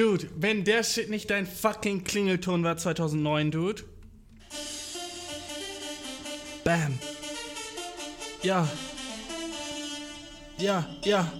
Dude, 0.00 0.30
wenn 0.34 0.64
der 0.64 0.82
Shit 0.82 1.10
nicht 1.10 1.28
dein 1.28 1.46
fucking 1.46 2.04
Klingelton 2.04 2.64
war 2.64 2.74
2009, 2.78 3.50
Dude. 3.50 3.82
Bam. 6.64 6.98
Ja. 8.42 8.66
Ja, 10.56 10.88
ja. 11.04 11.30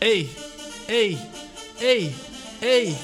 Ey, 0.00 0.30
ey, 0.88 1.18
ey, 1.78 2.14
ey. 2.62 2.94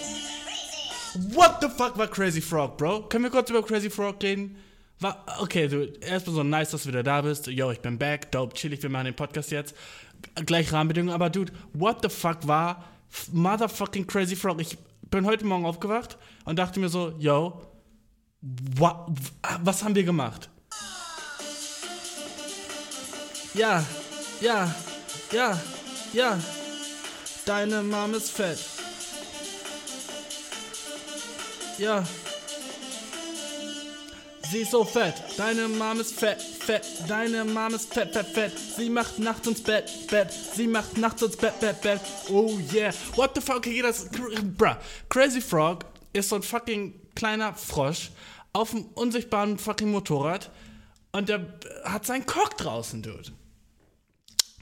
What 1.34 1.58
the 1.60 1.68
fuck 1.68 1.98
war 1.98 2.06
Crazy 2.06 2.40
Frog, 2.40 2.78
Bro? 2.78 3.02
Können 3.10 3.24
wir 3.24 3.30
kurz 3.30 3.50
über 3.50 3.62
Crazy 3.62 3.90
Frog 3.90 4.22
reden? 4.22 4.56
War, 5.00 5.26
okay, 5.40 5.68
du, 5.68 5.84
erstmal 6.00 6.36
so 6.36 6.42
nice, 6.42 6.70
dass 6.70 6.84
du 6.84 6.88
wieder 6.88 7.02
da 7.02 7.20
bist. 7.20 7.48
Yo, 7.48 7.70
ich 7.70 7.80
bin 7.80 7.98
back, 7.98 8.32
dope, 8.32 8.54
chillig, 8.54 8.82
wir 8.82 8.88
machen 8.88 9.04
den 9.04 9.14
Podcast 9.14 9.50
jetzt. 9.50 9.74
Gleich 10.46 10.72
Rahmenbedingungen, 10.72 11.14
aber 11.14 11.28
dude, 11.28 11.52
what 11.74 11.98
the 12.02 12.08
fuck 12.08 12.48
war 12.48 12.95
motherfucking 13.32 14.06
Crazy 14.06 14.36
Frog? 14.36 14.60
Ich 14.60 14.78
bin 15.10 15.26
heute 15.26 15.44
Morgen 15.44 15.66
aufgewacht 15.66 16.18
und 16.44 16.58
dachte 16.58 16.80
mir 16.80 16.88
so, 16.88 17.14
yo, 17.18 17.60
what, 18.76 19.08
was 19.62 19.82
haben 19.82 19.94
wir 19.94 20.04
gemacht? 20.04 20.50
Ja, 23.54 23.84
ja, 24.40 24.74
ja, 25.32 25.60
ja. 26.12 26.38
Deine 27.46 27.82
Mom 27.82 28.12
ist 28.14 28.30
fett. 28.30 28.58
Ja. 31.78 32.04
Sie 34.50 34.58
ist 34.58 34.70
so 34.70 34.84
fett. 34.84 35.14
Deine 35.36 35.66
Mom 35.68 36.00
ist 36.00 36.14
fett, 36.14 36.40
fett. 36.40 36.86
Deine 37.08 37.44
Mom 37.44 37.74
ist 37.74 37.92
fett, 37.92 38.12
fett, 38.12 38.26
fett. 38.26 38.52
Sie 38.58 38.88
macht 38.88 39.18
nachts 39.18 39.46
ins 39.46 39.62
Bett, 39.62 39.90
Bett. 40.08 40.30
Sie 40.32 40.66
macht 40.66 40.96
nachts 40.96 41.22
ins 41.22 41.36
Bett, 41.36 41.58
Bett, 41.60 41.80
Bett. 41.80 42.00
Oh 42.30 42.58
yeah. 42.72 42.92
What 43.16 43.34
the 43.34 43.40
fuck? 43.40 43.56
Okay, 43.56 43.82
das. 43.82 44.08
Bruh. 44.56 44.76
Crazy 45.08 45.40
Frog 45.40 45.84
ist 46.12 46.28
so 46.28 46.36
ein 46.36 46.42
fucking 46.42 46.94
kleiner 47.14 47.54
Frosch 47.54 48.10
auf 48.52 48.72
einem 48.72 48.84
unsichtbaren 48.94 49.58
fucking 49.58 49.90
Motorrad. 49.90 50.50
Und 51.12 51.28
der 51.28 51.46
hat 51.84 52.06
seinen 52.06 52.26
Cock 52.26 52.56
draußen, 52.56 53.02
Dude. 53.02 53.32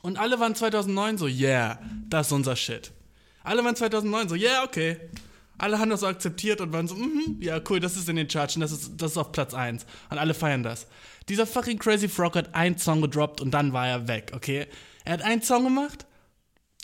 Und 0.03 0.19
alle 0.19 0.39
waren 0.39 0.55
2009 0.55 1.19
so, 1.19 1.27
yeah, 1.27 1.79
das 2.09 2.29
ist 2.29 2.33
unser 2.33 2.57
Shit. 2.57 2.93
Alle 3.43 3.65
waren 3.65 3.75
2009 3.77 4.29
so, 4.29 4.35
yeah, 4.35 4.63
okay. 4.63 5.01
Alle 5.59 5.79
haben 5.79 5.91
das 5.91 6.01
so 6.01 6.07
akzeptiert 6.07 6.61
und 6.61 6.73
waren 6.73 6.89
so, 6.89 6.95
mhm, 6.95 7.37
ja, 7.41 7.61
cool, 7.69 7.81
das 7.81 7.97
ist 7.97 8.09
in 8.09 8.17
den 8.17 8.29
Charts 8.29 8.57
und 8.57 8.63
das 8.63 8.73
ist, 8.73 8.93
das 8.97 9.13
ist 9.13 9.19
auf 9.19 9.33
Platz 9.33 9.55
1. 9.55 9.87
Und 10.11 10.19
alle 10.19 10.35
feiern 10.35 10.63
das. 10.63 10.87
Dieser 11.29 11.47
fucking 11.47 11.79
Crazy 11.79 12.09
Frog 12.09 12.37
hat 12.37 12.55
einen 12.55 12.77
Song 12.79 13.01
gedroppt 13.01 13.41
und 13.41 13.53
dann 13.53 13.73
war 13.73 13.87
er 13.87 14.09
weg, 14.09 14.33
okay? 14.35 14.67
Er 15.05 15.15
hat 15.15 15.23
einen 15.23 15.43
Song 15.43 15.65
gemacht. 15.65 16.07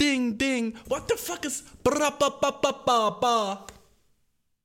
Ding, 0.01 0.39
ding. 0.39 0.75
What 0.87 1.05
the 1.09 1.17
fuck 1.17 1.45
ist. 1.45 1.83
Bra, 1.83 2.11
ba, 2.11 2.31
ba, 2.31 2.51
ba, 2.51 2.73
ba, 2.73 3.11
ba. 3.11 3.67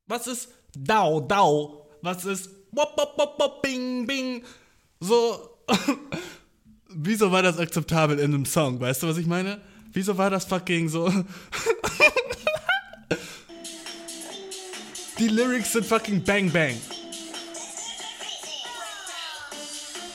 Was 0.07 0.27
ist. 0.27 0.49
Dau, 0.77 1.19
dau. 1.19 1.87
Was 2.01 2.23
ist. 2.25 2.49
Wop, 2.71 2.93
wop, 2.97 3.17
wop, 3.17 3.39
wop, 3.39 3.61
bing, 3.61 4.05
bing. 4.07 4.43
So. 4.99 5.57
Wieso 6.89 7.31
war 7.31 7.43
das 7.43 7.57
akzeptabel 7.57 8.19
in 8.19 8.33
einem 8.33 8.45
Song? 8.45 8.79
Weißt 8.79 9.03
du, 9.03 9.07
was 9.07 9.17
ich 9.17 9.27
meine? 9.27 9.59
Wieso 9.91 10.17
war 10.17 10.29
das 10.29 10.45
fucking 10.45 10.87
so. 10.87 11.09
Die 15.17 15.30
Lyrics 15.30 15.71
sind 15.71 15.85
fucking 15.85 16.21
bang 16.21 16.52
bang. 16.52 16.75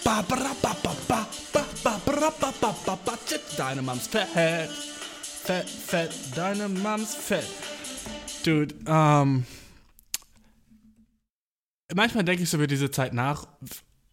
Ba 0.04 0.22
bra 0.22 0.54
ba 0.60 0.76
ba 0.82 0.94
ba 1.08 1.26
ba 1.52 1.64
ba 1.82 2.00
bra 2.04 2.30
ba 2.38 2.52
ba 2.60 2.74
ba 2.84 2.98
ba 3.04 3.18
Deine 3.56 3.80
Mams 3.82 4.06
fett. 4.06 4.28
Fett, 5.44 5.68
fett, 5.68 6.12
deine 6.36 6.68
Mams 6.68 7.14
fett. 7.14 7.46
Dude, 8.44 8.74
ähm. 8.86 9.44
Manchmal 11.94 12.24
denke 12.24 12.42
ich 12.42 12.50
so 12.50 12.58
über 12.58 12.66
diese 12.66 12.90
Zeit 12.90 13.14
nach. 13.14 13.48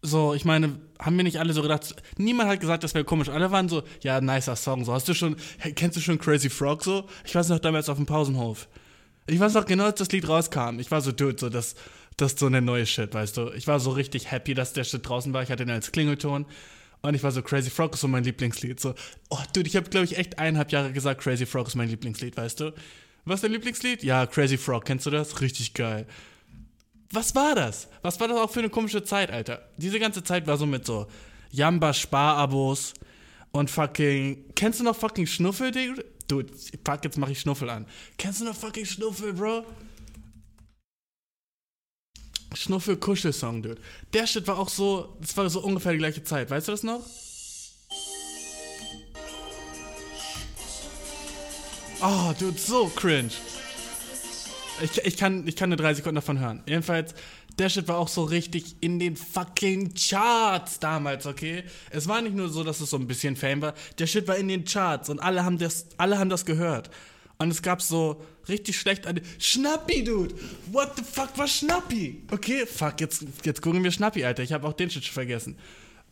So, 0.00 0.32
ich 0.32 0.44
meine, 0.44 0.80
haben 0.98 1.16
wir 1.16 1.24
nicht 1.24 1.38
alle 1.38 1.52
so 1.52 1.60
gedacht, 1.60 1.94
niemand 2.16 2.48
hat 2.48 2.60
gesagt, 2.60 2.82
das 2.82 2.94
wäre 2.94 3.04
komisch. 3.04 3.28
Alle 3.28 3.50
waren 3.50 3.68
so, 3.68 3.82
ja, 4.00 4.20
nicer 4.20 4.56
Song. 4.56 4.84
So, 4.84 4.92
hast 4.92 5.08
du 5.08 5.14
schon, 5.14 5.36
kennst 5.74 5.96
du 5.96 6.00
schon 6.00 6.18
Crazy 6.18 6.48
Frog 6.48 6.82
so? 6.82 7.06
Ich 7.24 7.34
weiß 7.34 7.48
noch 7.50 7.58
damals 7.58 7.88
auf 7.88 7.96
dem 7.96 8.06
Pausenhof. 8.06 8.68
Ich 9.28 9.38
weiß 9.38 9.54
noch 9.54 9.66
genau, 9.66 9.84
als 9.84 9.98
das 9.98 10.10
Lied 10.10 10.26
rauskam. 10.26 10.78
Ich 10.78 10.90
war 10.90 11.00
so, 11.02 11.12
dude, 11.12 11.38
so, 11.38 11.50
das, 11.50 11.74
das 12.16 12.32
ist 12.32 12.38
so 12.38 12.46
eine 12.46 12.62
neue 12.62 12.86
Shit, 12.86 13.12
weißt 13.12 13.36
du. 13.36 13.52
Ich 13.52 13.66
war 13.66 13.78
so 13.78 13.90
richtig 13.90 14.30
happy, 14.30 14.54
dass 14.54 14.72
der 14.72 14.84
Shit 14.84 15.06
draußen 15.06 15.32
war. 15.34 15.42
Ich 15.42 15.50
hatte 15.50 15.64
ihn 15.64 15.70
als 15.70 15.92
Klingelton. 15.92 16.46
Und 17.02 17.14
ich 17.14 17.22
war 17.22 17.30
so, 17.30 17.42
Crazy 17.42 17.70
Frog 17.70 17.94
ist 17.94 18.00
so 18.00 18.08
mein 18.08 18.24
Lieblingslied. 18.24 18.80
So, 18.80 18.94
oh, 19.28 19.38
dude, 19.52 19.68
ich 19.68 19.76
habe, 19.76 19.88
glaube 19.88 20.04
ich, 20.06 20.16
echt 20.16 20.38
eineinhalb 20.38 20.72
Jahre 20.72 20.92
gesagt, 20.92 21.20
Crazy 21.20 21.46
Frog 21.46 21.68
ist 21.68 21.76
mein 21.76 21.88
Lieblingslied, 21.88 22.36
weißt 22.36 22.60
du. 22.60 22.72
Was 23.24 23.36
ist 23.36 23.44
dein 23.44 23.52
Lieblingslied? 23.52 24.02
Ja, 24.02 24.26
Crazy 24.26 24.56
Frog. 24.56 24.86
Kennst 24.86 25.04
du 25.04 25.10
das? 25.10 25.40
Richtig 25.42 25.74
geil. 25.74 26.06
Was 27.12 27.34
war 27.34 27.54
das? 27.54 27.88
Was 28.02 28.18
war 28.20 28.28
das 28.28 28.38
auch 28.38 28.50
für 28.50 28.60
eine 28.60 28.70
komische 28.70 29.04
Zeit, 29.04 29.30
Alter? 29.30 29.68
Diese 29.76 29.98
ganze 29.98 30.24
Zeit 30.24 30.46
war 30.46 30.56
so 30.56 30.66
mit 30.66 30.86
so 30.86 31.06
Jamba-Sparabos 31.50 32.94
und 33.52 33.70
fucking. 33.70 34.46
Kennst 34.54 34.80
du 34.80 34.84
noch 34.84 34.96
fucking 34.96 35.26
Schnuffel, 35.26 35.70
Dude, 36.28 36.52
fuck, 36.84 37.04
jetzt 37.04 37.16
mach 37.16 37.30
ich 37.30 37.40
Schnuffel 37.40 37.70
an. 37.70 37.86
Kennst 38.18 38.40
du 38.40 38.44
noch 38.44 38.54
fucking 38.54 38.84
Schnuffel, 38.84 39.32
Bro? 39.32 39.64
Schnuffel 42.54 42.96
Kuschelsong, 42.96 43.62
dude. 43.62 43.80
Der 44.12 44.26
Shit 44.26 44.46
war 44.46 44.58
auch 44.58 44.68
so, 44.68 45.16
das 45.20 45.36
war 45.36 45.48
so 45.50 45.60
ungefähr 45.60 45.92
die 45.92 45.98
gleiche 45.98 46.22
Zeit. 46.22 46.50
Weißt 46.50 46.68
du 46.68 46.72
das 46.72 46.82
noch? 46.82 47.02
Oh, 52.00 52.32
dude, 52.38 52.58
so 52.58 52.86
cringe. 52.94 53.30
Ich, 54.82 54.98
ich, 54.98 55.16
kann, 55.16 55.46
ich 55.48 55.56
kann 55.56 55.70
nur 55.70 55.76
drei 55.76 55.94
Sekunden 55.94 56.16
davon 56.16 56.38
hören. 56.38 56.62
Jedenfalls, 56.66 57.14
der 57.58 57.68
Shit 57.68 57.88
war 57.88 57.98
auch 57.98 58.08
so 58.08 58.24
richtig 58.24 58.76
in 58.80 58.98
den 58.98 59.16
fucking 59.16 59.94
Charts 59.94 60.78
damals, 60.78 61.26
okay? 61.26 61.64
Es 61.90 62.06
war 62.06 62.22
nicht 62.22 62.36
nur 62.36 62.48
so, 62.48 62.62
dass 62.62 62.80
es 62.80 62.90
so 62.90 62.96
ein 62.96 63.06
bisschen 63.06 63.36
Fame 63.36 63.62
war. 63.62 63.74
Der 63.98 64.06
Shit 64.06 64.28
war 64.28 64.36
in 64.36 64.48
den 64.48 64.64
Charts 64.64 65.08
und 65.08 65.18
alle 65.18 65.44
haben 65.44 65.58
das, 65.58 65.86
alle 65.96 66.18
haben 66.18 66.30
das 66.30 66.44
gehört. 66.44 66.90
Und 67.38 67.50
es 67.50 67.62
gab 67.62 67.82
so 67.82 68.24
richtig 68.48 68.78
schlecht 68.78 69.06
eine 69.06 69.22
Schnappi, 69.38 70.02
Dude. 70.04 70.34
What 70.72 70.92
the 70.96 71.02
fuck 71.02 71.36
war 71.36 71.46
Schnappi? 71.46 72.22
Okay, 72.30 72.66
fuck, 72.66 73.00
jetzt, 73.00 73.24
jetzt 73.44 73.62
gucken 73.62 73.82
wir 73.82 73.92
Schnappi, 73.92 74.24
Alter. 74.24 74.42
Ich 74.42 74.52
habe 74.52 74.66
auch 74.66 74.72
den 74.72 74.90
Shit 74.90 75.04
schon 75.04 75.14
vergessen. 75.14 75.56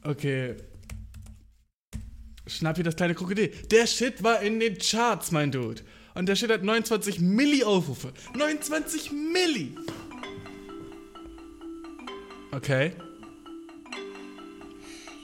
Okay. 0.03 0.57
Schnappi, 2.47 2.83
das 2.85 2.95
kleine 2.95 3.15
Krokodil. 3.15 3.49
Der 3.71 3.87
Shit 3.87 4.23
war 4.23 4.41
in 4.41 4.61
den 4.61 4.79
Charts, 4.79 5.33
mein 5.33 5.51
Dude. 5.51 5.83
Und 6.15 6.27
der 6.27 6.37
Shit 6.37 6.51
hat 6.51 6.63
29 6.63 7.21
Milli 7.21 7.65
Aufrufe. 7.65 8.13
29 8.35 9.11
Milli! 9.13 9.75
Okay. 12.53 12.93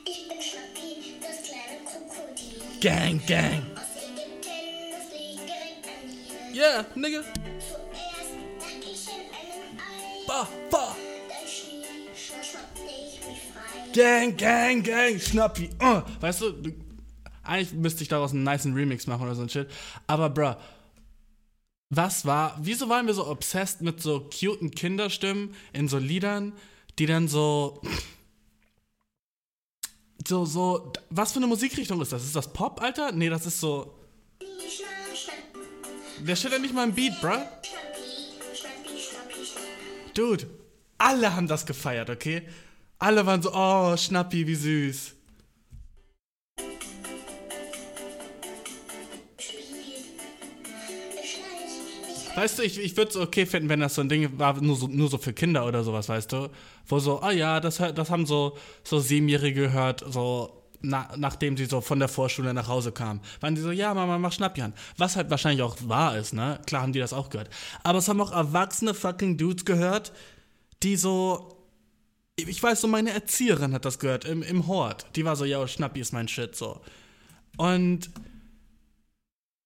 Ich 0.04 0.28
bin 0.28 0.42
Schnappi, 0.42 1.14
das 1.20 1.42
kleine 1.48 1.78
Krokodil. 1.84 2.80
Gang, 2.80 3.26
gang. 3.26 3.62
Aus 3.74 3.96
Ägypten, 3.96 4.90
das 4.90 5.06
liegt 5.12 5.42
direkt 5.48 5.86
an 5.86 6.52
dir. 6.52 6.60
Yeah, 6.60 6.86
nigga. 6.94 7.22
Zuerst 7.22 8.32
dachte 8.58 8.90
ich 8.92 9.06
in 9.08 9.14
einem 9.30 9.78
Ei. 9.78 10.26
Ba, 10.26 10.48
ba. 10.70 10.96
Dann 11.28 11.48
schnie, 11.48 11.84
schnappte 12.14 12.82
ich 12.86 13.20
mich 13.26 13.42
frei. 13.52 13.92
Gang, 13.94 14.36
gang, 14.36 14.82
gang. 14.82 15.20
Schnappi. 15.20 15.70
Uh. 15.80 16.02
Weißt 16.20 16.42
du, 16.42 16.50
du, 16.50 16.72
eigentlich 17.44 17.72
müsste 17.72 18.02
ich 18.02 18.08
daraus 18.08 18.32
einen 18.32 18.44
niceen 18.44 18.74
Remix 18.74 19.06
machen 19.06 19.22
oder 19.22 19.34
so 19.34 19.42
ein 19.42 19.48
Shit. 19.48 19.68
Aber, 20.06 20.28
bruh. 20.28 20.54
Was 21.94 22.24
war, 22.24 22.58
wieso 22.62 22.88
waren 22.88 23.06
wir 23.06 23.12
so 23.12 23.26
obsessed 23.26 23.82
mit 23.82 24.00
so 24.00 24.20
cuten 24.20 24.70
Kinderstimmen 24.70 25.54
in 25.74 25.88
so 25.88 25.98
Liedern, 25.98 26.54
die 26.98 27.06
dann 27.06 27.28
so. 27.28 27.80
So, 30.26 30.44
so. 30.44 30.92
Was 31.10 31.32
für 31.32 31.38
eine 31.38 31.46
Musikrichtung 31.46 32.00
ist 32.00 32.12
das? 32.12 32.24
Ist 32.24 32.36
das 32.36 32.52
Pop, 32.52 32.80
Alter? 32.82 33.12
Nee, 33.12 33.28
das 33.28 33.46
ist 33.46 33.60
so. 33.60 33.98
Der 36.20 36.36
steht 36.36 36.52
ja 36.52 36.58
nicht 36.58 36.74
mal 36.74 36.88
im 36.88 36.94
Beat, 36.94 37.20
bruh. 37.20 37.42
Dude, 40.14 40.46
alle 40.98 41.34
haben 41.34 41.48
das 41.48 41.66
gefeiert, 41.66 42.10
okay? 42.10 42.46
Alle 42.98 43.26
waren 43.26 43.42
so, 43.42 43.52
oh, 43.52 43.96
Schnappi, 43.96 44.46
wie 44.46 44.54
süß. 44.54 45.14
Weißt 52.34 52.58
du, 52.58 52.62
ich, 52.62 52.78
ich 52.78 52.96
würde 52.96 53.10
es 53.10 53.16
okay 53.16 53.44
finden, 53.44 53.68
wenn 53.68 53.80
das 53.80 53.94
so 53.94 54.00
ein 54.00 54.08
Ding 54.08 54.38
war, 54.38 54.60
nur 54.60 54.76
so, 54.76 54.86
nur 54.86 55.08
so 55.08 55.18
für 55.18 55.32
Kinder 55.32 55.66
oder 55.66 55.84
sowas, 55.84 56.08
weißt 56.08 56.32
du? 56.32 56.48
Wo 56.86 56.98
so, 56.98 57.20
ah 57.20 57.30
ja, 57.30 57.60
das, 57.60 57.76
das 57.76 58.10
haben 58.10 58.26
so, 58.26 58.56
so 58.84 59.00
Siebenjährige 59.00 59.62
gehört, 59.62 60.04
so 60.08 60.62
na, 60.82 61.08
nachdem 61.16 61.56
sie 61.56 61.66
so 61.66 61.80
von 61.80 61.98
der 61.98 62.08
Vorschule 62.08 62.52
nach 62.52 62.68
Hause 62.68 62.92
kamen. 62.92 63.20
Waren 63.40 63.54
die 63.54 63.60
so, 63.60 63.70
ja, 63.70 63.94
Mama, 63.94 64.18
mach 64.18 64.32
Schnappi 64.32 64.62
an. 64.62 64.74
Was 64.98 65.16
halt 65.16 65.30
wahrscheinlich 65.30 65.62
auch 65.62 65.76
wahr 65.86 66.18
ist, 66.18 66.32
ne? 66.32 66.60
Klar 66.66 66.82
haben 66.82 66.92
die 66.92 66.98
das 66.98 67.12
auch 67.12 67.30
gehört. 67.30 67.50
Aber 67.82 67.98
es 67.98 68.08
haben 68.08 68.20
auch 68.20 68.32
erwachsene 68.32 68.94
fucking 68.94 69.38
Dudes 69.38 69.64
gehört, 69.64 70.12
die 70.82 70.96
so. 70.96 71.58
Ich 72.36 72.62
weiß 72.62 72.80
so, 72.80 72.88
meine 72.88 73.10
Erzieherin 73.10 73.74
hat 73.74 73.84
das 73.84 73.98
gehört 73.98 74.24
im, 74.24 74.42
im 74.42 74.66
Hort. 74.66 75.06
Die 75.16 75.24
war 75.24 75.36
so, 75.36 75.44
ja, 75.44 75.66
Schnappi 75.68 76.00
ist 76.00 76.12
mein 76.12 76.28
Shit, 76.28 76.56
so. 76.56 76.80
Und 77.56 78.10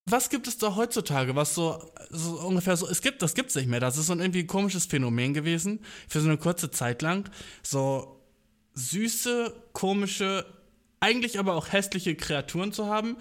was 0.08 0.30
gibt 0.30 0.46
es 0.46 0.56
da 0.56 0.76
heutzutage, 0.76 1.34
was 1.34 1.54
so, 1.54 1.82
so 2.10 2.40
ungefähr 2.40 2.76
so, 2.76 2.88
es 2.88 3.02
gibt, 3.02 3.22
das 3.22 3.34
gibt's 3.34 3.56
nicht 3.56 3.68
mehr. 3.68 3.80
Das 3.80 3.98
ist 3.98 4.06
so 4.06 4.12
ein 4.12 4.20
irgendwie 4.20 4.46
komisches 4.46 4.86
Phänomen 4.86 5.34
gewesen, 5.34 5.80
für 6.08 6.20
so 6.20 6.28
eine 6.28 6.38
kurze 6.38 6.70
Zeit 6.70 7.02
lang. 7.02 7.28
So 7.62 8.20
süße, 8.74 9.52
komische, 9.72 10.46
eigentlich 11.00 11.40
aber 11.40 11.54
auch 11.54 11.72
hässliche 11.72 12.14
Kreaturen 12.14 12.72
zu 12.72 12.86
haben. 12.86 13.16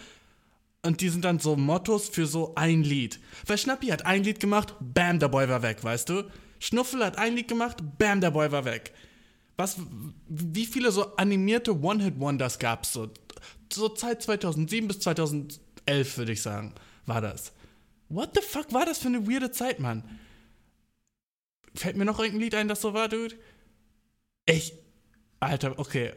Und 0.84 1.02
die 1.02 1.10
sind 1.10 1.26
dann 1.26 1.40
so 1.40 1.56
Mottos 1.56 2.10
für 2.10 2.28
so 2.28 2.54
ein 2.54 2.84
Lied. 2.84 3.20
Weil 3.48 3.58
Schnappi 3.58 3.88
hat 3.88 4.06
ein 4.06 4.24
Lied 4.24 4.40
gemacht, 4.40 4.76
bam, 4.80 5.18
der 5.18 5.30
Boy 5.30 5.50
war 5.50 5.64
weg, 5.64 5.84
weißt 5.84 6.10
du? 6.10 6.30
Schnuffel 6.60 7.04
hat 7.04 7.18
ein 7.18 7.36
Lied 7.36 7.48
gemacht, 7.48 7.78
bam, 7.98 8.22
der 8.22 8.30
Boy 8.30 8.52
war 8.52 8.66
weg. 8.66 8.94
Was, 9.58 9.78
wie 10.28 10.68
viele 10.68 10.92
so 10.92 11.16
animierte 11.16 11.82
One-Hit-Wonders 11.82 12.60
gab's 12.60 12.94
so? 12.94 13.10
So 13.74 13.90
Zeit 13.90 14.22
2007 14.22 14.88
bis 14.88 15.00
2011, 15.86 16.18
würde 16.18 16.32
ich 16.32 16.42
sagen, 16.42 16.74
war 17.06 17.22
das. 17.22 17.54
What 18.10 18.32
the 18.36 18.42
fuck 18.42 18.74
war 18.74 18.86
das 18.86 19.00
für 19.00 19.08
eine 19.08 19.28
weirde 19.28 19.52
Zeit, 19.52 19.80
Mann? 19.80 20.04
Fällt 21.76 21.98
mir 21.98 22.06
noch 22.06 22.20
irgendein 22.20 22.42
Lied 22.42 22.56
ein, 22.56 22.68
das 22.68 22.82
so 22.82 22.94
war, 22.94 23.10
Dude? 23.10 23.36
Ich. 24.46 24.74
Alter, 25.40 25.78
okay. 25.80 26.14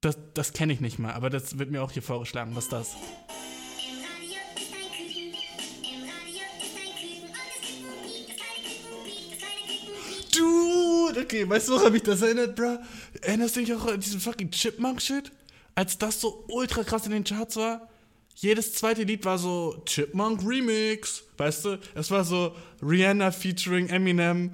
Das, 0.00 0.16
das 0.34 0.52
kenne 0.52 0.72
ich 0.72 0.80
nicht 0.80 0.98
mal, 0.98 1.12
aber 1.12 1.30
das 1.30 1.58
wird 1.58 1.70
mir 1.70 1.82
auch 1.82 1.90
hier 1.90 2.02
vorgeschlagen. 2.02 2.54
Was 2.54 2.64
ist 2.64 2.72
das? 2.72 2.96
Dude, 10.36 11.20
okay, 11.20 11.48
weißt 11.48 11.68
du, 11.68 11.72
woran 11.72 11.92
mich 11.92 12.02
das 12.02 12.22
erinnert, 12.22 12.56
bruh? 12.56 12.78
Erinnerst 13.22 13.56
du 13.56 13.60
dich 13.60 13.74
auch 13.74 13.86
an 13.86 14.00
diesen 14.00 14.20
fucking 14.20 14.50
Chipmunk-Shit? 14.50 15.32
Als 15.74 15.98
das 15.98 16.20
so 16.20 16.44
ultra 16.48 16.84
krass 16.84 17.06
in 17.06 17.12
den 17.12 17.24
Charts 17.24 17.56
war? 17.56 17.88
Jedes 18.38 18.74
zweite 18.74 19.04
Lied 19.04 19.24
war 19.24 19.38
so 19.38 19.82
Chipmunk 19.86 20.46
Remix, 20.46 21.24
weißt 21.38 21.64
du? 21.64 21.78
Es 21.94 22.10
war 22.10 22.22
so 22.22 22.54
Rihanna 22.82 23.30
featuring 23.30 23.88
Eminem, 23.88 24.52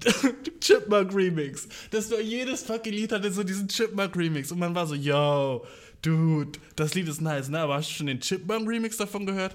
Chipmunk 0.60 1.14
Remix. 1.14 1.68
Das 1.92 2.10
war 2.10 2.20
jedes 2.20 2.64
fucking 2.64 2.92
Lied 2.92 3.12
hatte 3.12 3.30
so 3.30 3.44
diesen 3.44 3.68
Chipmunk 3.68 4.16
Remix 4.16 4.50
und 4.50 4.58
man 4.58 4.74
war 4.74 4.84
so, 4.84 4.96
yo, 4.96 5.64
dude, 6.02 6.58
das 6.74 6.94
Lied 6.94 7.06
ist 7.06 7.20
nice, 7.20 7.48
ne? 7.48 7.60
Aber 7.60 7.74
hast 7.74 7.90
du 7.90 7.94
schon 7.94 8.08
den 8.08 8.18
Chipmunk 8.18 8.68
Remix 8.68 8.96
davon 8.96 9.24
gehört? 9.26 9.54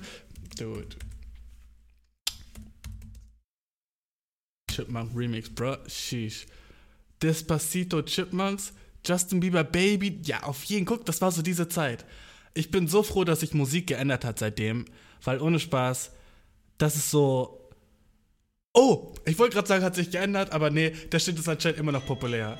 Dude. 0.58 0.96
Chipmunk 4.72 5.12
Remix, 5.14 5.50
bro. 5.50 5.76
Sheesh. 5.88 6.46
Despacito 7.22 8.02
Chipmunks, 8.04 8.72
Justin 9.06 9.42
Bieber 9.42 9.66
Baby. 9.66 10.22
Ja, 10.24 10.44
auf 10.44 10.64
jeden 10.64 10.86
Guck, 10.86 11.06
das 11.06 11.20
war 11.20 11.34
so 11.34 11.42
diese 11.42 11.68
Zeit. 11.68 12.06
Ich 12.58 12.72
bin 12.72 12.88
so 12.88 13.04
froh, 13.04 13.26
dass 13.26 13.42
sich 13.42 13.54
Musik 13.54 13.88
geändert 13.88 14.24
hat 14.24 14.40
seitdem, 14.40 14.86
weil 15.22 15.42
ohne 15.42 15.60
Spaß, 15.60 16.12
das 16.78 16.96
ist 16.96 17.12
so. 17.12 17.70
Oh, 18.74 19.14
ich 19.26 19.38
wollte 19.38 19.56
gerade 19.56 19.68
sagen, 19.68 19.84
hat 19.84 19.96
sich 19.96 20.10
geändert, 20.10 20.54
aber 20.54 20.70
nee, 20.70 20.92
der 21.12 21.20
Shit 21.20 21.38
ist 21.38 21.50
anscheinend 21.50 21.80
immer 21.80 21.92
noch 21.92 22.06
populär. 22.06 22.58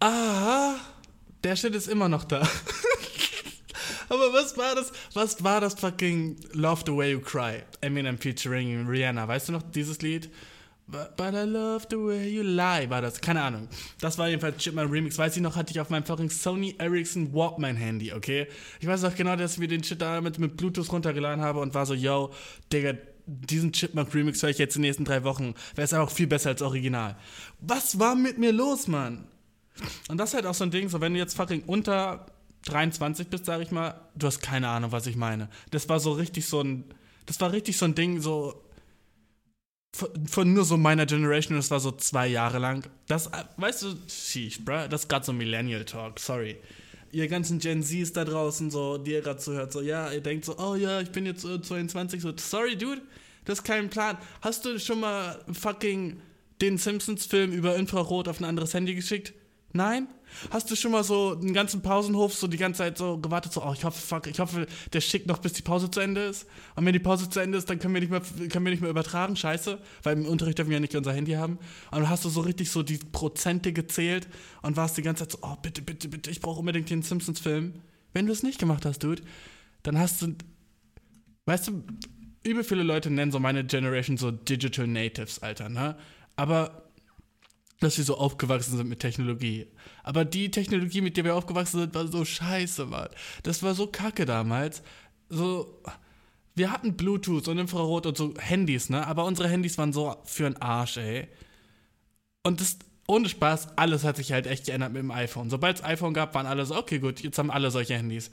Ah, 0.00 0.76
der 1.44 1.56
Shit 1.56 1.74
ist 1.74 1.88
immer 1.88 2.08
noch 2.08 2.24
da. 2.24 2.48
Aber 4.10 4.32
was 4.32 4.56
war 4.58 4.74
das? 4.74 4.92
Was 5.14 5.42
war 5.42 5.60
das 5.60 5.74
fucking 5.74 6.36
Love 6.52 6.82
the 6.84 6.92
Way 6.92 7.12
You 7.12 7.20
Cry? 7.20 7.62
Eminem 7.80 8.18
featuring 8.18 8.86
Rihanna. 8.86 9.26
Weißt 9.26 9.48
du 9.48 9.52
noch 9.52 9.62
dieses 9.62 10.02
Lied? 10.02 10.30
But 10.90 11.34
I 11.34 11.44
love 11.44 11.86
the 11.88 11.96
way 11.96 12.28
you 12.28 12.42
lie, 12.42 12.90
war 12.90 13.00
das. 13.00 13.20
Keine 13.20 13.42
Ahnung. 13.42 13.68
Das 14.00 14.18
war 14.18 14.28
jedenfalls 14.28 14.56
Chipman 14.56 14.90
Remix. 14.90 15.16
Weiß 15.16 15.36
ich 15.36 15.42
noch, 15.42 15.54
hatte 15.54 15.70
ich 15.70 15.78
auf 15.78 15.88
meinem 15.88 16.04
fucking 16.04 16.30
Sony 16.30 16.74
Ericsson 16.78 17.32
Walkman 17.32 17.76
Handy, 17.76 18.12
okay? 18.12 18.48
Ich 18.80 18.88
weiß 18.88 19.04
auch 19.04 19.14
genau, 19.14 19.36
dass 19.36 19.52
ich 19.52 19.58
mir 19.60 19.68
den 19.68 19.84
Shit 19.84 20.02
damit 20.02 20.40
mit 20.40 20.56
Bluetooth 20.56 20.90
runtergeladen 20.90 21.44
habe 21.44 21.60
und 21.60 21.74
war 21.74 21.86
so, 21.86 21.94
yo, 21.94 22.32
Digga, 22.72 22.94
diesen 23.26 23.72
Chipmunk 23.72 24.12
Remix 24.12 24.42
höre 24.42 24.50
ich 24.50 24.58
jetzt 24.58 24.74
in 24.74 24.82
den 24.82 24.88
nächsten 24.88 25.04
drei 25.04 25.22
Wochen. 25.22 25.54
Wäre 25.76 25.84
es 25.84 25.94
auch 25.94 26.10
viel 26.10 26.26
besser 26.26 26.50
als 26.50 26.62
Original. 26.62 27.16
Was 27.60 28.00
war 28.00 28.16
mit 28.16 28.38
mir 28.38 28.50
los, 28.50 28.88
Mann? 28.88 29.28
Und 30.08 30.18
das 30.18 30.30
ist 30.30 30.34
halt 30.34 30.46
auch 30.46 30.54
so 30.54 30.64
ein 30.64 30.72
Ding, 30.72 30.88
so 30.88 31.00
wenn 31.00 31.14
du 31.14 31.20
jetzt 31.20 31.36
fucking 31.36 31.62
unter 31.66 32.26
23 32.66 33.28
bist, 33.28 33.46
sag 33.46 33.60
ich 33.60 33.70
mal, 33.70 34.00
du 34.14 34.26
hast 34.26 34.40
keine 34.40 34.68
Ahnung, 34.68 34.92
was 34.92 35.06
ich 35.06 35.16
meine. 35.16 35.48
Das 35.70 35.88
war 35.88 36.00
so 36.00 36.12
richtig 36.12 36.46
so 36.46 36.60
ein, 36.60 36.84
das 37.26 37.40
war 37.40 37.52
richtig 37.52 37.76
so 37.76 37.86
ein 37.86 37.94
Ding, 37.94 38.20
so 38.20 38.62
von, 39.94 40.26
von 40.26 40.52
nur 40.52 40.64
so 40.64 40.76
meiner 40.76 41.06
Generation, 41.06 41.56
das 41.56 41.70
war 41.70 41.80
so 41.80 41.92
zwei 41.92 42.28
Jahre 42.28 42.58
lang. 42.58 42.88
Das, 43.08 43.30
weißt 43.56 43.82
du, 43.82 43.96
sheesh, 44.08 44.64
bruh, 44.64 44.86
das 44.88 45.02
ist 45.02 45.08
gerade 45.08 45.24
so 45.24 45.32
Millennial 45.32 45.84
Talk, 45.84 46.20
sorry. 46.20 46.56
Ihr 47.12 47.26
ganzen 47.26 47.58
Gen 47.58 47.82
Zs 47.82 48.12
da 48.12 48.24
draußen, 48.24 48.70
so, 48.70 48.98
die 48.98 49.12
ihr 49.12 49.22
gerade 49.22 49.40
zuhört, 49.40 49.72
so, 49.72 49.80
ja, 49.80 50.12
ihr 50.12 50.20
denkt 50.20 50.44
so, 50.44 50.56
oh 50.58 50.76
ja, 50.76 51.00
ich 51.00 51.10
bin 51.10 51.26
jetzt 51.26 51.44
äh, 51.44 51.60
22, 51.60 52.22
so, 52.22 52.32
sorry, 52.36 52.76
dude, 52.76 53.02
das 53.44 53.58
ist 53.58 53.64
kein 53.64 53.90
Plan. 53.90 54.16
Hast 54.42 54.64
du 54.64 54.78
schon 54.78 55.00
mal 55.00 55.44
fucking 55.52 56.20
den 56.60 56.78
Simpsons-Film 56.78 57.52
über 57.52 57.74
Infrarot 57.74 58.28
auf 58.28 58.38
ein 58.38 58.44
anderes 58.44 58.74
Handy 58.74 58.94
geschickt? 58.94 59.32
Nein? 59.72 60.08
Hast 60.50 60.70
du 60.70 60.76
schon 60.76 60.92
mal 60.92 61.04
so 61.04 61.36
einen 61.40 61.52
ganzen 61.52 61.82
Pausenhof 61.82 62.34
so 62.34 62.46
die 62.46 62.56
ganze 62.56 62.78
Zeit 62.78 62.98
so 62.98 63.18
gewartet, 63.18 63.52
so, 63.52 63.64
oh, 63.64 63.72
ich 63.72 63.84
hoffe, 63.84 64.00
fuck, 64.00 64.26
ich 64.26 64.38
hoffe, 64.38 64.66
der 64.92 65.00
schickt 65.00 65.26
noch, 65.26 65.38
bis 65.38 65.52
die 65.52 65.62
Pause 65.62 65.90
zu 65.90 66.00
Ende 66.00 66.22
ist? 66.22 66.46
Und 66.76 66.86
wenn 66.86 66.92
die 66.92 67.00
Pause 67.00 67.28
zu 67.28 67.40
Ende 67.40 67.58
ist, 67.58 67.68
dann 67.68 67.78
können 67.78 67.94
wir 67.94 68.00
nicht 68.00 68.10
mehr, 68.10 68.20
können 68.20 68.64
wir 68.64 68.70
nicht 68.70 68.80
mehr 68.80 68.90
übertragen, 68.90 69.36
scheiße, 69.36 69.78
weil 70.02 70.16
im 70.16 70.26
Unterricht 70.26 70.58
dürfen 70.58 70.70
wir 70.70 70.76
ja 70.76 70.80
nicht 70.80 70.94
unser 70.94 71.12
Handy 71.12 71.32
haben. 71.32 71.58
Und 71.90 72.00
dann 72.00 72.08
hast 72.08 72.24
du 72.24 72.28
so 72.28 72.40
richtig 72.40 72.70
so 72.70 72.82
die 72.82 72.98
Prozente 72.98 73.72
gezählt 73.72 74.28
und 74.62 74.76
warst 74.76 74.96
die 74.96 75.02
ganze 75.02 75.24
Zeit 75.24 75.32
so, 75.32 75.38
oh, 75.42 75.56
bitte, 75.60 75.82
bitte, 75.82 76.08
bitte, 76.08 76.30
ich 76.30 76.40
brauche 76.40 76.60
unbedingt 76.60 76.90
den 76.90 77.02
Simpsons-Film. 77.02 77.74
Wenn 78.12 78.26
du 78.26 78.32
es 78.32 78.42
nicht 78.42 78.58
gemacht 78.58 78.84
hast, 78.84 79.00
Dude, 79.02 79.22
dann 79.82 79.98
hast 79.98 80.22
du, 80.22 80.34
weißt 81.46 81.68
du, 81.68 81.84
übel 82.42 82.64
viele 82.64 82.82
Leute 82.82 83.10
nennen 83.10 83.32
so 83.32 83.38
meine 83.38 83.64
Generation 83.64 84.16
so 84.16 84.30
Digital 84.30 84.86
Natives, 84.86 85.40
Alter, 85.40 85.68
ne? 85.68 85.96
Aber 86.36 86.89
dass 87.80 87.96
wir 87.96 88.04
so 88.04 88.16
aufgewachsen 88.16 88.76
sind 88.76 88.88
mit 88.88 89.00
Technologie. 89.00 89.66
Aber 90.02 90.24
die 90.24 90.50
Technologie, 90.50 91.00
mit 91.00 91.16
der 91.16 91.24
wir 91.24 91.34
aufgewachsen 91.34 91.80
sind, 91.80 91.94
war 91.94 92.06
so 92.06 92.24
scheiße, 92.24 92.86
Mann. 92.86 93.08
Das 93.42 93.62
war 93.62 93.74
so 93.74 93.86
kacke 93.86 94.26
damals. 94.26 94.82
So, 95.28 95.82
wir 96.54 96.70
hatten 96.70 96.96
Bluetooth 96.96 97.48
und 97.48 97.58
Infrarot 97.58 98.06
und 98.06 98.16
so 98.16 98.34
Handys, 98.38 98.90
ne? 98.90 99.06
Aber 99.06 99.24
unsere 99.24 99.48
Handys 99.48 99.78
waren 99.78 99.92
so 99.92 100.16
für 100.24 100.44
den 100.44 100.60
Arsch, 100.60 100.98
ey. 100.98 101.28
Und 102.42 102.60
das, 102.60 102.78
ohne 103.06 103.28
Spaß, 103.28 103.78
alles 103.78 104.04
hat 104.04 104.16
sich 104.16 104.32
halt 104.32 104.46
echt 104.46 104.66
geändert 104.66 104.92
mit 104.92 105.02
dem 105.02 105.10
iPhone. 105.10 105.50
Sobald 105.50 105.78
es 105.78 105.84
iPhone 105.84 106.14
gab, 106.14 106.34
waren 106.34 106.46
alle 106.46 106.66
so, 106.66 106.76
okay, 106.76 106.98
gut, 106.98 107.20
jetzt 107.20 107.38
haben 107.38 107.50
alle 107.50 107.70
solche 107.70 107.96
Handys. 107.96 108.30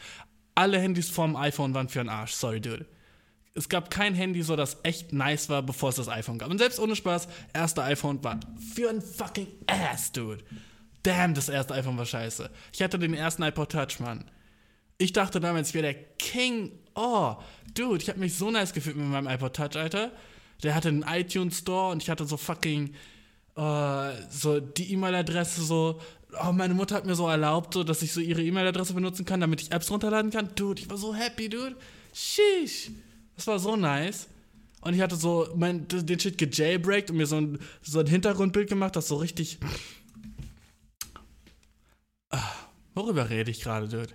Alle 0.56 0.80
Handys 0.80 1.10
vorm 1.10 1.36
iPhone 1.36 1.74
waren 1.74 1.88
für 1.88 2.00
den 2.00 2.10
Arsch, 2.10 2.34
sorry, 2.34 2.60
dude 2.60 2.86
es 3.58 3.70
gab 3.70 3.90
kein 3.90 4.14
Handy, 4.14 4.44
so 4.44 4.56
das 4.56 4.78
echt 4.84 5.14
nice 5.14 5.50
war, 5.50 5.64
bevor 5.64 5.90
es 5.90 5.96
das 5.96 6.08
iPhone 6.08 6.38
gab. 6.38 6.50
Und 6.52 6.60
selbst 6.60 6.80
ohne 6.80 6.96
Spaß, 6.96 7.28
erste 7.54 7.82
iPhone 7.84 8.24
war 8.24 8.40
für 8.74 8.90
ein 8.90 9.02
fucking 9.02 9.48
Ass, 9.66 10.12
dude. 10.12 10.44
Damn, 11.02 11.34
das 11.34 11.50
erste 11.50 11.74
iPhone 11.74 11.98
war 11.98 12.06
scheiße. 12.06 12.50
Ich 12.72 12.82
hatte 12.82 13.00
den 13.00 13.14
ersten 13.14 13.42
iPod 13.42 13.72
Touch, 13.72 14.00
Mann. 14.00 14.30
Ich 15.00 15.12
dachte 15.14 15.40
damals, 15.40 15.70
ich 15.70 15.74
wäre 15.74 15.94
der 15.94 16.04
King. 16.20 16.72
Oh, 16.96 17.36
dude, 17.74 18.02
ich 18.02 18.10
habe 18.10 18.20
mich 18.20 18.36
so 18.36 18.52
nice 18.52 18.74
gefühlt 18.74 18.96
mit 18.96 19.08
meinem 19.08 19.28
iPod 19.28 19.56
Touch, 19.56 19.76
Alter. 19.76 20.12
Der 20.64 20.76
hatte 20.76 20.90
einen 20.90 21.04
iTunes 21.04 21.60
Store 21.60 21.92
und 21.92 22.04
ich 22.04 22.10
hatte 22.10 22.26
so 22.26 22.38
fucking 22.38 22.94
äh, 23.56 24.12
so 24.30 24.60
die 24.60 24.94
E-Mail-Adresse 24.94 25.64
so. 25.64 26.00
Oh, 26.46 26.52
meine 26.52 26.74
Mutter 26.74 26.96
hat 26.96 27.06
mir 27.06 27.16
so 27.16 27.28
erlaubt, 27.28 27.74
so, 27.74 27.84
dass 27.84 28.02
ich 28.04 28.12
so 28.12 28.20
ihre 28.20 28.44
E-Mail-Adresse 28.44 28.94
benutzen 28.94 29.26
kann, 29.26 29.42
damit 29.42 29.62
ich 29.62 29.72
Apps 29.72 29.90
runterladen 29.90 30.30
kann. 30.30 30.50
Dude, 30.56 30.82
ich 30.82 30.90
war 30.90 30.98
so 30.98 31.16
happy, 31.16 31.50
dude. 31.50 31.76
Sheesh. 32.14 32.92
Das 33.38 33.48
war 33.48 33.60
so 33.60 33.78
nice. 33.78 34.28
Und 34.82 34.94
ich 34.94 35.02
hatte 35.02 35.16
so 35.16 35.48
mein, 35.56 35.88
den 35.88 36.20
Shit 36.20 36.38
gejailbreakt 36.38 37.10
und 37.12 37.18
mir 37.18 37.26
so 37.26 37.38
ein, 37.38 37.60
so 37.82 38.00
ein 38.00 38.08
Hintergrundbild 38.08 38.70
gemacht, 38.70 38.96
das 38.96 39.08
so 39.08 39.16
richtig. 39.16 39.60
Ah, 42.30 42.52
worüber 42.94 43.30
rede 43.30 43.52
ich 43.52 43.62
gerade, 43.62 43.88
Dude? 43.88 44.14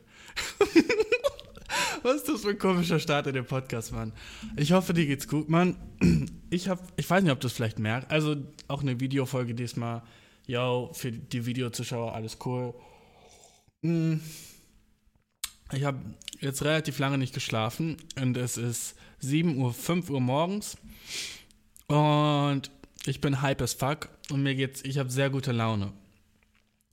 Was 2.03 2.17
ist 2.17 2.29
das 2.29 2.41
für 2.41 2.51
ein 2.51 2.59
komischer 2.59 2.99
Start 2.99 3.29
in 3.29 3.35
dem 3.35 3.47
Podcast, 3.47 3.93
Mann? 3.93 4.13
Ich 4.57 4.73
hoffe, 4.73 4.93
dir 4.93 5.07
geht's 5.07 5.29
gut, 5.29 5.49
Mann. 5.49 5.77
Ich 6.51 6.69
hab, 6.69 6.81
ich 6.97 7.09
weiß 7.09 7.23
nicht, 7.23 7.33
ob 7.33 7.41
du 7.41 7.47
es 7.47 7.53
vielleicht 7.53 7.79
merkst. 7.79 8.11
Also 8.11 8.37
auch 8.67 8.83
eine 8.83 8.99
Videofolge 8.99 9.55
diesmal. 9.55 10.03
Yo, 10.47 10.91
für 10.93 11.13
die 11.13 11.47
Videozuschauer 11.47 12.13
alles 12.13 12.39
cool. 12.45 12.75
Hm. 13.85 14.21
Ich 15.73 15.85
habe 15.85 16.01
jetzt 16.41 16.65
relativ 16.65 16.99
lange 16.99 17.19
nicht 17.19 17.33
geschlafen 17.35 17.97
und 18.21 18.37
es 18.37 18.57
ist 18.57 18.97
7 19.23 19.57
Uhr, 19.57 19.73
5 19.73 20.11
Uhr 20.11 20.21
morgens 20.21 20.77
und 21.87 22.71
ich 23.07 23.21
bin 23.21 23.41
hype 23.43 23.63
as 23.63 23.73
fuck 23.75 24.09
und 24.31 24.43
mir 24.43 24.55
geht's, 24.55 24.83
ich 24.85 24.99
habe 24.99 25.11
sehr 25.11 25.31
gute 25.31 25.53
Laune. 25.53 25.93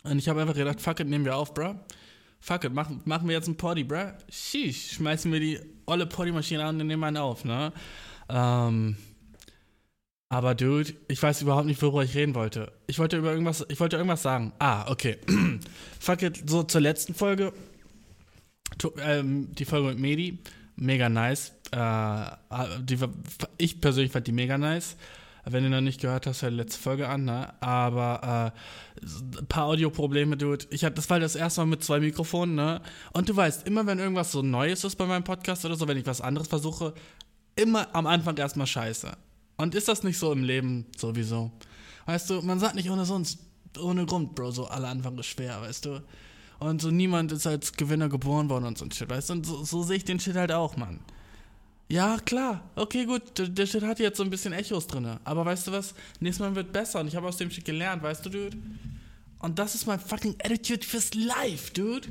Und 0.03 0.17
ich 0.17 0.29
habe 0.29 0.41
einfach 0.41 0.55
gedacht, 0.55 0.79
fuck 0.81 0.99
it, 1.01 1.07
nehmen 1.07 1.25
wir 1.25 1.35
auf, 1.35 1.53
bro. 1.53 1.75
Fuck 2.39 2.63
it, 2.63 2.73
machen, 2.73 3.01
machen 3.05 3.27
wir 3.27 3.35
jetzt 3.35 3.47
ein 3.47 3.57
Poddy, 3.57 3.83
bruh. 3.83 4.13
Sheesh, 4.29 4.93
schmeißen 4.93 5.31
wir 5.31 5.39
die 5.41 5.59
olle 5.85 6.05
Poddy-Maschine 6.07 6.63
an 6.63 6.79
und 6.79 6.87
nehmen 6.87 7.03
einen 7.03 7.17
auf, 7.17 7.43
ne? 7.43 7.73
Ähm, 8.29 8.95
aber 10.29 10.55
Dude, 10.55 10.93
ich 11.07 11.21
weiß 11.21 11.41
überhaupt 11.41 11.65
nicht, 11.65 11.81
worüber 11.81 12.03
ich 12.03 12.15
reden 12.15 12.35
wollte. 12.35 12.71
Ich 12.87 12.97
wollte 12.99 13.17
über 13.17 13.31
irgendwas, 13.31 13.65
ich 13.67 13.79
wollte 13.79 13.97
irgendwas 13.97 14.21
sagen. 14.21 14.53
Ah, 14.59 14.89
okay. 14.89 15.17
Fuck 15.99 16.21
it, 16.21 16.49
so 16.49 16.63
zur 16.63 16.81
letzten 16.81 17.13
Folge. 17.13 17.51
Tu- 18.77 18.93
ähm, 19.01 19.53
die 19.55 19.65
Folge 19.65 19.89
mit 19.89 19.99
Medi, 19.99 20.37
mega 20.75 21.09
nice. 21.09 21.51
Äh, 21.71 22.25
die, 22.81 22.99
war- 23.01 23.09
ich 23.57 23.79
persönlich 23.81 24.11
fand 24.11 24.27
die 24.27 24.31
mega 24.31 24.57
nice. 24.57 24.95
Wenn 25.45 25.63
du 25.63 25.69
noch 25.69 25.81
nicht 25.81 26.01
gehört 26.01 26.27
hast, 26.27 26.41
hör 26.41 26.49
die 26.51 26.57
letzte 26.57 26.79
Folge 26.79 27.07
an, 27.07 27.23
ne? 27.25 27.53
Aber 27.61 28.53
äh, 29.01 29.43
paar 29.47 29.65
Audioprobleme, 29.65 30.35
Dude. 30.37 30.65
Ich 30.69 30.83
hatte, 30.83 30.95
das 30.95 31.09
war 31.09 31.19
das 31.19 31.35
erste 31.35 31.61
Mal 31.61 31.67
mit 31.67 31.83
zwei 31.83 31.99
Mikrofonen, 31.99 32.55
ne? 32.55 32.81
Und 33.13 33.29
du 33.29 33.35
weißt, 33.35 33.65
immer 33.65 33.85
wenn 33.87 33.99
irgendwas 33.99 34.31
so 34.31 34.41
Neues 34.41 34.83
ist 34.83 34.95
bei 34.97 35.05
meinem 35.05 35.23
Podcast 35.23 35.65
oder 35.65 35.75
so, 35.75 35.87
wenn 35.87 35.97
ich 35.97 36.05
was 36.05 36.21
anderes 36.21 36.47
versuche, 36.49 36.93
immer 37.55 37.87
am 37.93 38.05
Anfang 38.05 38.37
erstmal 38.37 38.67
scheiße. 38.67 39.11
Und 39.57 39.75
ist 39.75 39.87
das 39.87 40.03
nicht 40.03 40.19
so 40.19 40.31
im 40.31 40.43
Leben 40.43 40.85
sowieso? 40.97 41.51
Weißt 42.05 42.29
du, 42.29 42.41
man 42.41 42.59
sagt 42.59 42.75
nicht 42.75 42.89
ohne 42.89 43.05
sonst, 43.05 43.39
ohne 43.81 44.05
Grund, 44.05 44.35
Bro, 44.35 44.51
so 44.51 44.67
alle 44.67 44.87
Anfang 44.87 45.17
ist 45.17 45.27
schwer, 45.27 45.61
weißt 45.61 45.85
du? 45.85 46.01
Und 46.59 46.81
so 46.81 46.91
niemand 46.91 47.31
ist 47.31 47.47
als 47.47 47.73
Gewinner 47.73 48.09
geboren 48.09 48.49
worden 48.49 48.65
und 48.65 48.77
so 48.77 48.85
ein 48.85 48.91
Shit, 48.91 49.09
weißt 49.09 49.29
du? 49.29 49.33
Und 49.33 49.45
so, 49.45 49.63
so 49.63 49.83
sehe 49.83 49.97
ich 49.97 50.05
den 50.05 50.19
Shit 50.19 50.35
halt 50.35 50.51
auch, 50.51 50.75
Mann. 50.75 50.99
Ja, 51.91 52.19
klar. 52.23 52.69
Okay, 52.75 53.05
gut. 53.05 53.23
Der, 53.35 53.65
Shit 53.65 53.83
hat 53.83 53.99
jetzt 53.99 54.17
so 54.17 54.23
ein 54.23 54.29
bisschen 54.29 54.53
Echos 54.53 54.85
drin. 54.85 55.17
Aber 55.23 55.43
weißt 55.43 55.67
du 55.67 55.71
was? 55.71 55.95
Nächstes 56.19 56.45
Mal 56.45 56.55
wird 56.55 56.71
besser. 56.71 56.99
Und 56.99 57.07
ich 57.07 57.15
habe 57.15 57.27
aus 57.27 57.37
dem 57.37 57.49
Shit 57.49 57.65
gelernt, 57.65 58.03
weißt 58.03 58.25
du, 58.25 58.29
Dude? 58.29 58.57
Und 59.39 59.57
das 59.57 59.73
ist 59.73 59.87
mein 59.87 59.99
fucking 59.99 60.35
Attitude 60.43 60.85
fürs 60.85 61.15
Life, 61.15 61.73
Dude. 61.73 62.09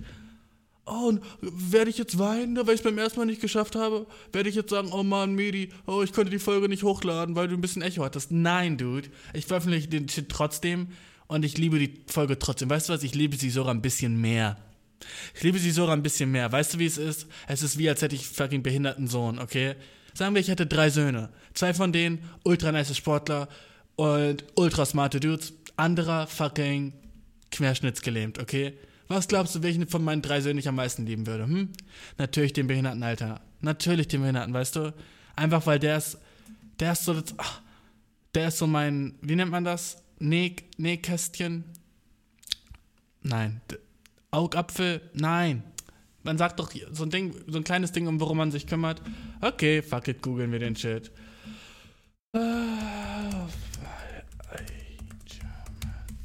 Oh, 0.85 1.09
und 1.09 1.23
werde 1.41 1.91
ich 1.91 1.99
jetzt 1.99 2.19
weinen, 2.19 2.57
weil 2.57 2.75
ich 2.75 2.81
es 2.81 2.83
beim 2.83 2.97
ersten 2.97 3.21
Mal 3.21 3.27
nicht 3.27 3.43
geschafft 3.43 3.77
habe? 3.77 4.07
Werde 4.33 4.49
ich 4.49 4.55
jetzt 4.55 4.71
sagen, 4.71 4.91
oh 4.91 5.03
Mann, 5.03 5.35
Medi, 5.35 5.71
oh, 5.87 6.03
ich 6.03 6.13
konnte 6.13 6.31
die 6.31 6.39
Folge 6.39 6.69
nicht 6.69 6.83
hochladen, 6.83 7.37
weil 7.37 7.47
du 7.47 7.55
ein 7.55 7.61
bisschen 7.61 7.83
Echo 7.83 8.03
hattest? 8.03 8.33
Nein, 8.33 8.79
Dude. 8.79 9.11
Ich 9.35 9.47
veröffentliche 9.47 9.87
den 9.87 10.09
Shit 10.09 10.29
trotzdem 10.29 10.89
und 11.27 11.45
ich 11.45 11.57
liebe 11.59 11.79
die 11.79 12.03
Folge 12.07 12.39
trotzdem. 12.39 12.71
Weißt 12.71 12.89
du 12.89 12.95
was? 12.95 13.03
Ich 13.03 13.15
liebe 13.15 13.37
sie 13.37 13.51
sogar 13.51 13.75
ein 13.75 13.83
bisschen 13.83 14.21
mehr. 14.21 14.57
Ich 15.35 15.43
liebe 15.43 15.59
sie 15.59 15.71
sogar 15.71 15.97
ein 15.97 16.03
bisschen 16.03 16.31
mehr. 16.31 16.51
Weißt 16.51 16.75
du, 16.75 16.79
wie 16.79 16.87
es 16.87 16.99
ist? 16.99 17.27
Es 17.47 17.63
ist 17.63 17.79
wie, 17.79 17.89
als 17.89 18.03
hätte 18.03 18.15
ich 18.15 18.27
fucking 18.27 18.63
behinderten 18.63 19.07
Sohn, 19.07 19.39
okay? 19.39 19.77
Sagen 20.15 20.35
wir, 20.35 20.41
ich 20.41 20.49
hätte 20.49 20.67
drei 20.67 20.91
Söhne. 20.91 21.31
Zwei 21.55 21.75
von 21.75 21.93
denen 21.93 22.29
ultra 22.45 22.73
nice 22.73 22.97
Sportler 22.97 23.49
und 23.97 24.45
ultra 24.57 24.85
smarte 24.85 25.21
Dudes. 25.21 25.53
Anderer 25.77 26.27
fucking 26.27 26.93
querschnittsgelähmt, 27.51 28.39
okay? 28.41 28.75
Was 29.07 29.29
glaubst 29.29 29.55
du, 29.55 29.63
welchen 29.63 29.89
von 29.89 30.05
meinen 30.05 30.23
drei 30.23 30.41
Söhnen 30.41 30.59
ich 30.59 30.69
am 30.69 30.75
meisten 30.75 31.07
lieben 31.07 31.27
würde? 31.27 31.45
Hm? 31.45 31.71
Natürlich 32.19 32.53
den 32.53 32.67
Behinderten, 32.67 33.03
Alter. 33.03 33.41
Natürlich 33.61 34.09
den 34.09 34.21
Behinderten, 34.21 34.53
weißt 34.53 34.77
du? 34.77 34.95
Einfach 35.35 35.67
weil 35.67 35.79
der 35.79 35.97
ist, 35.97 36.19
der 36.79 36.93
ist 36.93 37.05
so, 37.05 37.15
das, 37.15 37.35
ach, 37.39 37.63
der 38.35 38.49
ist 38.49 38.59
so 38.59 38.67
mein, 38.67 39.15
wie 39.23 39.37
nennt 39.37 39.51
man 39.51 39.65
das? 39.65 40.03
Näh, 40.19 40.57
Nähkästchen? 40.77 41.65
Nein. 43.23 43.61
Augapfel? 44.31 45.01
Nein. 45.15 45.63
Man 46.23 46.37
sagt 46.37 46.59
doch 46.59 46.73
so 46.93 47.05
ein 47.05 47.11
Ding, 47.11 47.35
so 47.47 47.59
ein 47.59 47.65
kleines 47.65 47.93
Ding, 47.93 48.07
um 48.07 48.21
worum 48.21 48.37
man 48.37 48.51
sich 48.51 48.67
kümmert. 48.67 49.01
Okay, 49.41 49.83
fuck 49.83 50.09
it, 50.09 50.21
googeln 50.21 50.53
wir 50.53 50.59
den 50.59 50.77
Shit. 50.77 51.11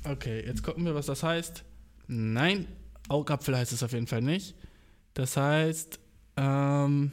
Okay, 0.03 0.45
jetzt 0.45 0.63
gucken 0.63 0.83
wir, 0.85 0.95
was 0.95 1.05
das 1.05 1.23
heißt. 1.23 1.63
Nein, 2.07 2.67
Augapfel 3.07 3.55
heißt 3.55 3.71
es 3.71 3.83
auf 3.83 3.93
jeden 3.93 4.07
Fall 4.07 4.21
nicht. 4.21 4.55
Das 5.13 5.37
heißt, 5.37 5.99
ähm, 6.35 7.11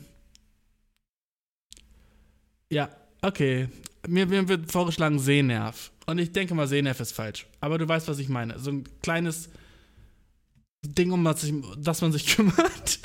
ja, 2.71 2.89
okay. 3.23 3.69
Mir, 4.09 4.27
mir 4.27 4.49
wird 4.49 4.73
vorgeschlagen 4.73 5.19
Sehnerv. 5.19 5.93
Und 6.07 6.19
ich 6.19 6.33
denke 6.33 6.55
mal, 6.55 6.67
Sehnerv 6.67 6.99
ist 7.01 7.13
falsch. 7.13 7.47
Aber 7.61 7.79
du 7.79 7.87
weißt, 7.87 8.09
was 8.09 8.19
ich 8.19 8.29
meine. 8.29 8.59
So 8.59 8.71
ein 8.71 8.85
kleines 9.03 9.51
Ding, 10.95 11.13
um 11.13 11.25
das, 11.25 12.01
man 12.01 12.13
sich 12.13 12.27
kümmert. 12.37 13.01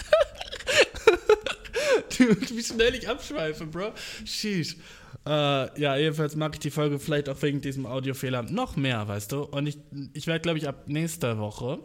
Dude, 2.17 2.49
wie 2.49 2.63
schnell 2.63 2.95
ich 2.95 3.09
abschweife, 3.09 3.65
Bro. 3.65 3.93
Sheesh. 4.25 4.77
Äh, 5.25 5.81
ja, 5.81 5.95
jedenfalls 5.97 6.35
mag 6.35 6.53
ich 6.53 6.59
die 6.59 6.71
Folge 6.71 6.99
vielleicht 6.99 7.29
auch 7.29 7.41
wegen 7.41 7.61
diesem 7.61 7.85
Audiofehler 7.85 8.43
noch 8.43 8.75
mehr, 8.75 9.07
weißt 9.07 9.31
du. 9.31 9.43
Und 9.43 9.67
ich, 9.67 9.77
ich 10.13 10.27
werde, 10.27 10.41
glaube 10.41 10.59
ich, 10.59 10.67
ab 10.67 10.87
nächster 10.87 11.39
Woche 11.39 11.79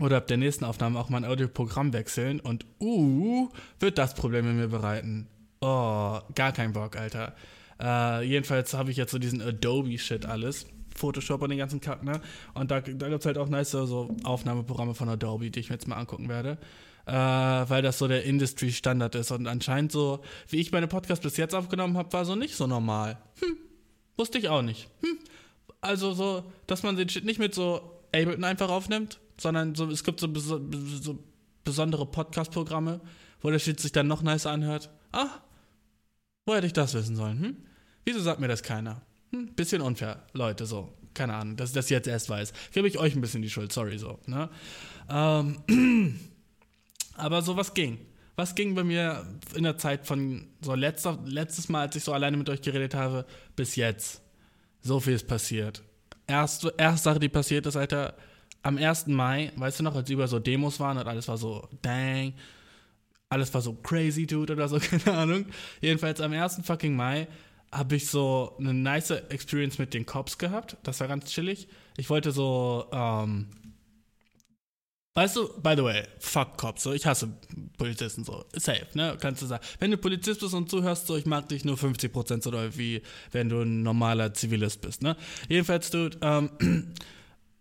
oder 0.00 0.16
ab 0.16 0.26
der 0.26 0.36
nächsten 0.36 0.64
Aufnahme 0.64 0.98
auch 0.98 1.08
mein 1.08 1.24
Audioprogramm 1.24 1.92
wechseln. 1.92 2.40
Und, 2.40 2.66
uh, 2.80 3.48
wird 3.78 3.98
das 3.98 4.14
Probleme 4.14 4.52
mir 4.52 4.68
bereiten. 4.68 5.28
Oh, 5.60 6.18
gar 6.34 6.52
kein 6.52 6.72
Bock, 6.72 6.96
Alter. 6.96 7.36
Äh, 7.80 8.24
jedenfalls 8.24 8.74
habe 8.74 8.90
ich 8.90 8.96
jetzt 8.96 9.12
so 9.12 9.18
diesen 9.18 9.40
Adobe-Shit 9.40 10.26
alles. 10.26 10.66
Photoshop 10.96 11.42
und 11.42 11.50
den 11.50 11.58
ganzen 11.58 11.80
Kack, 11.80 12.02
ne? 12.02 12.20
Und 12.54 12.70
da, 12.70 12.80
da 12.80 13.08
gibt 13.08 13.20
es 13.20 13.26
halt 13.26 13.38
auch 13.38 13.48
nice 13.48 13.70
so 13.70 14.14
Aufnahmeprogramme 14.24 14.94
von 14.94 15.08
Adobe, 15.08 15.50
die 15.50 15.60
ich 15.60 15.68
mir 15.68 15.76
jetzt 15.76 15.88
mal 15.88 15.96
angucken 15.96 16.28
werde. 16.28 16.58
Äh, 17.06 17.12
weil 17.12 17.82
das 17.82 17.98
so 17.98 18.06
der 18.08 18.24
Industry-Standard 18.24 19.14
ist. 19.14 19.30
Und 19.30 19.46
anscheinend 19.46 19.90
so, 19.90 20.20
wie 20.48 20.58
ich 20.60 20.70
meine 20.70 20.86
Podcasts 20.86 21.22
bis 21.22 21.36
jetzt 21.36 21.54
aufgenommen 21.54 21.96
habe, 21.96 22.12
war 22.12 22.24
so 22.24 22.36
nicht 22.36 22.54
so 22.54 22.66
normal. 22.66 23.18
Hm, 23.40 23.56
wusste 24.16 24.38
ich 24.38 24.48
auch 24.48 24.62
nicht. 24.62 24.88
Hm. 25.02 25.18
Also 25.80 26.12
so, 26.12 26.44
dass 26.66 26.82
man 26.82 26.96
den 26.96 27.08
Shit 27.08 27.24
nicht 27.24 27.38
mit 27.38 27.54
so 27.54 27.80
Ableton 28.14 28.44
einfach 28.44 28.68
aufnimmt, 28.68 29.18
sondern 29.38 29.74
so, 29.74 29.86
es 29.90 30.04
gibt 30.04 30.20
so, 30.20 30.28
beso 30.28 30.60
so 31.00 31.18
besondere 31.64 32.06
Podcast-Programme, 32.06 33.00
wo 33.40 33.50
der 33.50 33.58
Shit 33.58 33.80
sich 33.80 33.92
dann 33.92 34.06
noch 34.06 34.22
nicer 34.22 34.50
anhört. 34.50 34.90
Ah, 35.12 35.40
wo 36.46 36.54
hätte 36.54 36.66
ich 36.66 36.72
das 36.72 36.94
wissen 36.94 37.16
sollen? 37.16 37.40
Hm? 37.40 37.56
Wieso 38.04 38.20
sagt 38.20 38.40
mir 38.40 38.48
das 38.48 38.62
keiner? 38.62 39.02
Bisschen 39.30 39.80
unfair, 39.80 40.24
Leute, 40.32 40.66
so. 40.66 40.92
Keine 41.12 41.34
Ahnung, 41.34 41.56
dass 41.56 41.70
ich 41.70 41.74
das 41.74 41.90
jetzt 41.90 42.06
erst 42.06 42.30
weiß. 42.30 42.52
Gebe 42.72 42.86
ich 42.86 42.98
euch 42.98 43.14
ein 43.14 43.20
bisschen 43.20 43.42
die 43.42 43.50
Schuld, 43.50 43.72
sorry, 43.72 43.98
so. 43.98 44.18
Ne? 44.26 44.48
Ähm, 45.08 45.58
aber 47.14 47.42
so 47.42 47.56
was 47.56 47.74
ging. 47.74 47.98
Was 48.36 48.54
ging 48.54 48.74
bei 48.74 48.84
mir 48.84 49.26
in 49.54 49.64
der 49.64 49.76
Zeit 49.76 50.06
von 50.06 50.46
so 50.60 50.74
letzter, 50.74 51.18
letztes 51.26 51.68
Mal, 51.68 51.82
als 51.82 51.96
ich 51.96 52.04
so 52.04 52.12
alleine 52.12 52.36
mit 52.36 52.48
euch 52.48 52.62
geredet 52.62 52.94
habe, 52.94 53.26
bis 53.56 53.76
jetzt? 53.76 54.22
So 54.80 55.00
viel 55.00 55.14
ist 55.14 55.26
passiert. 55.26 55.82
Erste, 56.26 56.72
erste 56.78 57.04
Sache, 57.04 57.18
die 57.18 57.28
passiert 57.28 57.66
ist, 57.66 57.76
Alter, 57.76 58.14
am 58.62 58.78
1. 58.78 59.08
Mai, 59.08 59.52
weißt 59.56 59.80
du 59.80 59.82
noch, 59.82 59.94
als 59.94 60.08
über 60.10 60.28
so 60.28 60.38
Demos 60.38 60.78
waren 60.80 60.96
und 60.96 61.06
alles 61.06 61.26
war 61.28 61.36
so, 61.36 61.68
dang, 61.82 62.34
alles 63.28 63.52
war 63.52 63.60
so 63.60 63.74
crazy, 63.74 64.26
dude, 64.26 64.52
oder 64.52 64.68
so, 64.68 64.78
keine 65.04 65.16
Ahnung. 65.16 65.46
Jedenfalls 65.80 66.20
am 66.20 66.32
1. 66.32 66.60
fucking 66.64 66.94
Mai 66.94 67.26
habe 67.72 67.96
ich 67.96 68.08
so 68.08 68.56
eine 68.58 68.74
nice 68.74 69.10
Experience 69.10 69.78
mit 69.78 69.94
den 69.94 70.06
Cops 70.06 70.38
gehabt. 70.38 70.76
Das 70.82 71.00
war 71.00 71.08
ganz 71.08 71.30
chillig. 71.30 71.68
Ich 71.96 72.10
wollte 72.10 72.32
so, 72.32 72.86
ähm, 72.92 73.46
weißt 75.14 75.36
du, 75.36 75.60
by 75.60 75.74
the 75.76 75.84
way, 75.84 76.02
fuck 76.18 76.56
Cops, 76.56 76.82
so, 76.82 76.92
ich 76.92 77.06
hasse 77.06 77.28
Polizisten, 77.76 78.24
so, 78.24 78.44
safe, 78.54 78.86
ne, 78.94 79.16
kannst 79.20 79.42
du 79.42 79.46
sagen. 79.46 79.64
Wenn 79.78 79.90
du 79.90 79.98
Polizist 79.98 80.40
bist 80.40 80.54
und 80.54 80.70
zuhörst, 80.70 81.06
so, 81.06 81.16
ich 81.16 81.26
mag 81.26 81.48
dich 81.48 81.64
nur 81.64 81.76
50% 81.76 82.42
so 82.42 82.52
wie 82.78 83.02
wenn 83.30 83.48
du 83.48 83.60
ein 83.62 83.82
normaler 83.82 84.34
Zivilist 84.34 84.80
bist, 84.80 85.02
ne. 85.02 85.16
Jedenfalls, 85.48 85.90
dude, 85.90 86.18
ähm, 86.22 86.50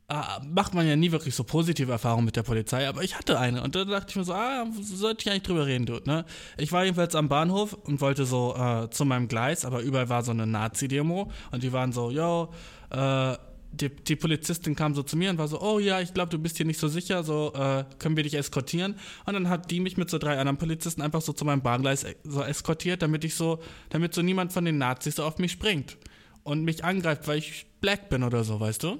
äh, 0.10 0.46
macht 0.48 0.74
man 0.74 0.88
ja 0.88 0.96
nie 0.96 1.12
wirklich 1.12 1.36
so 1.36 1.44
positive 1.44 1.92
Erfahrungen 1.92 2.26
mit 2.26 2.36
der 2.36 2.44
Polizei, 2.44 2.88
aber 2.88 3.04
ich 3.04 3.18
hatte 3.18 3.40
eine 3.40 3.62
und 3.62 3.76
da 3.76 3.86
dachte 3.86 4.08
ich 4.10 4.16
mir 4.16 4.24
so, 4.24 4.34
ah, 4.34 4.66
sollte 4.82 5.22
ich 5.22 5.32
eigentlich 5.32 5.44
drüber 5.44 5.66
reden, 5.68 5.86
Dude, 5.86 6.10
ne? 6.10 6.26
Ich 6.58 6.72
war 6.72 6.84
jedenfalls 6.84 7.16
am 7.16 7.30
Bahnhof 7.30 7.74
und 7.74 8.02
wollte 8.02 8.26
so 8.26 8.56
äh, 8.56 8.90
zu 8.90 9.06
meinem 9.06 9.28
Gleis, 9.28 9.66
aber 9.66 9.82
überall 9.82 10.10
war 10.10 10.24
so 10.24 10.32
eine 10.32 10.48
Nazi-Demo 10.48 11.32
und 11.52 11.64
die 11.64 11.72
waren 11.72 11.92
so, 11.92 12.12
yo, 12.12 12.52
äh, 12.90 13.38
die, 13.72 13.90
die 13.90 14.16
Polizistin 14.16 14.76
kam 14.76 14.96
so 14.96 15.04
zu 15.04 15.16
mir 15.16 15.30
und 15.30 15.38
war 15.38 15.48
so, 15.48 15.62
oh 15.62 15.80
ja, 15.80 16.02
ich 16.02 16.14
glaube, 16.14 16.32
du 16.32 16.40
bist 16.40 16.58
hier 16.58 16.66
nicht 16.66 16.80
so 16.80 16.88
sicher, 16.88 17.24
so 17.24 17.54
äh, 17.54 17.86
können 18.00 18.16
wir 18.16 18.24
dich 18.24 18.34
eskortieren. 18.34 18.96
Und 19.26 19.34
dann 19.34 19.48
hat 19.48 19.70
die 19.70 19.80
mich 19.80 19.96
mit 19.96 20.10
so 20.10 20.18
drei 20.18 20.40
anderen 20.40 20.58
Polizisten 20.58 21.02
einfach 21.02 21.22
so 21.22 21.34
zu 21.34 21.46
meinem 21.46 21.62
Bahngleis 21.62 22.04
e- 22.04 22.16
so 22.24 22.42
eskortiert, 22.42 23.02
damit 23.02 23.24
ich 23.24 23.36
so, 23.36 23.60
damit 23.90 24.14
so 24.14 24.22
niemand 24.24 24.54
von 24.54 24.66
den 24.66 24.80
Nazis 24.80 25.18
so 25.18 25.24
auf 25.24 25.38
mich 25.38 25.52
springt 25.52 25.98
und 26.44 26.64
mich 26.64 26.84
angreift, 26.84 27.28
weil 27.28 27.38
ich 27.38 27.68
black 27.80 28.10
bin 28.10 28.24
oder 28.24 28.44
so, 28.44 28.60
weißt 28.60 28.82
du? 28.84 28.98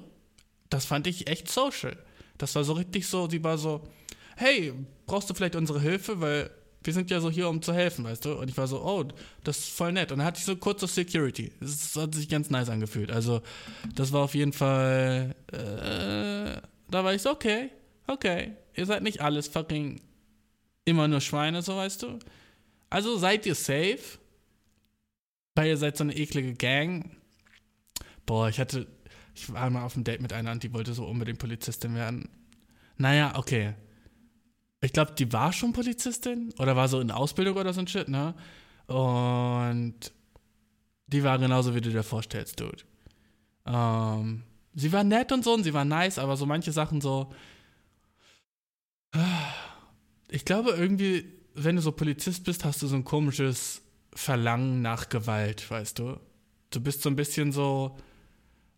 Das 0.70 0.86
fand 0.86 1.06
ich 1.06 1.28
echt 1.28 1.50
social. 1.50 1.96
Das 2.38 2.54
war 2.54 2.64
so 2.64 2.72
richtig 2.72 3.06
so, 3.06 3.28
sie 3.28 3.44
war 3.44 3.58
so, 3.58 3.86
hey, 4.36 4.72
brauchst 5.06 5.28
du 5.28 5.34
vielleicht 5.34 5.56
unsere 5.56 5.80
Hilfe, 5.80 6.20
weil 6.20 6.50
wir 6.82 6.94
sind 6.94 7.10
ja 7.10 7.20
so 7.20 7.30
hier, 7.30 7.48
um 7.48 7.60
zu 7.60 7.74
helfen, 7.74 8.04
weißt 8.04 8.24
du? 8.24 8.38
Und 8.38 8.48
ich 8.48 8.56
war 8.56 8.66
so, 8.66 8.82
oh, 8.82 9.04
das 9.44 9.58
ist 9.58 9.68
voll 9.70 9.92
nett. 9.92 10.12
Und 10.12 10.18
dann 10.18 10.26
hatte 10.26 10.38
ich 10.38 10.46
so 10.46 10.56
kurz 10.56 10.80
so 10.80 10.86
Security. 10.86 11.52
Das 11.60 11.94
hat 11.96 12.14
sich 12.14 12.28
ganz 12.28 12.48
nice 12.48 12.70
angefühlt. 12.70 13.10
Also, 13.10 13.42
das 13.94 14.12
war 14.12 14.22
auf 14.22 14.34
jeden 14.34 14.54
Fall, 14.54 15.34
äh, 15.52 16.60
da 16.90 17.04
war 17.04 17.12
ich 17.12 17.20
so, 17.20 17.30
okay, 17.30 17.70
okay, 18.06 18.52
ihr 18.74 18.86
seid 18.86 19.02
nicht 19.02 19.20
alles 19.20 19.48
fucking 19.48 20.00
immer 20.86 21.06
nur 21.06 21.20
Schweine, 21.20 21.60
so 21.60 21.76
weißt 21.76 22.02
du? 22.02 22.18
Also 22.88 23.16
seid 23.18 23.46
ihr 23.46 23.54
safe, 23.54 24.18
weil 25.54 25.68
ihr 25.68 25.76
seid 25.76 25.96
so 25.96 26.04
eine 26.04 26.16
eklige 26.16 26.54
Gang. 26.54 27.16
Boah, 28.26 28.48
ich 28.48 28.58
hatte, 28.58 28.86
ich 29.40 29.52
war 29.52 29.70
mal 29.70 29.84
auf 29.84 29.94
einem 29.94 30.04
Date 30.04 30.20
mit 30.20 30.32
einer 30.32 30.52
und 30.52 30.62
die 30.62 30.72
wollte 30.72 30.92
so 30.92 31.06
unbedingt 31.06 31.38
Polizistin 31.38 31.94
werden. 31.94 32.28
Naja, 32.98 33.32
okay. 33.36 33.74
ich 34.82 34.92
glaube, 34.92 35.12
die 35.12 35.32
war 35.32 35.52
schon 35.52 35.72
Polizistin 35.72 36.52
oder 36.58 36.76
war 36.76 36.88
so 36.88 37.00
in 37.00 37.10
Ausbildung 37.10 37.56
oder 37.56 37.72
so 37.72 37.80
ein 37.80 37.86
Shit, 37.86 38.08
ne? 38.08 38.34
Und 38.86 40.12
die 41.06 41.24
war 41.24 41.38
genauso, 41.38 41.74
wie 41.74 41.80
du 41.80 41.90
dir 41.90 42.02
vorstellst, 42.02 42.60
Dude. 42.60 42.84
Ähm, 43.66 44.42
sie 44.74 44.92
war 44.92 45.04
nett 45.04 45.32
und 45.32 45.44
so 45.44 45.54
und 45.54 45.64
sie 45.64 45.74
war 45.74 45.84
nice, 45.84 46.18
aber 46.18 46.36
so 46.36 46.44
manche 46.44 46.72
Sachen 46.72 47.00
so. 47.00 47.32
Ich 50.28 50.44
glaube, 50.44 50.70
irgendwie, 50.70 51.24
wenn 51.54 51.76
du 51.76 51.82
so 51.82 51.92
Polizist 51.92 52.44
bist, 52.44 52.64
hast 52.64 52.82
du 52.82 52.86
so 52.86 52.96
ein 52.96 53.04
komisches 53.04 53.82
Verlangen 54.12 54.82
nach 54.82 55.08
Gewalt, 55.08 55.70
weißt 55.70 55.98
du? 55.98 56.20
Du 56.70 56.80
bist 56.80 57.02
so 57.02 57.08
ein 57.08 57.16
bisschen 57.16 57.52
so. 57.52 57.96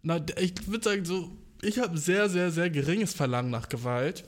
Na, 0.03 0.21
ich 0.39 0.67
würde 0.67 0.85
sagen, 0.85 1.05
so. 1.05 1.37
Ich 1.63 1.79
habe 1.79 1.97
sehr, 1.97 2.29
sehr, 2.29 2.51
sehr 2.51 2.71
geringes 2.71 3.15
Verlangen 3.15 3.51
nach 3.51 3.69
Gewalt. 3.69 4.25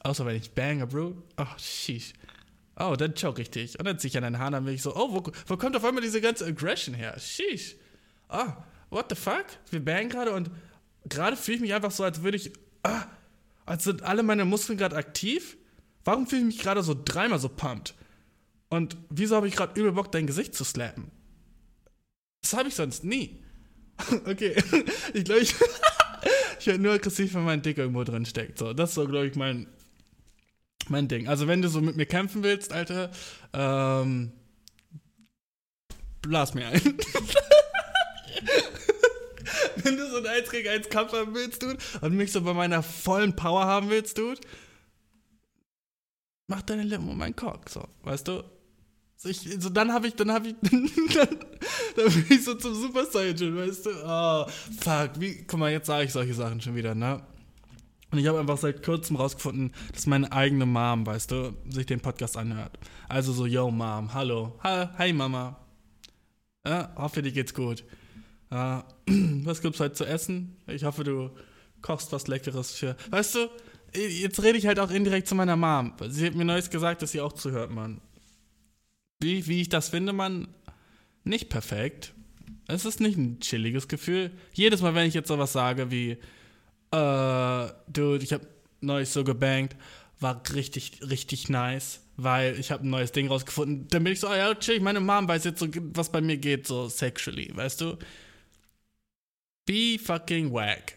Außer 0.00 0.26
wenn 0.26 0.36
ich 0.36 0.50
bange, 0.50 0.86
Bro. 0.86 1.16
Ach, 1.36 1.58
sheesh. 1.58 2.12
Oh, 2.76 2.96
dann 2.96 3.14
choke 3.14 3.40
ich 3.40 3.50
dich. 3.50 3.78
Und 3.78 3.84
dann 3.86 3.98
zieh 3.98 4.08
ich 4.08 4.16
an 4.16 4.24
deinen 4.24 4.38
Haaren, 4.38 4.52
dann 4.52 4.64
bin 4.64 4.74
ich 4.74 4.82
so, 4.82 4.94
oh, 4.96 5.12
wo, 5.12 5.32
wo 5.46 5.56
kommt 5.56 5.76
auf 5.76 5.84
einmal 5.84 6.02
diese 6.02 6.20
ganze 6.20 6.44
Aggression 6.44 6.94
her? 6.94 7.16
Sheesh. 7.18 7.76
Oh, 8.28 8.52
what 8.90 9.06
the 9.08 9.14
fuck? 9.14 9.46
Wir 9.70 9.84
bangen 9.84 10.08
gerade 10.08 10.32
und 10.32 10.50
gerade 11.08 11.36
fühle 11.36 11.56
ich 11.56 11.60
mich 11.62 11.74
einfach 11.74 11.92
so, 11.92 12.02
als 12.02 12.22
würde 12.22 12.36
ich, 12.36 12.52
ah, 12.82 13.04
als 13.64 13.84
sind 13.84 14.02
alle 14.02 14.24
meine 14.24 14.44
Muskeln 14.44 14.76
gerade 14.76 14.96
aktiv. 14.96 15.56
Warum 16.04 16.26
fühle 16.26 16.40
ich 16.40 16.46
mich 16.46 16.58
gerade 16.58 16.82
so 16.82 16.94
dreimal 17.02 17.38
so 17.38 17.48
pumped? 17.48 17.94
Und 18.68 18.96
wieso 19.08 19.36
habe 19.36 19.46
ich 19.46 19.54
gerade 19.54 19.78
übel 19.78 19.92
Bock, 19.92 20.10
dein 20.10 20.26
Gesicht 20.26 20.54
zu 20.54 20.64
slappen? 20.64 21.12
Das 22.42 22.54
habe 22.54 22.68
ich 22.68 22.74
sonst 22.74 23.04
nie. 23.04 23.43
okay, 24.26 24.54
ich 25.12 25.24
glaube, 25.24 25.40
ich, 25.40 25.54
ich 26.58 26.66
werde 26.66 26.82
nur 26.82 26.92
aggressiv, 26.92 27.34
wenn 27.34 27.44
mein 27.44 27.62
Dick 27.62 27.78
irgendwo 27.78 28.04
drin 28.04 28.26
steckt. 28.26 28.58
So, 28.58 28.72
das 28.72 28.90
ist 28.90 28.94
so, 28.96 29.06
glaube 29.06 29.26
ich, 29.26 29.36
mein, 29.36 29.66
mein 30.88 31.08
Ding. 31.08 31.28
Also, 31.28 31.46
wenn 31.46 31.62
du 31.62 31.68
so 31.68 31.80
mit 31.80 31.96
mir 31.96 32.06
kämpfen 32.06 32.42
willst, 32.42 32.72
Alter, 32.72 33.10
ähm, 33.52 34.32
blas 36.22 36.54
mir 36.54 36.68
ein. 36.68 36.80
wenn 39.76 39.96
du 39.96 40.10
so 40.10 40.16
einen 40.18 40.26
1 40.26 40.50
gegen 40.50 40.68
1 40.68 40.88
Kampf 40.88 41.12
haben 41.12 41.34
willst, 41.34 41.62
Dude, 41.62 41.78
und 42.00 42.16
mich 42.16 42.32
so 42.32 42.40
bei 42.42 42.54
meiner 42.54 42.82
vollen 42.82 43.36
Power 43.36 43.64
haben 43.66 43.90
willst, 43.90 44.18
Dude, 44.18 44.40
mach 46.46 46.62
deine 46.62 46.82
Lippen 46.82 47.08
um 47.08 47.18
meinen 47.18 47.36
Cock, 47.36 47.68
so, 47.70 47.86
weißt 48.02 48.28
du? 48.28 48.44
So, 49.16 49.28
ich, 49.28 49.40
so 49.58 49.70
dann 49.70 49.92
habe 49.92 50.08
ich, 50.08 50.14
dann 50.14 50.32
habe 50.32 50.48
ich, 50.48 50.54
dann, 50.62 51.38
dann 51.96 52.12
bin 52.12 52.26
ich 52.28 52.44
so 52.44 52.54
zum 52.54 52.74
Super 52.74 53.06
Saiyan, 53.06 53.56
weißt 53.56 53.86
du? 53.86 53.90
Oh, 54.04 54.46
fuck, 54.80 55.10
wie, 55.18 55.44
guck 55.46 55.58
mal, 55.58 55.70
jetzt 55.70 55.86
sage 55.86 56.04
ich 56.04 56.12
solche 56.12 56.34
Sachen 56.34 56.60
schon 56.60 56.74
wieder, 56.74 56.94
ne? 56.94 57.22
Und 58.10 58.18
ich 58.18 58.26
habe 58.28 58.38
einfach 58.38 58.58
seit 58.58 58.84
kurzem 58.84 59.16
rausgefunden, 59.16 59.72
dass 59.92 60.06
meine 60.06 60.30
eigene 60.30 60.66
Mom, 60.66 61.04
weißt 61.04 61.32
du, 61.32 61.56
sich 61.68 61.86
den 61.86 62.00
Podcast 62.00 62.36
anhört. 62.36 62.78
Also 63.08 63.32
so, 63.32 63.44
yo 63.46 63.70
Mom, 63.70 64.14
hallo, 64.14 64.58
ha, 64.62 64.92
hi 64.96 65.12
Mama. 65.12 65.58
Ja, 66.66 66.92
hoffe, 66.96 67.22
dir 67.22 67.32
geht's 67.32 67.54
gut. 67.54 67.84
Ja, 68.50 68.84
was 69.06 69.62
gibt's 69.62 69.80
heute 69.80 69.94
zu 69.94 70.04
essen? 70.04 70.56
Ich 70.66 70.84
hoffe, 70.84 71.04
du 71.04 71.30
kochst 71.82 72.12
was 72.12 72.28
Leckeres 72.28 72.72
für. 72.72 72.96
Weißt 73.10 73.34
du, 73.34 73.50
jetzt 73.96 74.42
rede 74.42 74.58
ich 74.58 74.66
halt 74.66 74.78
auch 74.78 74.90
indirekt 74.90 75.26
zu 75.26 75.34
meiner 75.34 75.56
Mom. 75.56 75.92
Sie 76.08 76.26
hat 76.26 76.34
mir 76.34 76.44
neues 76.44 76.70
gesagt, 76.70 77.02
dass 77.02 77.12
sie 77.12 77.20
auch 77.20 77.32
zuhört, 77.32 77.70
Mann. 77.70 78.00
Wie, 79.20 79.46
wie 79.46 79.60
ich 79.60 79.68
das 79.68 79.88
finde, 79.88 80.12
Mann, 80.12 80.48
nicht 81.24 81.48
perfekt. 81.48 82.14
Es 82.66 82.84
ist 82.84 83.00
nicht 83.00 83.18
ein 83.18 83.40
chilliges 83.40 83.88
Gefühl. 83.88 84.30
Jedes 84.52 84.80
Mal, 84.80 84.94
wenn 84.94 85.06
ich 85.06 85.14
jetzt 85.14 85.28
sowas 85.28 85.52
sage 85.52 85.90
wie, 85.90 86.12
äh, 86.90 87.72
dude, 87.88 88.22
ich 88.22 88.32
habe 88.32 88.46
neues 88.80 89.12
so 89.12 89.24
gebankt, 89.24 89.76
war 90.20 90.40
richtig, 90.54 91.00
richtig 91.08 91.48
nice, 91.48 92.00
weil 92.16 92.58
ich 92.58 92.70
habe 92.70 92.86
ein 92.86 92.90
neues 92.90 93.12
Ding 93.12 93.28
rausgefunden. 93.28 93.88
Dann 93.88 94.04
bin 94.04 94.12
ich 94.12 94.20
so, 94.20 94.28
ah 94.28 94.36
ja, 94.36 94.54
chill, 94.54 94.80
meine 94.80 95.00
Mom 95.00 95.28
weiß 95.28 95.44
jetzt 95.44 95.60
so, 95.60 95.68
was 95.92 96.10
bei 96.10 96.20
mir 96.20 96.36
geht, 96.36 96.66
so 96.66 96.88
sexually, 96.88 97.50
weißt 97.54 97.80
du? 97.80 97.98
Be 99.66 99.98
fucking 99.98 100.52
whack. 100.52 100.96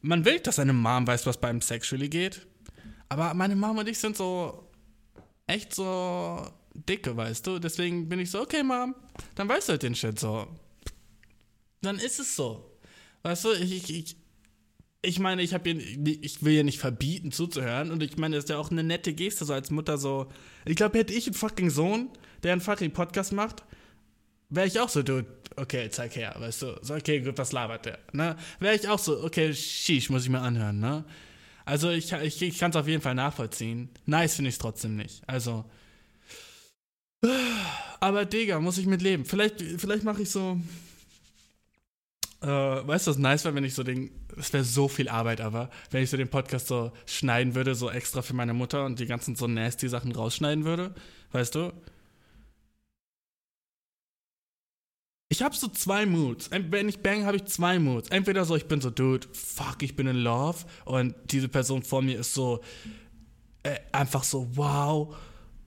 Man 0.00 0.24
will, 0.24 0.38
dass 0.40 0.56
seine 0.56 0.72
Mom 0.72 1.06
weiß, 1.06 1.26
was 1.26 1.40
beim 1.40 1.60
sexually 1.60 2.08
geht. 2.08 2.46
Aber 3.08 3.34
meine 3.34 3.56
Mom 3.56 3.78
und 3.78 3.88
ich 3.88 3.98
sind 3.98 4.16
so 4.16 4.68
echt 5.46 5.74
so 5.74 6.46
dicke, 6.84 7.16
weißt 7.16 7.46
du? 7.46 7.58
Deswegen 7.58 8.08
bin 8.08 8.20
ich 8.20 8.30
so, 8.30 8.40
okay, 8.40 8.62
Mom, 8.62 8.94
dann 9.34 9.48
weißt 9.48 9.68
du 9.68 9.72
halt 9.72 9.82
den 9.82 9.94
Shit 9.94 10.18
so. 10.18 10.46
Dann 11.82 11.98
ist 11.98 12.18
es 12.18 12.36
so. 12.36 12.78
Weißt 13.22 13.44
du, 13.44 13.52
ich, 13.52 13.90
ich, 13.90 14.16
ich, 15.02 15.18
meine, 15.18 15.42
ich, 15.42 15.54
hab 15.54 15.66
ihr, 15.66 15.78
ich 15.78 16.44
will 16.44 16.52
ihr 16.52 16.64
nicht 16.64 16.78
verbieten 16.78 17.32
zuzuhören 17.32 17.90
und 17.90 18.02
ich 18.02 18.16
meine, 18.16 18.36
das 18.36 18.44
ist 18.44 18.50
ja 18.50 18.58
auch 18.58 18.70
eine 18.70 18.82
nette 18.82 19.12
Geste, 19.12 19.44
so 19.44 19.52
als 19.52 19.70
Mutter 19.70 19.98
so. 19.98 20.26
Ich 20.64 20.76
glaube, 20.76 20.98
hätte 20.98 21.14
ich 21.14 21.26
einen 21.26 21.34
fucking 21.34 21.70
Sohn, 21.70 22.10
der 22.42 22.52
einen 22.52 22.60
fucking 22.60 22.92
Podcast 22.92 23.32
macht, 23.32 23.64
wäre 24.48 24.66
ich 24.66 24.78
auch 24.78 24.88
so, 24.88 25.02
du, 25.02 25.24
okay, 25.56 25.88
zeig 25.90 26.16
her, 26.16 26.34
weißt 26.38 26.62
du. 26.62 26.78
So, 26.82 26.94
okay, 26.94 27.20
gut, 27.20 27.38
was 27.38 27.52
labert 27.52 27.86
der? 27.86 27.98
Ne? 28.12 28.36
Wäre 28.60 28.74
ich 28.74 28.88
auch 28.88 28.98
so, 28.98 29.22
okay, 29.24 29.52
sheesh, 29.52 30.10
muss 30.10 30.24
ich 30.24 30.30
mir 30.30 30.40
anhören, 30.40 30.78
ne? 30.78 31.04
Also 31.64 31.90
ich, 31.90 32.12
ich, 32.12 32.40
ich 32.42 32.58
kann 32.58 32.70
es 32.70 32.76
auf 32.76 32.86
jeden 32.86 33.02
Fall 33.02 33.16
nachvollziehen. 33.16 33.90
Nice 34.04 34.36
finde 34.36 34.50
ich 34.50 34.54
es 34.54 34.58
trotzdem 34.60 34.96
nicht. 34.96 35.22
Also. 35.26 35.64
Aber 38.00 38.24
Digga, 38.24 38.60
muss 38.60 38.78
ich 38.78 38.86
mit 38.86 39.02
leben. 39.02 39.24
Vielleicht, 39.24 39.60
vielleicht 39.60 40.04
mache 40.04 40.22
ich 40.22 40.30
so. 40.30 40.60
Äh, 42.42 42.46
weißt 42.46 43.06
du, 43.06 43.10
was 43.12 43.18
nice 43.18 43.44
wäre, 43.44 43.54
wenn 43.54 43.64
ich 43.64 43.74
so 43.74 43.82
den. 43.82 44.10
Es 44.36 44.52
wäre 44.52 44.64
so 44.64 44.88
viel 44.88 45.08
Arbeit, 45.08 45.40
aber 45.40 45.70
wenn 45.90 46.02
ich 46.02 46.10
so 46.10 46.16
den 46.16 46.28
Podcast 46.28 46.66
so 46.66 46.92
schneiden 47.06 47.54
würde, 47.54 47.74
so 47.74 47.90
extra 47.90 48.22
für 48.22 48.34
meine 48.34 48.52
Mutter 48.52 48.84
und 48.84 49.00
die 49.00 49.06
ganzen 49.06 49.34
so 49.34 49.46
nasty 49.46 49.88
Sachen 49.88 50.12
rausschneiden 50.12 50.64
würde. 50.64 50.94
Weißt 51.32 51.54
du? 51.54 51.72
Ich 55.28 55.42
habe 55.42 55.56
so 55.56 55.68
zwei 55.68 56.06
Moods. 56.06 56.50
Wenn 56.50 56.88
ich 56.88 57.00
bang, 57.00 57.24
habe 57.24 57.36
ich 57.36 57.46
zwei 57.46 57.78
Moods. 57.78 58.10
Entweder 58.10 58.44
so, 58.44 58.54
ich 58.54 58.66
bin 58.66 58.80
so, 58.80 58.90
dude, 58.90 59.26
fuck, 59.32 59.82
ich 59.82 59.96
bin 59.96 60.06
in 60.06 60.16
love. 60.16 60.64
Und 60.84 61.14
diese 61.24 61.48
Person 61.48 61.82
vor 61.82 62.00
mir 62.00 62.20
ist 62.20 62.32
so, 62.32 62.62
äh, 63.64 63.76
einfach 63.90 64.22
so, 64.22 64.46
wow, 64.56 65.16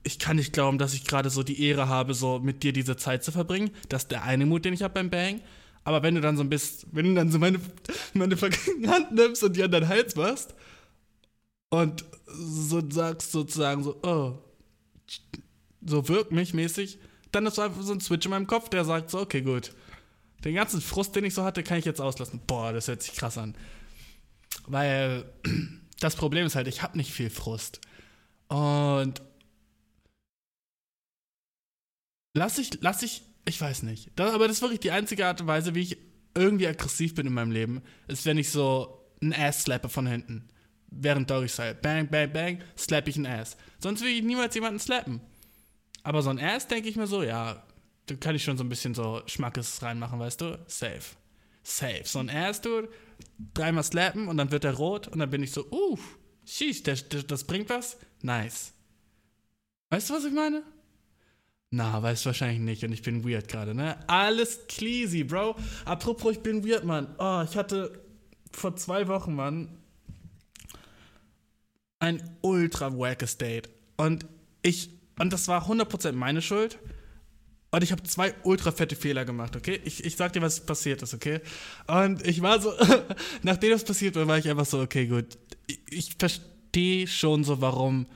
ich 0.02 0.18
kann 0.18 0.36
nicht 0.36 0.52
glauben, 0.52 0.78
dass 0.78 0.94
ich 0.94 1.04
gerade 1.04 1.30
so 1.30 1.42
die 1.42 1.62
Ehre 1.62 1.88
habe, 1.88 2.14
so 2.14 2.38
mit 2.38 2.62
dir 2.62 2.72
diese 2.72 2.96
Zeit 2.96 3.22
zu 3.22 3.32
verbringen. 3.32 3.70
Das 3.88 4.02
ist 4.02 4.10
der 4.10 4.24
eine 4.24 4.46
Mut, 4.46 4.64
den 4.64 4.74
ich 4.74 4.82
habe 4.82 4.94
beim 4.94 5.10
Bang. 5.10 5.40
Aber 5.84 6.02
wenn 6.02 6.14
du 6.14 6.20
dann 6.20 6.36
so 6.36 6.42
ein 6.42 6.50
bisschen, 6.50 6.88
wenn 6.92 7.06
du 7.06 7.14
dann 7.14 7.30
so 7.30 7.38
meine, 7.38 7.60
meine 8.14 8.36
Hand 8.36 9.12
nimmst 9.12 9.42
und 9.42 9.56
die 9.56 9.62
an 9.62 9.70
deinen 9.70 9.88
Hals 9.88 10.16
machst 10.16 10.54
und 11.68 12.04
so 12.26 12.82
sagst 12.90 13.32
sozusagen 13.32 13.82
so, 13.82 13.98
oh, 14.02 14.38
so 15.84 16.08
wirkt 16.08 16.32
mich 16.32 16.54
mäßig, 16.54 16.98
dann 17.32 17.46
ist 17.46 17.56
so 17.56 17.62
einfach 17.62 17.82
so 17.82 17.92
ein 17.92 18.00
Switch 18.00 18.26
in 18.26 18.30
meinem 18.30 18.46
Kopf, 18.46 18.68
der 18.68 18.84
sagt 18.84 19.10
so, 19.10 19.20
okay, 19.20 19.42
gut. 19.42 19.72
Den 20.44 20.54
ganzen 20.54 20.80
Frust, 20.80 21.14
den 21.14 21.24
ich 21.24 21.34
so 21.34 21.44
hatte, 21.44 21.62
kann 21.62 21.78
ich 21.78 21.84
jetzt 21.84 22.00
auslassen. 22.00 22.40
Boah, 22.46 22.72
das 22.72 22.88
hört 22.88 23.02
sich 23.02 23.14
krass 23.14 23.36
an. 23.36 23.54
Weil 24.66 25.30
das 26.00 26.16
Problem 26.16 26.46
ist 26.46 26.54
halt, 26.54 26.68
ich 26.68 26.82
habe 26.82 26.96
nicht 26.96 27.12
viel 27.12 27.30
Frust. 27.30 27.80
Und 28.48 29.22
lass 32.34 32.58
ich, 32.58 32.80
lass 32.80 33.02
ich, 33.02 33.22
ich 33.44 33.60
weiß 33.60 33.82
nicht. 33.82 34.10
Das, 34.16 34.32
aber 34.34 34.46
das 34.46 34.56
ist 34.56 34.62
wirklich 34.62 34.80
die 34.80 34.90
einzige 34.90 35.26
Art 35.26 35.40
und 35.40 35.46
Weise, 35.46 35.74
wie 35.74 35.82
ich 35.82 35.98
irgendwie 36.34 36.66
aggressiv 36.66 37.14
bin 37.14 37.26
in 37.26 37.32
meinem 37.32 37.50
Leben, 37.50 37.82
ist, 38.08 38.26
wenn 38.26 38.38
ich 38.38 38.50
so 38.50 39.00
einen 39.20 39.32
Ass 39.32 39.64
slappe 39.64 39.88
von 39.88 40.06
hinten. 40.06 40.48
Während 40.90 41.30
Doggy 41.30 41.48
Style. 41.48 41.74
Bang, 41.74 42.08
bang, 42.08 42.32
bang, 42.32 42.58
slap 42.76 43.06
ich 43.08 43.16
einen 43.16 43.26
Ass. 43.26 43.56
Sonst 43.78 44.02
will 44.02 44.10
ich 44.10 44.22
niemals 44.22 44.54
jemanden 44.54 44.80
slappen. 44.80 45.20
Aber 46.02 46.22
so 46.22 46.30
ein 46.30 46.40
Ass 46.40 46.66
denke 46.66 46.88
ich 46.88 46.96
mir 46.96 47.06
so, 47.06 47.22
ja, 47.22 47.62
da 48.06 48.14
kann 48.16 48.34
ich 48.34 48.42
schon 48.42 48.56
so 48.56 48.64
ein 48.64 48.68
bisschen 48.68 48.94
so 48.94 49.22
Schmackes 49.26 49.82
reinmachen, 49.82 50.18
weißt 50.18 50.40
du? 50.40 50.58
Safe. 50.66 51.16
Safe. 51.62 52.02
So 52.04 52.18
ein 52.18 52.30
Ass, 52.30 52.60
du, 52.60 52.88
dreimal 53.54 53.84
slappen 53.84 54.28
und 54.28 54.36
dann 54.36 54.50
wird 54.50 54.64
er 54.64 54.74
rot 54.74 55.08
und 55.08 55.18
dann 55.18 55.30
bin 55.30 55.42
ich 55.42 55.52
so, 55.52 55.70
uh, 55.70 55.98
sheesh, 56.44 56.82
das, 56.82 57.04
das 57.08 57.44
bringt 57.44 57.68
was? 57.68 57.98
Nice. 58.22 58.72
Weißt 59.90 60.10
du, 60.10 60.14
was 60.14 60.24
ich 60.24 60.32
meine? 60.32 60.62
Na, 61.72 62.02
weißt 62.02 62.24
du 62.24 62.26
wahrscheinlich 62.28 62.60
nicht 62.60 62.82
und 62.84 62.92
ich 62.92 63.02
bin 63.02 63.24
weird 63.28 63.46
gerade, 63.46 63.74
ne? 63.74 63.96
Alles 64.08 64.66
cleasy, 64.66 65.22
Bro. 65.22 65.56
Apropos, 65.84 66.32
ich 66.32 66.40
bin 66.40 66.66
weird, 66.66 66.84
Mann. 66.84 67.14
Oh, 67.18 67.42
ich 67.48 67.56
hatte 67.56 68.02
vor 68.50 68.74
zwei 68.74 69.06
Wochen, 69.06 69.34
Mann, 69.34 69.68
ein 72.00 72.36
ultra 72.40 72.96
wackes 72.98 73.38
Date. 73.38 73.68
Und 73.96 74.26
ich 74.62 74.90
und 75.20 75.32
das 75.34 75.48
war 75.48 75.68
100% 75.68 76.12
meine 76.12 76.40
Schuld. 76.40 76.78
Und 77.72 77.84
ich 77.84 77.92
habe 77.92 78.02
zwei 78.02 78.34
ultra 78.42 78.72
fette 78.72 78.96
Fehler 78.96 79.24
gemacht, 79.24 79.54
okay? 79.54 79.80
Ich, 79.84 80.02
ich 80.04 80.16
sag 80.16 80.32
dir, 80.32 80.40
was 80.42 80.64
passiert 80.64 81.02
ist, 81.02 81.14
okay? 81.14 81.40
Und 81.86 82.26
ich 82.26 82.42
war 82.42 82.60
so, 82.60 82.72
nachdem 83.42 83.70
das 83.70 83.84
passiert 83.84 84.16
war, 84.16 84.26
war 84.26 84.38
ich 84.38 84.48
einfach 84.48 84.64
so, 84.66 84.80
okay, 84.80 85.06
gut. 85.06 85.38
Ich, 85.66 85.80
ich 85.90 86.16
verstehe 86.18 87.06
schon 87.06 87.44
so, 87.44 87.60
warum 87.60 88.06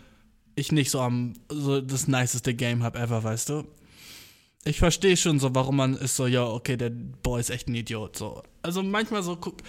ich 0.54 0.72
nicht 0.72 0.90
so 0.90 1.00
am, 1.00 1.34
so 1.48 1.80
das 1.80 2.08
niceste 2.08 2.54
Game 2.54 2.82
habe 2.82 2.98
ever, 2.98 3.22
weißt 3.24 3.48
du? 3.48 3.64
Ich 4.64 4.78
verstehe 4.78 5.16
schon 5.16 5.38
so, 5.38 5.54
warum 5.54 5.76
man 5.76 5.94
ist 5.94 6.16
so, 6.16 6.26
ja, 6.26 6.44
okay, 6.44 6.76
der 6.76 6.90
Boy 6.90 7.40
ist 7.40 7.50
echt 7.50 7.68
ein 7.68 7.74
Idiot, 7.74 8.16
so. 8.16 8.42
Also 8.62 8.82
manchmal 8.82 9.22
so 9.22 9.36
gucke 9.36 9.62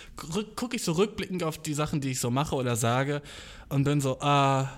guck 0.55 0.73
ich 0.73 0.83
so 0.83 0.93
rückblickend 0.93 1.43
auf 1.43 1.57
die 1.57 1.73
Sachen, 1.73 1.99
die 1.99 2.11
ich 2.11 2.19
so 2.19 2.31
mache 2.31 2.55
oder 2.55 2.75
sage 2.77 3.21
und 3.69 3.83
bin 3.83 3.99
so, 3.99 4.19
ah, 4.21 4.69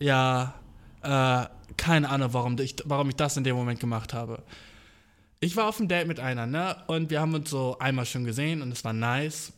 Ja, 0.00 0.54
äh, 1.02 1.46
keine 1.76 2.08
Ahnung, 2.08 2.32
warum 2.32 2.58
ich, 2.58 2.76
warum 2.84 3.08
ich 3.08 3.16
das 3.16 3.36
in 3.36 3.44
dem 3.44 3.56
Moment 3.56 3.80
gemacht 3.80 4.12
habe. 4.14 4.42
Ich 5.40 5.56
war 5.56 5.68
auf 5.68 5.76
dem 5.76 5.88
Date 5.88 6.08
mit 6.08 6.20
einer, 6.20 6.46
ne? 6.46 6.76
Und 6.88 7.10
wir 7.10 7.20
haben 7.20 7.34
uns 7.34 7.50
so 7.50 7.78
einmal 7.78 8.06
schon 8.06 8.24
gesehen 8.24 8.62
und 8.62 8.72
es 8.72 8.84
war 8.84 8.92
nice. 8.92 9.52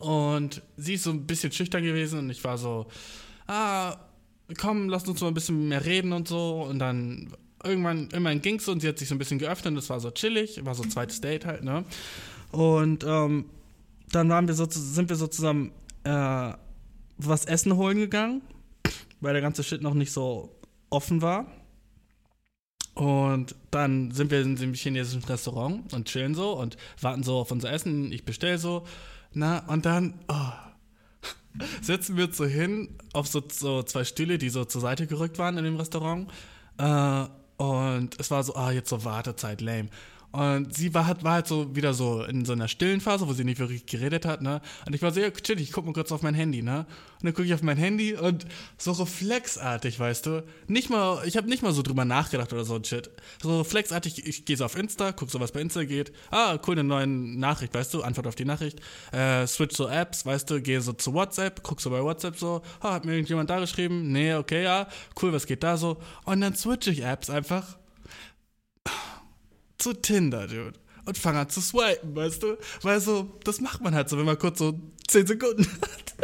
Und 0.00 0.62
sie 0.76 0.94
ist 0.94 1.04
so 1.04 1.10
ein 1.10 1.26
bisschen 1.26 1.52
schüchtern 1.52 1.82
gewesen 1.82 2.20
und 2.20 2.30
ich 2.30 2.42
war 2.44 2.58
so, 2.58 2.86
ah, 3.46 3.96
komm, 4.58 4.88
lass 4.88 5.06
uns 5.08 5.20
mal 5.20 5.28
ein 5.28 5.34
bisschen 5.34 5.68
mehr 5.68 5.84
reden 5.84 6.12
und 6.12 6.28
so. 6.28 6.62
Und 6.62 6.78
dann 6.78 7.32
irgendwann, 7.62 8.08
irgendwann 8.10 8.42
ging 8.42 8.56
es 8.56 8.68
und 8.68 8.80
sie 8.80 8.88
hat 8.88 8.98
sich 8.98 9.08
so 9.08 9.14
ein 9.14 9.18
bisschen 9.18 9.38
geöffnet 9.38 9.72
und 9.72 9.78
es 9.78 9.90
war 9.90 10.00
so 10.00 10.10
chillig, 10.10 10.64
war 10.64 10.74
so 10.74 10.84
zweites 10.84 11.20
Date 11.20 11.46
halt, 11.46 11.64
ne? 11.64 11.84
Und 12.52 13.04
ähm, 13.04 13.46
dann 14.12 14.28
waren 14.28 14.46
wir 14.46 14.54
so, 14.54 14.66
sind 14.68 15.08
wir 15.08 15.16
so 15.16 15.26
zusammen 15.26 15.72
äh, 16.04 16.52
was 17.16 17.44
Essen 17.46 17.76
holen 17.76 17.98
gegangen, 17.98 18.42
weil 19.20 19.32
der 19.32 19.42
ganze 19.42 19.62
Shit 19.64 19.82
noch 19.82 19.94
nicht 19.94 20.12
so 20.12 20.54
offen 20.90 21.22
war. 21.22 21.46
Und 22.94 23.56
dann 23.72 24.12
sind 24.12 24.30
wir 24.30 24.40
in 24.40 24.54
dem 24.54 24.74
chinesischen 24.74 25.24
Restaurant 25.24 25.92
und 25.92 26.06
chillen 26.06 26.34
so 26.34 26.52
und 26.52 26.76
warten 27.00 27.24
so 27.24 27.38
auf 27.38 27.50
unser 27.50 27.72
Essen. 27.72 28.12
Ich 28.12 28.24
bestell 28.24 28.58
so. 28.58 28.84
Na, 29.32 29.66
und 29.66 29.84
dann 29.84 30.14
oh, 30.28 30.52
setzen 31.80 32.16
wir 32.16 32.32
so 32.32 32.44
hin 32.44 32.88
auf 33.12 33.26
so, 33.26 33.42
so 33.50 33.82
zwei 33.82 34.04
Stühle, 34.04 34.38
die 34.38 34.48
so 34.48 34.64
zur 34.64 34.80
Seite 34.80 35.06
gerückt 35.06 35.38
waren 35.38 35.56
in 35.58 35.64
dem 35.64 35.76
Restaurant. 35.76 36.30
Äh, 36.78 37.26
und 37.56 38.18
es 38.18 38.30
war 38.30 38.42
so, 38.42 38.54
ah, 38.56 38.72
jetzt 38.72 38.88
so 38.88 39.04
Wartezeit, 39.04 39.60
lame. 39.60 39.88
Und 40.34 40.74
sie 40.74 40.92
war, 40.94 41.22
war 41.22 41.34
halt 41.34 41.46
so 41.46 41.76
wieder 41.76 41.94
so 41.94 42.24
in 42.24 42.44
so 42.44 42.54
einer 42.54 42.66
stillen 42.66 43.00
Phase, 43.00 43.28
wo 43.28 43.32
sie 43.34 43.44
nicht 43.44 43.60
wirklich 43.60 43.86
geredet 43.86 44.26
hat, 44.26 44.42
ne? 44.42 44.60
Und 44.84 44.92
ich 44.92 45.00
war 45.00 45.12
so, 45.12 45.20
ja, 45.20 45.30
chill, 45.30 45.60
ich 45.60 45.70
guck 45.70 45.86
mal 45.86 45.92
kurz 45.92 46.10
auf 46.10 46.22
mein 46.22 46.34
Handy, 46.34 46.60
ne? 46.60 46.78
Und 46.78 46.86
dann 47.22 47.34
gucke 47.34 47.46
ich 47.46 47.54
auf 47.54 47.62
mein 47.62 47.76
Handy 47.76 48.14
und 48.14 48.44
so 48.76 48.90
reflexartig, 48.90 50.00
weißt 50.00 50.26
du? 50.26 50.44
Nicht 50.66 50.90
mal, 50.90 51.22
ich 51.24 51.36
habe 51.36 51.48
nicht 51.48 51.62
mal 51.62 51.72
so 51.72 51.82
drüber 51.82 52.04
nachgedacht 52.04 52.52
oder 52.52 52.64
so 52.64 52.74
ein 52.74 52.82
Shit. 52.82 53.10
So 53.40 53.58
reflexartig, 53.58 54.18
ich, 54.18 54.26
ich 54.26 54.44
gehe 54.44 54.56
so 54.56 54.64
auf 54.64 54.76
Insta, 54.76 55.12
guck 55.12 55.30
so, 55.30 55.38
was 55.38 55.52
bei 55.52 55.60
Insta 55.60 55.84
geht. 55.84 56.10
Ah, 56.32 56.58
cool, 56.66 56.72
eine 56.74 56.82
neue 56.82 57.06
Nachricht, 57.06 57.72
weißt 57.72 57.94
du? 57.94 58.02
Antwort 58.02 58.26
auf 58.26 58.34
die 58.34 58.44
Nachricht. 58.44 58.80
Äh, 59.12 59.46
switch 59.46 59.76
so 59.76 59.86
Apps, 59.86 60.26
weißt 60.26 60.50
du? 60.50 60.60
Gehe 60.60 60.80
so 60.80 60.94
zu 60.94 61.14
WhatsApp, 61.14 61.62
guck 61.62 61.80
so 61.80 61.90
bei 61.90 62.02
WhatsApp 62.02 62.36
so, 62.36 62.60
ah, 62.80 62.94
hat 62.94 63.04
mir 63.04 63.12
irgendjemand 63.12 63.50
da 63.50 63.60
geschrieben? 63.60 64.10
Nee, 64.10 64.34
okay, 64.34 64.64
ja, 64.64 64.88
cool, 65.22 65.32
was 65.32 65.46
geht 65.46 65.62
da 65.62 65.76
so? 65.76 65.98
Und 66.24 66.40
dann 66.40 66.56
switch 66.56 66.88
ich 66.88 67.04
Apps 67.04 67.30
einfach 67.30 67.76
zu 69.84 69.92
Tinder, 69.92 70.46
Dude. 70.46 70.72
Und 71.06 71.18
fange 71.18 71.40
an 71.40 71.50
zu 71.50 71.60
swipen, 71.60 72.16
weißt 72.16 72.42
du? 72.42 72.56
Weil 72.80 72.98
so, 72.98 73.30
das 73.44 73.60
macht 73.60 73.82
man 73.82 73.94
halt 73.94 74.08
so, 74.08 74.16
wenn 74.16 74.24
man 74.24 74.38
kurz 74.38 74.58
so 74.58 74.80
10 75.08 75.26
Sekunden 75.26 75.66
hat. 75.82 76.14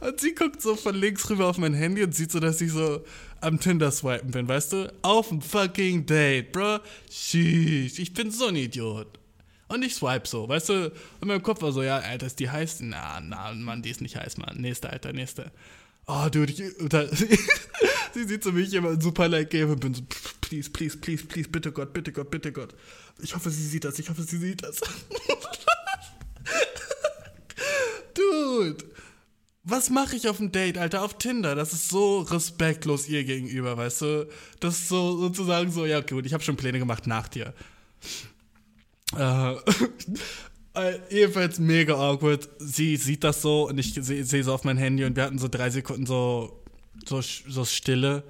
Und 0.00 0.20
sie 0.20 0.34
guckt 0.34 0.60
so 0.60 0.74
von 0.74 0.96
links 0.96 1.30
rüber 1.30 1.46
auf 1.46 1.58
mein 1.58 1.74
Handy 1.74 2.02
und 2.02 2.12
sieht 2.12 2.32
so, 2.32 2.40
dass 2.40 2.60
ich 2.60 2.72
so 2.72 3.04
am 3.40 3.60
Tinder 3.60 3.92
swipen 3.92 4.32
bin, 4.32 4.48
weißt 4.48 4.72
du? 4.72 4.92
Auf 5.02 5.28
dem 5.28 5.40
fucking 5.40 6.04
Date, 6.04 6.50
bro. 6.50 6.80
Sheesh, 7.08 8.00
ich 8.00 8.12
bin 8.12 8.32
so 8.32 8.46
ein 8.46 8.56
Idiot. 8.56 9.06
Und 9.68 9.84
ich 9.84 9.94
swipe 9.94 10.26
so, 10.26 10.48
weißt 10.48 10.68
du? 10.70 10.92
Und 11.20 11.28
mein 11.28 11.42
Kopf 11.42 11.62
war 11.62 11.70
so, 11.70 11.84
ja, 11.84 11.98
Alter, 11.98 12.26
ist 12.26 12.40
die 12.40 12.50
heiß? 12.50 12.80
Na, 12.80 13.20
na, 13.20 13.52
Mann, 13.54 13.82
die 13.82 13.90
ist 13.90 14.00
nicht 14.00 14.16
heiß, 14.16 14.36
Mann. 14.38 14.56
Nächste, 14.60 14.90
Alter, 14.90 15.12
nächste. 15.12 15.52
Oh, 16.06 16.28
dude, 16.30 16.52
ich, 16.52 16.62
da, 16.88 17.06
sie 18.12 18.24
sieht 18.24 18.42
so, 18.42 18.54
wie 18.56 18.62
ich 18.62 18.74
immer 18.74 19.00
super 19.00 19.28
like 19.28 19.50
gebe 19.50 19.72
und 19.72 19.80
bin 19.80 19.94
so, 19.94 20.02
please, 20.40 20.68
please, 20.68 20.96
please, 20.96 21.24
please, 21.24 21.48
bitte 21.48 21.72
Gott, 21.72 21.92
bitte 21.92 22.12
Gott, 22.12 22.30
bitte 22.30 22.52
Gott. 22.52 22.74
Ich 23.20 23.34
hoffe, 23.34 23.50
sie 23.50 23.66
sieht 23.66 23.84
das, 23.84 23.98
ich 23.98 24.10
hoffe, 24.10 24.22
sie 24.22 24.38
sieht 24.38 24.62
das. 24.62 24.80
dude, 28.14 28.84
was 29.64 29.90
mache 29.90 30.16
ich 30.16 30.28
auf 30.28 30.38
dem 30.38 30.50
Date, 30.50 30.76
Alter, 30.76 31.02
auf 31.02 31.18
Tinder? 31.18 31.54
Das 31.54 31.72
ist 31.72 31.88
so 31.88 32.20
respektlos 32.20 33.08
ihr 33.08 33.22
gegenüber, 33.22 33.76
weißt 33.76 34.02
du? 34.02 34.28
Das 34.58 34.78
ist 34.78 34.88
so 34.88 35.18
sozusagen 35.18 35.70
so, 35.70 35.86
ja, 35.86 36.00
gut, 36.00 36.26
ich 36.26 36.34
habe 36.34 36.42
schon 36.42 36.56
Pläne 36.56 36.80
gemacht 36.80 37.06
nach 37.06 37.28
dir. 37.28 37.54
Äh, 39.16 39.54
äh, 40.74 40.98
ebenfalls 41.10 41.58
mega 41.58 41.94
awkward. 41.94 42.48
Sie 42.58 42.96
sieht 42.96 43.24
das 43.24 43.42
so 43.42 43.68
und 43.68 43.78
ich 43.78 43.94
sehe 43.94 44.24
seh 44.24 44.42
so 44.42 44.54
auf 44.54 44.64
mein 44.64 44.76
Handy 44.76 45.04
und 45.04 45.16
wir 45.16 45.24
hatten 45.24 45.38
so 45.38 45.48
drei 45.48 45.70
Sekunden 45.70 46.06
so, 46.06 46.62
so, 47.04 47.20
so 47.20 47.64
Stille. 47.64 48.24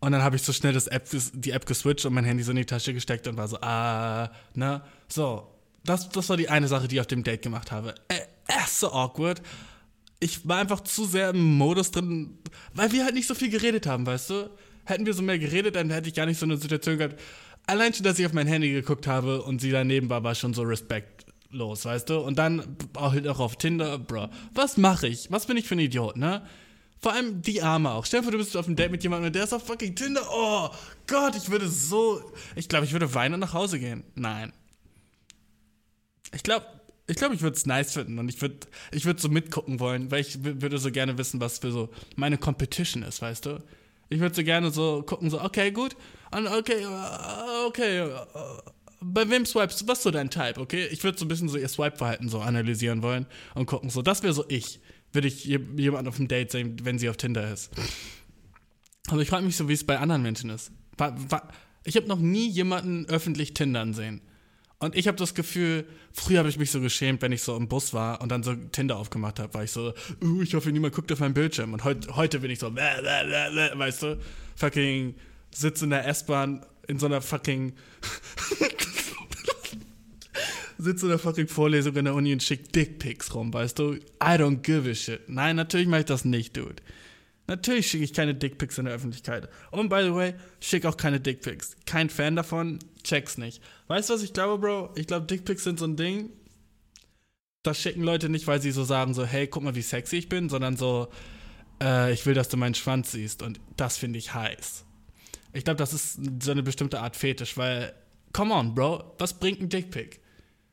Und 0.00 0.12
dann 0.12 0.22
habe 0.22 0.36
ich 0.36 0.42
so 0.42 0.52
schnell 0.52 0.72
das 0.72 0.86
App, 0.86 1.08
die 1.32 1.50
App 1.50 1.66
geswitcht 1.66 2.06
und 2.06 2.14
mein 2.14 2.24
Handy 2.24 2.44
so 2.44 2.52
in 2.52 2.56
die 2.56 2.66
Tasche 2.66 2.94
gesteckt 2.94 3.26
und 3.26 3.36
war 3.36 3.48
so, 3.48 3.58
ah, 3.60 4.30
ne? 4.54 4.82
So, 5.08 5.48
das, 5.84 6.08
das 6.10 6.28
war 6.28 6.36
die 6.36 6.48
eine 6.48 6.68
Sache, 6.68 6.86
die 6.86 6.96
ich 6.96 7.00
auf 7.00 7.06
dem 7.06 7.24
Date 7.24 7.42
gemacht 7.42 7.72
habe. 7.72 7.94
Äh, 8.08 8.18
äh, 8.46 8.66
so 8.68 8.92
awkward. 8.92 9.42
Ich 10.20 10.46
war 10.46 10.58
einfach 10.58 10.80
zu 10.80 11.04
sehr 11.04 11.30
im 11.30 11.56
Modus 11.56 11.90
drin, 11.90 12.38
weil 12.74 12.92
wir 12.92 13.04
halt 13.04 13.14
nicht 13.14 13.26
so 13.26 13.34
viel 13.34 13.50
geredet 13.50 13.86
haben, 13.86 14.06
weißt 14.06 14.30
du? 14.30 14.50
Hätten 14.84 15.06
wir 15.06 15.14
so 15.14 15.22
mehr 15.22 15.38
geredet, 15.38 15.76
dann 15.76 15.90
hätte 15.90 16.08
ich 16.08 16.14
gar 16.14 16.26
nicht 16.26 16.38
so 16.38 16.46
eine 16.46 16.56
Situation 16.56 16.98
gehabt. 16.98 17.20
Allein 17.66 17.92
schon, 17.92 18.04
dass 18.04 18.18
ich 18.18 18.26
auf 18.26 18.32
mein 18.32 18.46
Handy 18.46 18.72
geguckt 18.72 19.06
habe 19.06 19.42
und 19.42 19.60
sie 19.60 19.70
daneben 19.70 20.08
war, 20.08 20.24
war 20.24 20.34
schon 20.34 20.54
so 20.54 20.62
respektlos, 21.48 21.84
weißt 21.84 22.10
du? 22.10 22.18
Und 22.18 22.38
dann 22.38 22.76
auch 22.94 23.12
halt 23.12 23.28
auch 23.28 23.38
auf 23.38 23.56
Tinder, 23.56 23.98
bro. 23.98 24.28
Was 24.54 24.76
mache 24.76 25.08
ich? 25.08 25.30
Was 25.30 25.46
bin 25.46 25.56
ich 25.56 25.66
für 25.66 25.74
ein 25.74 25.80
Idiot, 25.80 26.16
ne? 26.16 26.42
Vor 27.00 27.12
allem 27.12 27.42
die 27.42 27.62
Arme 27.62 27.92
auch. 27.92 28.04
Stell 28.04 28.20
dir 28.20 28.24
vor, 28.24 28.32
du 28.32 28.38
bist 28.38 28.56
auf 28.56 28.66
einem 28.66 28.76
Date 28.76 28.90
mit 28.90 29.02
jemandem 29.02 29.28
und 29.28 29.34
der 29.34 29.44
ist 29.44 29.52
auf 29.52 29.64
fucking 29.64 29.94
Tinder. 29.94 30.22
Oh 30.30 30.68
Gott, 31.06 31.36
ich 31.36 31.48
würde 31.50 31.68
so. 31.68 32.20
Ich 32.56 32.68
glaube, 32.68 32.86
ich 32.86 32.92
würde 32.92 33.14
weinen 33.14 33.34
und 33.34 33.40
nach 33.40 33.52
Hause 33.54 33.78
gehen. 33.78 34.02
Nein. 34.14 34.52
Ich 36.34 36.42
glaube, 36.42 36.66
ich 37.06 37.16
glaube, 37.16 37.36
ich 37.36 37.40
würde 37.40 37.56
es 37.56 37.66
nice 37.66 37.92
finden 37.92 38.18
und 38.18 38.28
ich 38.28 38.42
würde 38.42 38.58
ich 38.90 39.04
würd 39.04 39.20
so 39.20 39.28
mitgucken 39.28 39.80
wollen, 39.80 40.10
weil 40.10 40.20
ich 40.20 40.42
würde 40.42 40.78
so 40.78 40.90
gerne 40.90 41.16
wissen, 41.16 41.40
was 41.40 41.58
für 41.60 41.70
so 41.70 41.88
meine 42.16 42.36
Competition 42.36 43.02
ist, 43.02 43.22
weißt 43.22 43.46
du? 43.46 43.62
Ich 44.10 44.20
würde 44.20 44.34
so 44.34 44.42
gerne 44.42 44.70
so 44.70 45.02
gucken, 45.02 45.30
so, 45.30 45.40
okay, 45.40 45.70
gut. 45.70 45.94
Und 46.32 46.48
okay, 46.48 46.82
äh, 46.82 47.66
okay. 47.66 48.10
Bei 49.00 49.28
wem 49.30 49.46
swipest 49.46 49.82
du? 49.82 49.88
Was 49.88 49.98
ist 49.98 50.04
so 50.04 50.10
dein 50.10 50.30
Type, 50.30 50.60
okay? 50.60 50.86
Ich 50.90 51.04
würde 51.04 51.18
so 51.18 51.24
ein 51.24 51.28
bisschen 51.28 51.48
so 51.48 51.56
ihr 51.56 51.68
Swipe-Verhalten 51.68 52.28
so 52.28 52.40
analysieren 52.40 53.02
wollen 53.02 53.26
und 53.54 53.66
gucken, 53.66 53.90
so, 53.90 54.02
das 54.02 54.22
wäre 54.22 54.32
so 54.32 54.44
ich 54.48 54.80
würde 55.12 55.28
ich 55.28 55.44
jemanden 55.44 56.08
auf 56.08 56.16
dem 56.16 56.28
Date 56.28 56.50
sehen, 56.50 56.76
wenn 56.82 56.98
sie 56.98 57.08
auf 57.08 57.16
Tinder 57.16 57.50
ist. 57.52 57.70
Also 59.08 59.20
ich 59.20 59.28
frage 59.28 59.44
mich 59.44 59.56
so, 59.56 59.68
wie 59.68 59.72
es 59.72 59.84
bei 59.84 59.98
anderen 59.98 60.22
Menschen 60.22 60.50
ist. 60.50 60.70
Ich 61.84 61.96
habe 61.96 62.06
noch 62.06 62.18
nie 62.18 62.48
jemanden 62.48 63.06
öffentlich 63.06 63.54
Tindern 63.54 63.94
sehen. 63.94 64.20
Und 64.80 64.94
ich 64.94 65.08
habe 65.08 65.16
das 65.16 65.34
Gefühl, 65.34 65.86
früher 66.12 66.38
habe 66.38 66.48
ich 66.48 66.58
mich 66.58 66.70
so 66.70 66.80
geschämt, 66.80 67.22
wenn 67.22 67.32
ich 67.32 67.42
so 67.42 67.56
im 67.56 67.68
Bus 67.68 67.94
war 67.94 68.20
und 68.20 68.30
dann 68.30 68.44
so 68.44 68.54
Tinder 68.54 68.96
aufgemacht 68.96 69.40
habe, 69.40 69.52
war 69.54 69.64
ich 69.64 69.72
so, 69.72 69.92
uh, 70.22 70.42
ich 70.42 70.54
hoffe, 70.54 70.70
niemand 70.70 70.94
guckt 70.94 71.10
auf 71.10 71.18
meinen 71.18 71.34
Bildschirm. 71.34 71.72
Und 71.72 71.82
heut, 71.84 72.14
heute 72.14 72.40
bin 72.40 72.50
ich 72.50 72.60
so, 72.60 72.72
weißt 72.72 74.02
du, 74.02 74.18
fucking 74.54 75.14
sitze 75.52 75.84
in 75.84 75.90
der 75.90 76.06
S-Bahn 76.06 76.64
in 76.88 76.98
so 76.98 77.06
einer 77.06 77.20
fucking 77.20 77.74
sitze 80.78 81.06
in 81.06 81.10
der 81.10 81.18
fucking 81.18 81.48
Vorlesung 81.48 81.96
in 81.96 82.04
der 82.06 82.14
Uni 82.14 82.32
und 82.32 82.42
schick 82.42 82.72
Dickpics 82.72 83.34
rum, 83.34 83.52
weißt 83.52 83.78
du? 83.78 83.94
I 83.94 84.36
don't 84.36 84.62
give 84.62 84.88
a 84.88 84.94
shit. 84.94 85.28
Nein, 85.28 85.56
natürlich 85.56 85.88
mache 85.88 86.00
ich 86.00 86.06
das 86.06 86.24
nicht, 86.24 86.56
dude. 86.56 86.82
Natürlich 87.46 87.90
schicke 87.90 88.04
ich 88.04 88.12
keine 88.12 88.34
Dickpics 88.34 88.78
in 88.78 88.84
der 88.84 88.94
Öffentlichkeit. 88.94 89.48
Und 89.70 89.88
by 89.88 90.02
the 90.04 90.14
way, 90.14 90.34
schick 90.60 90.84
auch 90.84 90.96
keine 90.96 91.18
Dickpics. 91.18 91.76
Kein 91.86 92.10
Fan 92.10 92.36
davon, 92.36 92.78
check's 93.02 93.38
nicht. 93.38 93.62
Weißt 93.88 94.10
du, 94.10 94.14
was 94.14 94.22
ich 94.22 94.34
glaube, 94.34 94.58
Bro? 94.58 94.92
Ich 94.96 95.06
glaube, 95.06 95.26
Dickpics 95.26 95.64
sind 95.64 95.78
so 95.78 95.86
ein 95.86 95.96
Ding. 95.96 96.30
Das 97.62 97.80
schicken 97.80 98.02
Leute 98.02 98.28
nicht, 98.28 98.46
weil 98.46 98.60
sie 98.60 98.70
so 98.70 98.84
sagen, 98.84 99.14
so, 99.14 99.24
hey, 99.24 99.46
guck 99.46 99.62
mal, 99.62 99.74
wie 99.74 99.82
sexy 99.82 100.16
ich 100.16 100.28
bin, 100.28 100.48
sondern 100.48 100.76
so, 100.76 101.08
äh, 101.82 102.12
ich 102.12 102.24
will, 102.26 102.34
dass 102.34 102.48
du 102.48 102.56
meinen 102.56 102.74
Schwanz 102.74 103.12
siehst. 103.12 103.42
Und 103.42 103.58
das 103.76 103.96
finde 103.96 104.18
ich 104.18 104.34
heiß. 104.34 104.84
Ich 105.58 105.64
glaube, 105.64 105.78
das 105.78 105.92
ist 105.92 106.20
so 106.40 106.52
eine 106.52 106.62
bestimmte 106.62 107.00
Art 107.00 107.16
Fetisch, 107.16 107.56
weil, 107.56 107.92
come 108.32 108.54
on, 108.54 108.76
Bro, 108.76 109.16
was 109.18 109.34
bringt 109.34 109.60
ein 109.60 109.68
Dickpic? 109.68 110.20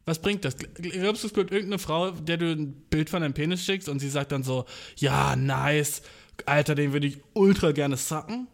Was 0.05 0.21
bringt 0.21 0.45
das? 0.45 0.55
Glaubst 0.57 1.23
du, 1.23 1.27
es 1.27 1.33
gibt 1.33 1.51
irgendeine 1.51 1.79
Frau, 1.79 2.11
der 2.11 2.37
du 2.37 2.51
ein 2.51 2.73
Bild 2.91 3.09
von 3.09 3.23
deinem 3.23 3.33
Penis 3.33 3.65
schickst 3.65 3.89
und 3.89 3.97
sie 3.97 4.09
sagt 4.09 4.31
dann 4.31 4.43
so, 4.43 4.65
ja, 4.97 5.35
nice, 5.35 6.03
Alter, 6.45 6.75
den 6.75 6.93
würde 6.93 7.07
ich 7.07 7.17
ultra 7.33 7.71
gerne 7.71 7.97
sacken? 7.97 8.47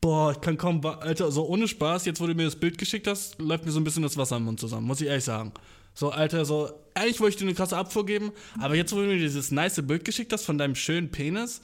Boah, 0.00 0.32
ich 0.32 0.40
kann 0.40 0.58
kaum, 0.58 0.84
Alter, 0.84 1.30
so 1.30 1.46
ohne 1.46 1.68
Spaß, 1.68 2.06
jetzt 2.06 2.20
wo 2.20 2.26
du 2.26 2.34
mir 2.34 2.46
das 2.46 2.56
Bild 2.56 2.76
geschickt 2.76 3.06
hast, 3.06 3.40
läuft 3.40 3.64
mir 3.64 3.70
so 3.70 3.78
ein 3.78 3.84
bisschen 3.84 4.02
das 4.02 4.16
Wasser 4.16 4.38
im 4.38 4.44
Mund 4.46 4.58
zusammen, 4.58 4.86
muss 4.86 5.00
ich 5.00 5.06
ehrlich 5.06 5.24
sagen. 5.24 5.52
So, 5.94 6.10
Alter, 6.10 6.44
so, 6.44 6.72
eigentlich 6.94 7.20
wollte 7.20 7.34
ich 7.34 7.36
dir 7.36 7.46
eine 7.46 7.54
krasse 7.54 7.76
Abfuhr 7.76 8.04
geben, 8.04 8.32
aber 8.58 8.74
jetzt, 8.74 8.92
wo 8.92 8.96
du 8.96 9.06
mir 9.06 9.16
dieses 9.16 9.52
nice 9.52 9.80
Bild 9.86 10.04
geschickt 10.04 10.32
hast 10.32 10.44
von 10.44 10.58
deinem 10.58 10.74
schönen 10.74 11.12
Penis, 11.12 11.60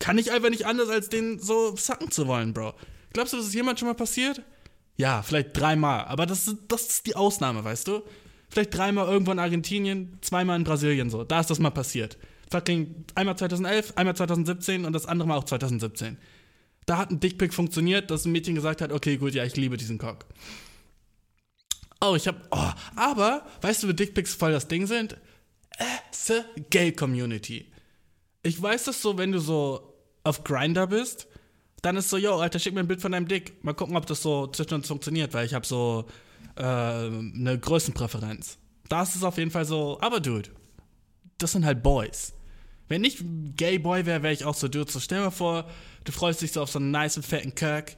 kann 0.00 0.18
ich 0.18 0.32
einfach 0.32 0.50
nicht 0.50 0.66
anders, 0.66 0.88
als 0.88 1.08
den 1.08 1.38
so 1.38 1.76
sacken 1.76 2.10
zu 2.10 2.26
wollen, 2.26 2.52
Bro. 2.52 2.74
Glaubst 3.14 3.32
du, 3.32 3.38
das 3.38 3.46
ist 3.46 3.54
jemand 3.54 3.78
schon 3.78 3.88
mal 3.88 3.94
passiert? 3.94 4.42
Ja, 4.96 5.22
vielleicht 5.22 5.56
dreimal, 5.56 6.04
aber 6.04 6.26
das, 6.26 6.54
das 6.68 6.82
ist 6.88 7.06
die 7.06 7.16
Ausnahme, 7.16 7.64
weißt 7.64 7.88
du? 7.88 8.02
Vielleicht 8.50 8.76
dreimal 8.76 9.08
irgendwo 9.08 9.32
in 9.32 9.38
Argentinien, 9.38 10.18
zweimal 10.20 10.56
in 10.56 10.64
Brasilien 10.64 11.10
so. 11.10 11.24
Da 11.24 11.40
ist 11.40 11.48
das 11.48 11.58
mal 11.58 11.70
passiert. 11.70 12.18
Fucking 12.50 13.04
einmal 13.14 13.36
2011, 13.36 13.94
einmal 13.96 14.14
2017 14.14 14.84
und 14.84 14.92
das 14.92 15.06
andere 15.06 15.28
Mal 15.28 15.36
auch 15.36 15.44
2017. 15.44 16.18
Da 16.86 16.98
hat 16.98 17.10
ein 17.10 17.18
Dickpick 17.18 17.54
funktioniert, 17.54 18.10
dass 18.10 18.24
ein 18.24 18.32
Mädchen 18.32 18.54
gesagt 18.54 18.80
hat, 18.80 18.92
okay, 18.92 19.16
gut, 19.16 19.32
ja, 19.32 19.44
ich 19.44 19.56
liebe 19.56 19.76
diesen 19.76 19.98
Cock. 19.98 20.26
Oh, 22.00 22.14
ich 22.14 22.28
hab, 22.28 22.36
oh, 22.50 22.70
aber, 22.96 23.46
weißt 23.62 23.82
du, 23.82 23.88
wie 23.88 23.94
Dickpicks 23.94 24.34
voll 24.34 24.52
das 24.52 24.68
Ding 24.68 24.86
sind? 24.86 25.14
Äh, 25.78 25.84
the 26.12 26.42
Gay 26.70 26.92
Community. 26.92 27.72
Ich 28.42 28.60
weiß 28.60 28.84
das 28.84 29.00
so, 29.00 29.16
wenn 29.16 29.32
du 29.32 29.38
so 29.38 29.94
auf 30.22 30.44
Grinder 30.44 30.86
bist, 30.86 31.26
dann 31.84 31.96
ist 31.96 32.08
so, 32.08 32.16
yo, 32.16 32.38
Alter, 32.38 32.58
schick 32.58 32.72
mir 32.72 32.80
ein 32.80 32.88
Bild 32.88 33.02
von 33.02 33.12
deinem 33.12 33.28
Dick. 33.28 33.62
Mal 33.62 33.74
gucken, 33.74 33.96
ob 33.96 34.06
das 34.06 34.22
so 34.22 34.46
zwischen 34.46 34.74
uns 34.74 34.88
funktioniert, 34.88 35.34
weil 35.34 35.44
ich 35.44 35.52
habe 35.52 35.66
so 35.66 36.06
äh, 36.56 36.62
eine 36.62 37.58
Größenpräferenz. 37.60 38.58
Das 38.88 39.14
ist 39.14 39.22
auf 39.22 39.36
jeden 39.36 39.50
Fall 39.50 39.66
so, 39.66 39.98
aber 40.00 40.20
Dude, 40.20 40.50
das 41.36 41.52
sind 41.52 41.66
halt 41.66 41.82
Boys. 41.82 42.32
Wenn 42.88 43.04
ich 43.04 43.22
Gay 43.56 43.78
Boy 43.78 44.06
wäre, 44.06 44.22
wäre 44.22 44.32
ich 44.32 44.44
auch 44.44 44.54
so, 44.54 44.68
Dude, 44.68 44.90
so 44.90 44.98
stell 44.98 45.20
mal 45.20 45.30
vor, 45.30 45.68
du 46.04 46.12
freust 46.12 46.40
dich 46.40 46.52
so 46.52 46.62
auf 46.62 46.70
so 46.70 46.78
einen 46.78 46.90
nice 46.90 47.20
fetten 47.22 47.54
Kirk 47.54 47.96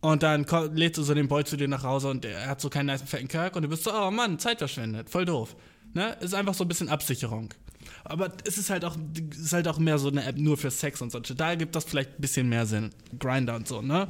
und 0.00 0.22
dann 0.22 0.46
lädst 0.74 0.96
du 0.96 1.02
so 1.02 1.12
den 1.12 1.28
Boy 1.28 1.44
zu 1.44 1.56
dir 1.58 1.68
nach 1.68 1.82
Hause 1.82 2.08
und 2.08 2.24
er 2.24 2.46
hat 2.46 2.62
so 2.62 2.70
keinen 2.70 2.86
nice 2.86 3.02
fetten 3.02 3.28
Kirk 3.28 3.56
und 3.56 3.62
du 3.62 3.68
bist 3.68 3.84
so, 3.84 3.92
oh 3.92 4.10
Mann, 4.10 4.38
Zeit 4.38 4.58
verschwendet, 4.58 5.10
voll 5.10 5.26
doof. 5.26 5.54
Ne? 5.92 6.16
Ist 6.20 6.34
einfach 6.34 6.54
so 6.54 6.64
ein 6.64 6.68
bisschen 6.68 6.88
Absicherung. 6.88 7.52
Aber 8.04 8.32
es 8.44 8.58
ist 8.58 8.70
halt 8.70 8.84
auch, 8.84 8.96
ist 9.30 9.52
halt 9.52 9.68
auch 9.68 9.78
mehr 9.78 9.98
so 9.98 10.08
eine 10.08 10.24
App 10.24 10.36
nur 10.36 10.56
für 10.56 10.70
Sex 10.70 11.00
und 11.02 11.10
so. 11.12 11.18
Da 11.20 11.54
gibt 11.54 11.74
das 11.76 11.84
vielleicht 11.84 12.10
ein 12.18 12.20
bisschen 12.20 12.48
mehr 12.48 12.66
Sinn. 12.66 12.90
Grinder 13.18 13.56
und 13.56 13.66
so, 13.68 13.82
ne? 13.82 14.08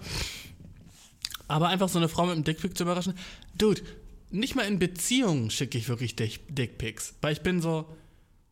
Aber 1.49 1.69
einfach 1.69 1.89
so 1.89 1.99
eine 1.99 2.09
Frau 2.09 2.25
mit 2.27 2.35
einem 2.35 2.45
Dickpick 2.45 2.77
zu 2.77 2.85
überraschen. 2.85 3.15
Dude, 3.57 3.83
nicht 4.31 4.55
mal 4.55 4.63
in 4.67 4.79
Beziehungen 4.79 5.51
schicke 5.51 5.79
ich 5.79 5.89
wirklich 5.89 6.15
Dick- 6.17 6.55
Dickpics. 6.55 7.15
Weil 7.23 7.33
ich 7.33 7.41
bin 7.41 7.61
so, 7.63 7.87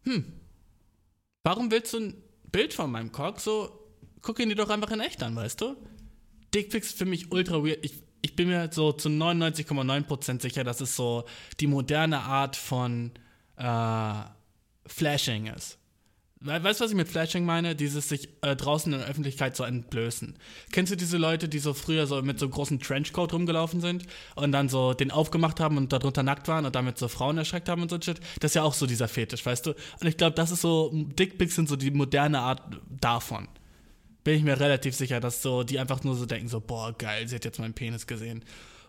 hm, 0.04 0.24
warum 1.44 1.70
willst 1.70 1.92
du 1.92 1.98
ein 1.98 2.14
Bild 2.52 2.72
von 2.72 2.90
meinem 2.90 3.12
Cock? 3.12 3.40
So, 3.40 3.70
guck 4.22 4.38
ihn 4.40 4.48
dir 4.48 4.54
doch 4.54 4.70
einfach 4.70 4.90
in 4.90 5.00
echt 5.00 5.22
an, 5.22 5.36
weißt 5.36 5.60
du? 5.60 5.76
Dickpics 6.54 6.88
ist 6.88 6.98
für 6.98 7.04
mich 7.04 7.30
ultra 7.32 7.62
weird. 7.62 7.84
Ich, 7.84 8.02
ich 8.22 8.34
bin 8.34 8.48
mir 8.48 8.70
so 8.72 8.92
zu 8.92 9.08
99,9% 9.10 10.40
sicher, 10.40 10.64
dass 10.64 10.80
es 10.80 10.96
so 10.96 11.24
die 11.60 11.66
moderne 11.66 12.20
Art 12.20 12.56
von 12.56 13.10
äh, 13.58 14.20
Flashing 14.86 15.46
ist. 15.46 15.78
We- 16.40 16.62
Weißt 16.62 16.80
du, 16.80 16.84
was 16.84 16.90
ich 16.90 16.96
mit 16.96 17.08
Flashing 17.08 17.44
meine? 17.44 17.74
Dieses 17.74 18.08
sich 18.08 18.28
äh, 18.42 18.54
draußen 18.54 18.92
in 18.92 18.98
der 18.98 19.08
Öffentlichkeit 19.08 19.56
so 19.56 19.64
entblößen. 19.64 20.34
Kennst 20.70 20.92
du 20.92 20.96
diese 20.96 21.16
Leute, 21.16 21.48
die 21.48 21.58
so 21.58 21.72
früher 21.72 22.06
so 22.06 22.20
mit 22.22 22.38
so 22.38 22.48
großen 22.48 22.78
Trenchcoat 22.78 23.32
rumgelaufen 23.32 23.80
sind 23.80 24.04
und 24.34 24.52
dann 24.52 24.68
so 24.68 24.92
den 24.92 25.10
aufgemacht 25.10 25.60
haben 25.60 25.76
und 25.78 25.92
darunter 25.92 26.22
nackt 26.22 26.46
waren 26.48 26.66
und 26.66 26.74
damit 26.74 26.98
so 26.98 27.08
Frauen 27.08 27.38
erschreckt 27.38 27.68
haben 27.68 27.82
und 27.82 27.90
so 27.90 27.98
Shit? 28.00 28.20
Das 28.40 28.50
ist 28.50 28.54
ja 28.54 28.62
auch 28.62 28.74
so 28.74 28.86
dieser 28.86 29.08
Fetisch, 29.08 29.44
weißt 29.46 29.66
du? 29.66 29.70
Und 29.70 30.06
ich 30.06 30.16
glaube, 30.16 30.34
das 30.34 30.50
ist 30.50 30.60
so, 30.60 30.90
Dickpics 30.92 31.54
sind 31.54 31.68
so 31.68 31.76
die 31.76 31.90
moderne 31.90 32.40
Art 32.40 32.62
davon. 33.00 33.48
Bin 34.22 34.34
ich 34.36 34.42
mir 34.42 34.58
relativ 34.60 34.94
sicher, 34.94 35.20
dass 35.20 35.40
so 35.40 35.62
die 35.62 35.78
einfach 35.78 36.02
nur 36.04 36.16
so 36.16 36.26
denken, 36.26 36.48
so, 36.48 36.60
boah, 36.60 36.92
geil, 36.98 37.26
sie 37.28 37.36
hat 37.36 37.44
jetzt 37.44 37.60
meinen 37.60 37.74
Penis 37.74 38.06
gesehen. 38.06 38.44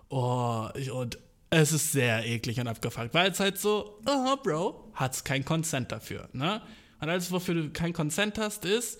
Oh, 0.09 0.67
ich, 0.75 0.91
und 0.91 1.17
es 1.49 1.71
ist 1.71 1.91
sehr 1.91 2.25
eklig 2.25 2.59
und 2.59 2.67
abgefuckt, 2.67 3.13
weil 3.13 3.31
es 3.31 3.39
halt 3.39 3.57
so, 3.57 3.99
oh, 4.05 4.35
Bro, 4.43 4.91
hat's 4.95 5.23
kein 5.23 5.45
Consent 5.45 5.91
dafür, 5.91 6.27
ne? 6.33 6.61
Und 6.99 7.09
alles, 7.09 7.31
wofür 7.31 7.53
du 7.53 7.69
kein 7.69 7.93
Consent 7.93 8.37
hast, 8.37 8.65
ist 8.65 8.99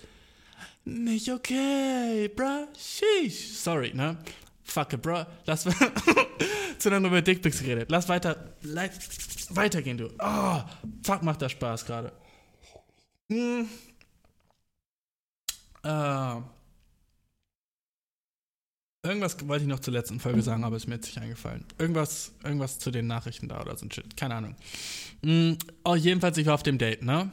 nicht 0.86 1.31
okay, 1.31 2.29
bruh, 2.29 2.67
sheesh. 2.77 3.53
Sorry, 3.57 3.91
ne? 3.93 4.17
Fuck 4.63 4.93
it, 4.93 5.01
bruh. 5.01 5.25
Lass 5.45 5.65
zu 6.77 6.89
lange 6.89 7.07
über 7.07 7.21
Dickpics 7.21 7.60
geredet. 7.60 7.89
Lass 7.89 8.07
weiter, 8.07 8.53
weitergehen, 9.49 9.97
du. 9.97 10.10
Oh, 10.19 10.62
fuck, 11.03 11.23
macht 11.23 11.41
das 11.41 11.51
Spaß 11.53 11.86
gerade. 11.86 12.12
Hm. 13.29 13.67
Äh, 15.83 16.36
irgendwas 19.08 19.38
wollte 19.48 19.63
ich 19.63 19.70
noch 19.70 19.80
zur 19.80 19.93
letzten 19.93 20.20
Folge 20.20 20.41
sagen, 20.41 20.63
aber 20.63 20.76
ist 20.76 20.88
mir 20.88 20.96
jetzt 20.96 21.08
nicht 21.08 21.20
eingefallen. 21.20 21.65
Irgendwas, 21.78 22.34
irgendwas 22.43 22.80
zu 22.80 22.91
den 22.91 23.08
Nachrichten 23.08 23.48
da 23.48 23.62
oder 23.62 23.76
so 23.76 23.86
ein 23.86 23.91
Shit. 23.91 24.15
Keine 24.15 24.36
Ahnung. 24.36 24.56
Mm, 25.22 25.54
oh, 25.84 25.96
jedenfalls, 25.96 26.38
ich 26.38 26.46
war 26.46 26.54
auf 26.54 26.63
dem 26.63 26.78
Date, 26.78 27.04
ne? 27.04 27.32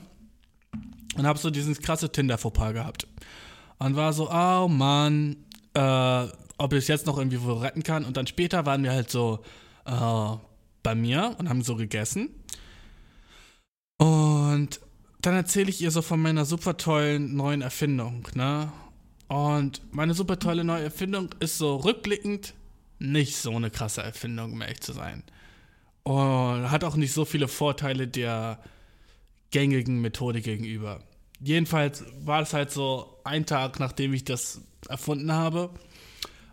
Und 1.16 1.26
hab 1.26 1.38
so 1.38 1.50
dieses 1.50 1.80
krasse 1.80 2.10
Tinder-Fauxpas 2.10 2.72
gehabt. 2.72 3.06
Und 3.78 3.96
war 3.96 4.12
so, 4.12 4.30
oh 4.30 4.68
Mann, 4.68 5.36
äh, 5.74 6.26
ob 6.58 6.72
ich 6.72 6.80
es 6.80 6.88
jetzt 6.88 7.06
noch 7.06 7.18
irgendwie 7.18 7.42
wo 7.42 7.54
retten 7.54 7.82
kann. 7.82 8.04
Und 8.04 8.16
dann 8.16 8.26
später 8.26 8.66
waren 8.66 8.82
wir 8.82 8.92
halt 8.92 9.10
so 9.10 9.40
äh, 9.84 10.36
bei 10.82 10.94
mir 10.94 11.34
und 11.38 11.48
haben 11.48 11.62
so 11.62 11.76
gegessen. 11.76 12.30
Und 13.98 14.80
dann 15.20 15.34
erzähle 15.34 15.70
ich 15.70 15.80
ihr 15.80 15.90
so 15.90 16.02
von 16.02 16.20
meiner 16.20 16.44
super 16.44 16.76
tollen 16.76 17.34
neuen 17.36 17.62
Erfindung, 17.62 18.28
ne? 18.34 18.72
Und 19.28 19.82
meine 19.92 20.14
super 20.14 20.38
tolle 20.38 20.64
neue 20.64 20.84
Erfindung 20.84 21.30
ist 21.40 21.58
so 21.58 21.76
rückblickend 21.76 22.54
nicht 22.98 23.36
so 23.36 23.54
eine 23.54 23.70
krasse 23.70 24.02
Erfindung, 24.02 24.52
um 24.52 24.62
ehrlich 24.62 24.80
zu 24.80 24.92
sein. 24.92 25.22
Und 26.02 26.70
hat 26.70 26.84
auch 26.84 26.96
nicht 26.96 27.12
so 27.12 27.24
viele 27.24 27.48
Vorteile 27.48 28.06
der 28.06 28.62
gängigen 29.50 30.00
Methode 30.00 30.40
gegenüber. 30.40 31.02
Jedenfalls 31.40 32.04
war 32.20 32.42
es 32.42 32.52
halt 32.52 32.70
so 32.70 33.18
ein 33.24 33.46
Tag, 33.46 33.80
nachdem 33.80 34.12
ich 34.12 34.24
das 34.24 34.60
erfunden 34.88 35.32
habe. 35.32 35.70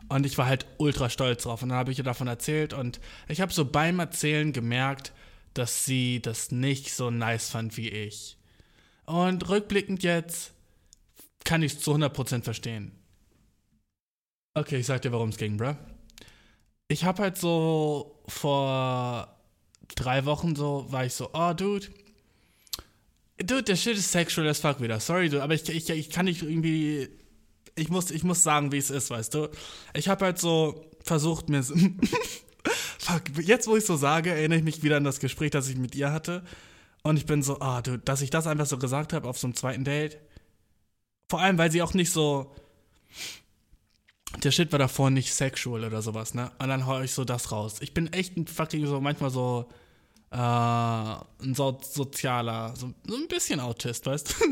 Und 0.08 0.26
ich 0.26 0.38
war 0.38 0.46
halt 0.46 0.66
ultra 0.78 1.10
stolz 1.10 1.44
drauf. 1.44 1.64
Und 1.64 1.70
dann 1.70 1.78
habe 1.78 1.92
ich 1.92 1.98
ihr 1.98 2.04
davon 2.04 2.28
erzählt. 2.28 2.74
Und 2.74 3.00
ich 3.28 3.42
habe 3.42 3.54
so 3.54 3.66
beim 3.66 4.00
Erzählen 4.00 4.54
gemerkt, 4.54 5.14
dass 5.54 5.86
sie 5.86 6.22
das 6.22 6.52
nicht 6.52 6.94
so 6.94 7.12
nice 7.12 7.50
fand 7.50 7.78
wie 7.78 7.90
ich. 7.90 8.38
Und 9.06 9.48
rückblickend 9.50 10.04
jetzt 10.04 10.54
kann 11.44 11.64
ich 11.64 11.74
es 11.74 11.80
zu 11.80 11.94
100% 11.94 12.44
verstehen. 12.44 12.92
Okay, 14.54 14.78
ich 14.78 14.86
sag 14.86 15.02
dir, 15.02 15.12
warum 15.12 15.30
es 15.30 15.38
ging, 15.38 15.58
bruh. 15.58 15.76
Ich 16.88 17.06
habe 17.06 17.24
halt 17.24 17.38
so 17.38 18.22
vor 18.28 19.34
drei 19.96 20.26
Wochen 20.26 20.56
so, 20.56 20.86
war 20.90 21.06
ich 21.06 21.14
so, 21.14 21.30
oh, 21.34 21.54
Dude. 21.54 21.88
Dude, 23.38 23.64
der 23.64 23.76
Shit 23.76 23.98
ist 23.98 24.12
sexual 24.12 24.48
as 24.48 24.60
fuck 24.60 24.82
wieder. 24.82 25.00
Sorry, 25.00 25.30
dude, 25.30 25.42
aber 25.42 25.54
ich, 25.54 25.68
ich, 25.68 25.90
ich 25.90 26.10
kann 26.10 26.26
nicht 26.26 26.44
irgendwie. 26.44 27.10
Ich 27.76 27.90
muss, 27.90 28.12
ich 28.12 28.24
muss 28.24 28.44
sagen, 28.44 28.72
wie 28.72 28.78
es 28.78 28.90
ist, 28.92 29.10
weißt 29.10 29.34
du? 29.34 29.50
Ich 29.96 30.10
habe 30.10 30.26
halt 30.26 30.38
so 30.38 30.86
versucht, 31.04 31.50
mir. 31.50 31.64
fuck, 33.00 33.24
jetzt 33.42 33.68
wo 33.68 33.76
ich 33.76 33.86
so 33.86 33.96
sage, 33.96 34.32
erinnere 34.32 34.60
ich 34.60 34.66
mich 34.66 34.84
wieder 34.84 34.98
an 34.98 35.04
das 35.04 35.20
Gespräch, 35.20 35.52
das 35.52 35.70
ich 35.70 35.78
mit 35.78 35.96
ihr 35.96 36.12
hatte. 36.12 36.44
Und 37.04 37.18
ich 37.18 37.26
bin 37.26 37.42
so, 37.42 37.60
ah, 37.62 37.82
dude, 37.82 38.00
dass 38.00 38.22
ich 38.22 38.30
das 38.30 38.46
einfach 38.46 38.68
so 38.68 38.78
gesagt 38.78 39.14
habe 39.14 39.28
auf 39.28 39.40
so 39.40 39.48
einem 39.48 39.56
zweiten 39.56 39.84
Date. 39.84 40.20
Vor 41.32 41.40
allem, 41.40 41.58
weil 41.58 41.72
sie 41.72 41.82
auch 41.82 41.94
nicht 41.94 42.12
so. 42.12 42.54
Der 44.44 44.52
Shit 44.52 44.70
war 44.74 44.80
davor 44.80 45.10
nicht 45.12 45.34
sexual 45.34 45.86
oder 45.86 46.02
sowas, 46.02 46.34
ne? 46.34 46.52
Und 46.60 46.68
dann 46.68 46.86
hau 46.86 47.00
ich 47.00 47.14
so 47.14 47.24
das 47.24 47.54
raus. 47.54 47.78
Ich 47.80 47.94
bin 47.94 48.12
echt 48.12 48.36
ein 48.36 48.48
fucking 48.48 48.86
so, 48.86 49.00
manchmal 49.00 49.30
so. 49.30 49.70
Äh, 50.30 50.36
ein 50.36 51.56
so 51.56 51.80
sozialer, 51.82 52.76
so, 52.76 52.94
so 53.08 53.16
ein 53.16 53.30
bisschen 53.30 53.62
Autist, 53.62 54.06
weißt 54.08 54.30
du? 54.30 54.46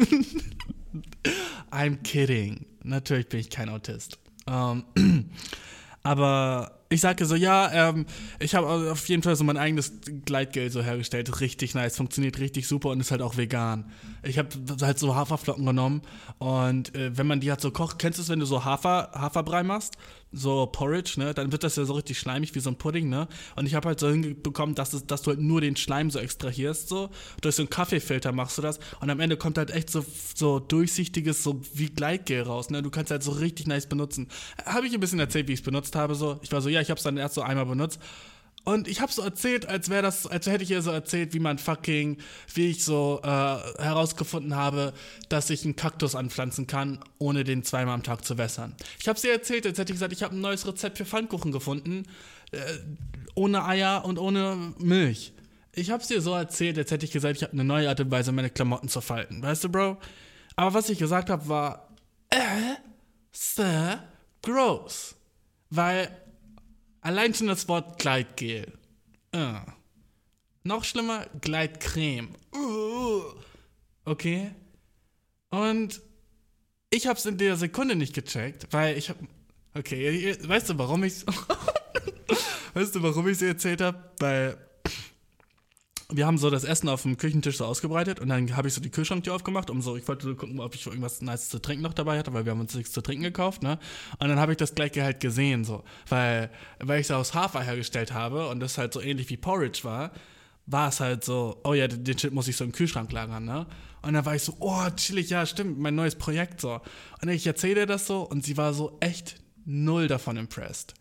I'm 1.69 1.97
kidding. 2.01 2.65
Natürlich 2.83 3.27
bin 3.27 3.41
ich 3.41 3.49
kein 3.49 3.67
Autist. 3.67 4.17
Ähm, 4.47 4.85
aber 6.03 6.78
ich 6.91 7.01
sage 7.01 7.25
so, 7.25 7.35
ja, 7.35 7.89
ähm, 7.89 8.07
ich 8.39 8.55
habe 8.55 8.67
auf 8.67 9.07
jeden 9.07 9.21
Fall 9.21 9.35
so 9.35 9.43
mein 9.43 9.57
eigenes 9.57 9.93
Gleitgel 10.25 10.71
so 10.71 10.81
hergestellt. 10.81 11.39
Richtig 11.39 11.75
nice, 11.75 11.95
funktioniert 11.95 12.39
richtig 12.39 12.67
super 12.67 12.89
und 12.89 12.99
ist 12.99 13.11
halt 13.11 13.21
auch 13.21 13.37
vegan. 13.37 13.91
Ich 14.23 14.39
habe 14.39 14.49
halt 14.81 14.97
so 14.97 15.15
Haferflocken 15.15 15.65
genommen 15.65 16.01
und 16.39 16.95
äh, 16.95 17.15
wenn 17.15 17.27
man 17.27 17.41
die 17.41 17.51
halt 17.51 17.61
so 17.61 17.69
kocht, 17.69 17.99
kennst 17.99 18.17
du 18.17 18.23
es, 18.23 18.29
wenn 18.29 18.39
du 18.39 18.47
so 18.47 18.65
Hafer, 18.65 19.11
Haferbrei 19.13 19.61
machst? 19.61 19.97
So 20.31 20.67
Porridge, 20.67 21.15
ne? 21.17 21.33
Dann 21.33 21.51
wird 21.51 21.63
das 21.63 21.75
ja 21.75 21.85
so 21.85 21.93
richtig 21.93 22.19
schleimig 22.19 22.53
wie 22.53 22.59
so 22.59 22.69
ein 22.69 22.75
Pudding, 22.75 23.09
ne? 23.09 23.27
Und 23.55 23.65
ich 23.65 23.73
habe 23.73 23.87
halt 23.87 23.99
so 23.99 24.09
hinbekommen, 24.09 24.75
dass, 24.75 24.93
es, 24.93 25.07
dass 25.07 25.23
du 25.23 25.31
halt 25.31 25.39
nur 25.39 25.59
den 25.61 25.75
Schleim 25.75 26.11
so 26.11 26.19
extrahierst, 26.19 26.87
so. 26.87 27.09
Durch 27.41 27.55
so 27.55 27.63
einen 27.63 27.69
Kaffeefilter 27.69 28.31
machst 28.31 28.57
du 28.57 28.61
das 28.61 28.79
und 29.01 29.09
am 29.09 29.19
Ende 29.19 29.37
kommt 29.37 29.57
halt 29.57 29.71
echt 29.71 29.89
so, 29.89 30.05
so 30.35 30.59
durchsichtiges, 30.59 31.43
so 31.43 31.61
wie 31.73 31.89
Gleitgel 31.89 32.43
raus, 32.43 32.69
ne? 32.69 32.83
Du 32.83 32.91
kannst 32.91 33.11
halt 33.11 33.23
so 33.23 33.31
richtig 33.31 33.65
nice 33.65 33.87
benutzen. 33.87 34.27
Habe 34.65 34.85
ich 34.85 34.93
ein 34.93 34.99
bisschen 34.99 35.19
erzählt, 35.19 35.47
wie 35.47 35.53
ich 35.53 35.59
es 35.59 35.65
benutzt 35.65 35.95
habe, 35.95 36.13
so. 36.13 36.39
Ich 36.43 36.51
war 36.51 36.61
so, 36.61 36.69
ja, 36.69 36.81
ich 36.81 36.91
habe 36.91 36.99
es 36.99 37.03
dann 37.03 37.17
erst 37.17 37.35
so 37.35 37.41
einmal 37.41 37.65
benutzt. 37.65 37.99
Und 38.65 38.87
ich 38.87 39.01
habe 39.01 39.11
so 39.11 39.21
erzählt, 39.21 39.65
als 39.67 39.89
wäre 39.89 40.01
das, 40.01 40.27
als 40.27 40.45
hätte 40.45 40.63
ich 40.63 40.71
ihr 40.71 40.81
so 40.81 40.91
erzählt, 40.91 41.33
wie 41.33 41.39
man 41.39 41.57
fucking, 41.57 42.17
wie 42.53 42.69
ich 42.69 42.83
so 42.83 43.19
äh, 43.23 43.27
herausgefunden 43.27 44.55
habe, 44.55 44.93
dass 45.29 45.49
ich 45.49 45.63
einen 45.63 45.75
Kaktus 45.75 46.13
anpflanzen 46.13 46.67
kann, 46.67 46.99
ohne 47.17 47.43
den 47.43 47.63
zweimal 47.63 47.95
am 47.95 48.03
Tag 48.03 48.25
zu 48.25 48.37
wässern. 48.37 48.75
Ich 48.99 49.07
habe 49.07 49.17
sie 49.19 49.29
erzählt, 49.29 49.65
als 49.65 49.79
hätte 49.79 49.91
ich 49.91 49.95
gesagt, 49.95 50.13
ich 50.13 50.23
habe 50.23 50.35
ein 50.35 50.41
neues 50.41 50.67
Rezept 50.67 50.97
für 50.97 51.05
Pfannkuchen 51.05 51.51
gefunden, 51.51 52.03
äh, 52.51 52.59
ohne 53.33 53.65
Eier 53.65 54.05
und 54.05 54.19
ohne 54.19 54.73
Milch. 54.77 55.33
Ich 55.73 55.91
habe 55.91 56.05
dir 56.05 56.21
so 56.21 56.33
erzählt, 56.33 56.77
als 56.77 56.91
hätte 56.91 57.05
ich 57.05 57.11
gesagt, 57.11 57.37
ich 57.37 57.43
habe 57.43 57.53
eine 57.53 57.63
neue 57.63 57.87
Art 57.87 57.99
und 58.01 58.11
Weise, 58.11 58.31
meine 58.31 58.49
Klamotten 58.49 58.89
zu 58.89 59.01
falten. 59.01 59.41
Weißt 59.41 59.63
du, 59.63 59.69
Bro? 59.69 59.97
Aber 60.55 60.73
was 60.73 60.89
ich 60.89 60.99
gesagt 60.99 61.29
habe, 61.29 61.47
war, 61.47 61.89
äh, 62.29 62.75
Sir, 63.31 64.03
gross. 64.41 65.15
Weil 65.69 66.09
Allein 67.01 67.33
schon 67.33 67.47
das 67.47 67.67
Wort 67.67 67.99
Gleitgel. 67.99 68.73
Äh. 69.31 69.53
Noch 70.63 70.83
schlimmer, 70.83 71.25
Gleitcreme. 71.41 72.29
Uh. 72.53 73.21
Okay. 74.05 74.51
Und 75.49 76.01
ich 76.89 77.07
hab's 77.07 77.25
in 77.25 77.37
der 77.37 77.55
Sekunde 77.55 77.95
nicht 77.95 78.13
gecheckt, 78.13 78.67
weil 78.71 78.97
ich 78.97 79.09
hab. 79.09 79.17
Okay, 79.75 80.35
weißt 80.41 80.69
du, 80.69 80.77
warum 80.77 81.03
ich 81.03 81.25
Weißt 82.73 82.95
du, 82.95 83.03
warum 83.03 83.27
ich 83.27 83.41
erzählt 83.41 83.81
habe? 83.81 84.11
Weil 84.19 84.57
wir 86.11 86.25
haben 86.25 86.39
so 86.39 86.49
das 86.49 86.63
Essen 86.63 86.89
auf 86.89 87.03
dem 87.03 87.17
Küchentisch 87.17 87.57
so 87.57 87.65
ausgebreitet 87.65 88.19
und 88.19 88.29
dann 88.29 88.55
habe 88.55 88.67
ich 88.67 88.73
so 88.73 88.81
die 88.81 88.89
Kühlschranktür 88.89 89.35
aufgemacht, 89.35 89.69
um 89.69 89.81
so, 89.81 89.95
ich 89.95 90.07
wollte 90.07 90.25
so 90.25 90.35
gucken, 90.35 90.59
ob 90.59 90.73
ich 90.73 90.85
irgendwas 90.85 91.21
Nice 91.21 91.49
zu 91.49 91.59
trinken 91.59 91.83
noch 91.83 91.93
dabei 91.93 92.17
hatte, 92.17 92.33
weil 92.33 92.45
wir 92.45 92.51
haben 92.51 92.59
uns 92.59 92.73
nichts 92.73 92.91
zu 92.91 93.01
trinken 93.01 93.23
gekauft, 93.23 93.61
ne? 93.61 93.77
Und 94.17 94.27
dann 94.27 94.39
habe 94.39 94.51
ich 94.51 94.57
das 94.57 94.73
gleiche 94.73 95.03
halt 95.03 95.19
gesehen, 95.19 95.63
so, 95.63 95.83
weil, 96.07 96.49
weil 96.79 96.99
ich 96.99 97.07
es 97.07 97.11
aus 97.11 97.35
Hafer 97.35 97.61
hergestellt 97.61 98.11
habe 98.11 98.47
und 98.49 98.59
das 98.59 98.79
halt 98.79 98.91
so 98.91 99.01
ähnlich 99.01 99.29
wie 99.29 99.37
Porridge 99.37 99.81
war, 99.83 100.11
war 100.65 100.89
es 100.89 100.99
halt 100.99 101.23
so, 101.23 101.59
oh 101.63 101.73
ja, 101.73 101.87
den 101.87 102.17
Shit 102.17 102.33
muss 102.33 102.47
ich 102.47 102.57
so 102.57 102.63
im 102.63 102.71
Kühlschrank 102.71 103.11
lagern, 103.11 103.45
ne? 103.45 103.67
Und 104.01 104.13
dann 104.13 104.25
war 104.25 104.35
ich 104.35 104.43
so, 104.43 104.55
oh, 104.59 104.89
chillig, 104.95 105.29
ja, 105.29 105.45
stimmt, 105.45 105.77
mein 105.77 105.93
neues 105.93 106.15
Projekt 106.15 106.61
so. 106.61 106.79
Und 107.21 107.29
ich 107.29 107.45
erzähle 107.45 107.85
das 107.85 108.07
so 108.07 108.21
und 108.21 108.43
sie 108.43 108.57
war 108.57 108.73
so 108.73 108.97
echt 108.99 109.35
null 109.65 110.07
davon 110.07 110.37
impressed. 110.37 110.93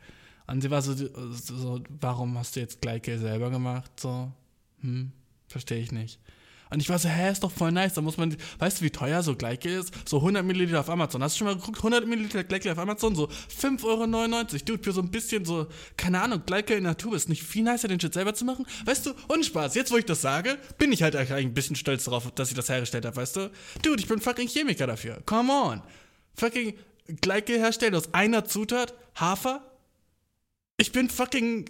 Und 0.46 0.62
sie 0.62 0.70
war 0.70 0.82
so, 0.82 0.94
so, 0.94 1.80
warum 2.00 2.36
hast 2.38 2.56
du 2.56 2.60
jetzt 2.60 2.80
Gleitgel 2.80 3.18
selber 3.18 3.50
gemacht? 3.50 3.90
So, 4.00 4.32
hm, 4.80 5.12
verstehe 5.48 5.80
ich 5.80 5.92
nicht. 5.92 6.20
Und 6.70 6.80
ich 6.80 6.88
war 6.88 6.98
so, 6.98 7.08
hä, 7.08 7.30
ist 7.30 7.42
doch 7.42 7.50
voll 7.50 7.72
nice. 7.72 7.94
Da 7.94 8.02
muss 8.02 8.16
man, 8.16 8.36
weißt 8.58 8.80
du, 8.80 8.84
wie 8.84 8.90
teuer 8.90 9.22
so 9.22 9.34
Gleitgel 9.34 9.80
ist? 9.80 9.92
So 10.06 10.18
100 10.18 10.44
Milliliter 10.44 10.80
auf 10.80 10.90
Amazon. 10.90 11.22
Hast 11.22 11.34
du 11.34 11.38
schon 11.38 11.46
mal 11.46 11.56
geguckt? 11.56 11.78
100 11.78 12.06
Milliliter 12.06 12.44
Gleitgel 12.44 12.72
auf 12.72 12.78
Amazon? 12.78 13.14
So 13.14 13.28
5,99 13.28 13.84
Euro. 13.84 14.64
Dude, 14.64 14.82
für 14.82 14.92
so 14.92 15.00
ein 15.00 15.10
bisschen 15.10 15.44
so, 15.44 15.66
keine 15.96 16.20
Ahnung, 16.20 16.42
Gleitgel 16.44 16.76
in 16.76 16.84
der 16.84 16.92
Natur 16.92 17.16
ist 17.16 17.28
nicht 17.28 17.42
viel 17.42 17.62
nicer, 17.62 17.88
den 17.88 18.00
Shit 18.00 18.12
selber 18.12 18.34
zu 18.34 18.44
machen. 18.44 18.66
Weißt 18.84 19.06
du, 19.06 19.14
und 19.28 19.44
Spaß. 19.44 19.74
Jetzt, 19.74 19.90
wo 19.90 19.96
ich 19.96 20.04
das 20.04 20.20
sage, 20.20 20.58
bin 20.76 20.92
ich 20.92 21.02
halt 21.02 21.16
eigentlich 21.16 21.46
ein 21.46 21.54
bisschen 21.54 21.76
stolz 21.76 22.04
darauf, 22.04 22.30
dass 22.32 22.50
ich 22.50 22.54
das 22.54 22.68
hergestellt 22.68 23.06
habe, 23.06 23.16
weißt 23.16 23.36
du? 23.36 23.50
Dude, 23.82 24.00
ich 24.00 24.06
bin 24.06 24.20
fucking 24.20 24.48
Chemiker 24.48 24.86
dafür. 24.86 25.22
Come 25.24 25.52
on. 25.52 25.82
Fucking 26.34 26.74
Gleitgel 27.22 27.58
herstellen 27.58 27.94
aus 27.94 28.12
einer 28.12 28.44
Zutat, 28.44 28.92
Hafer. 29.14 29.62
Ich 30.76 30.92
bin 30.92 31.08
fucking, 31.08 31.64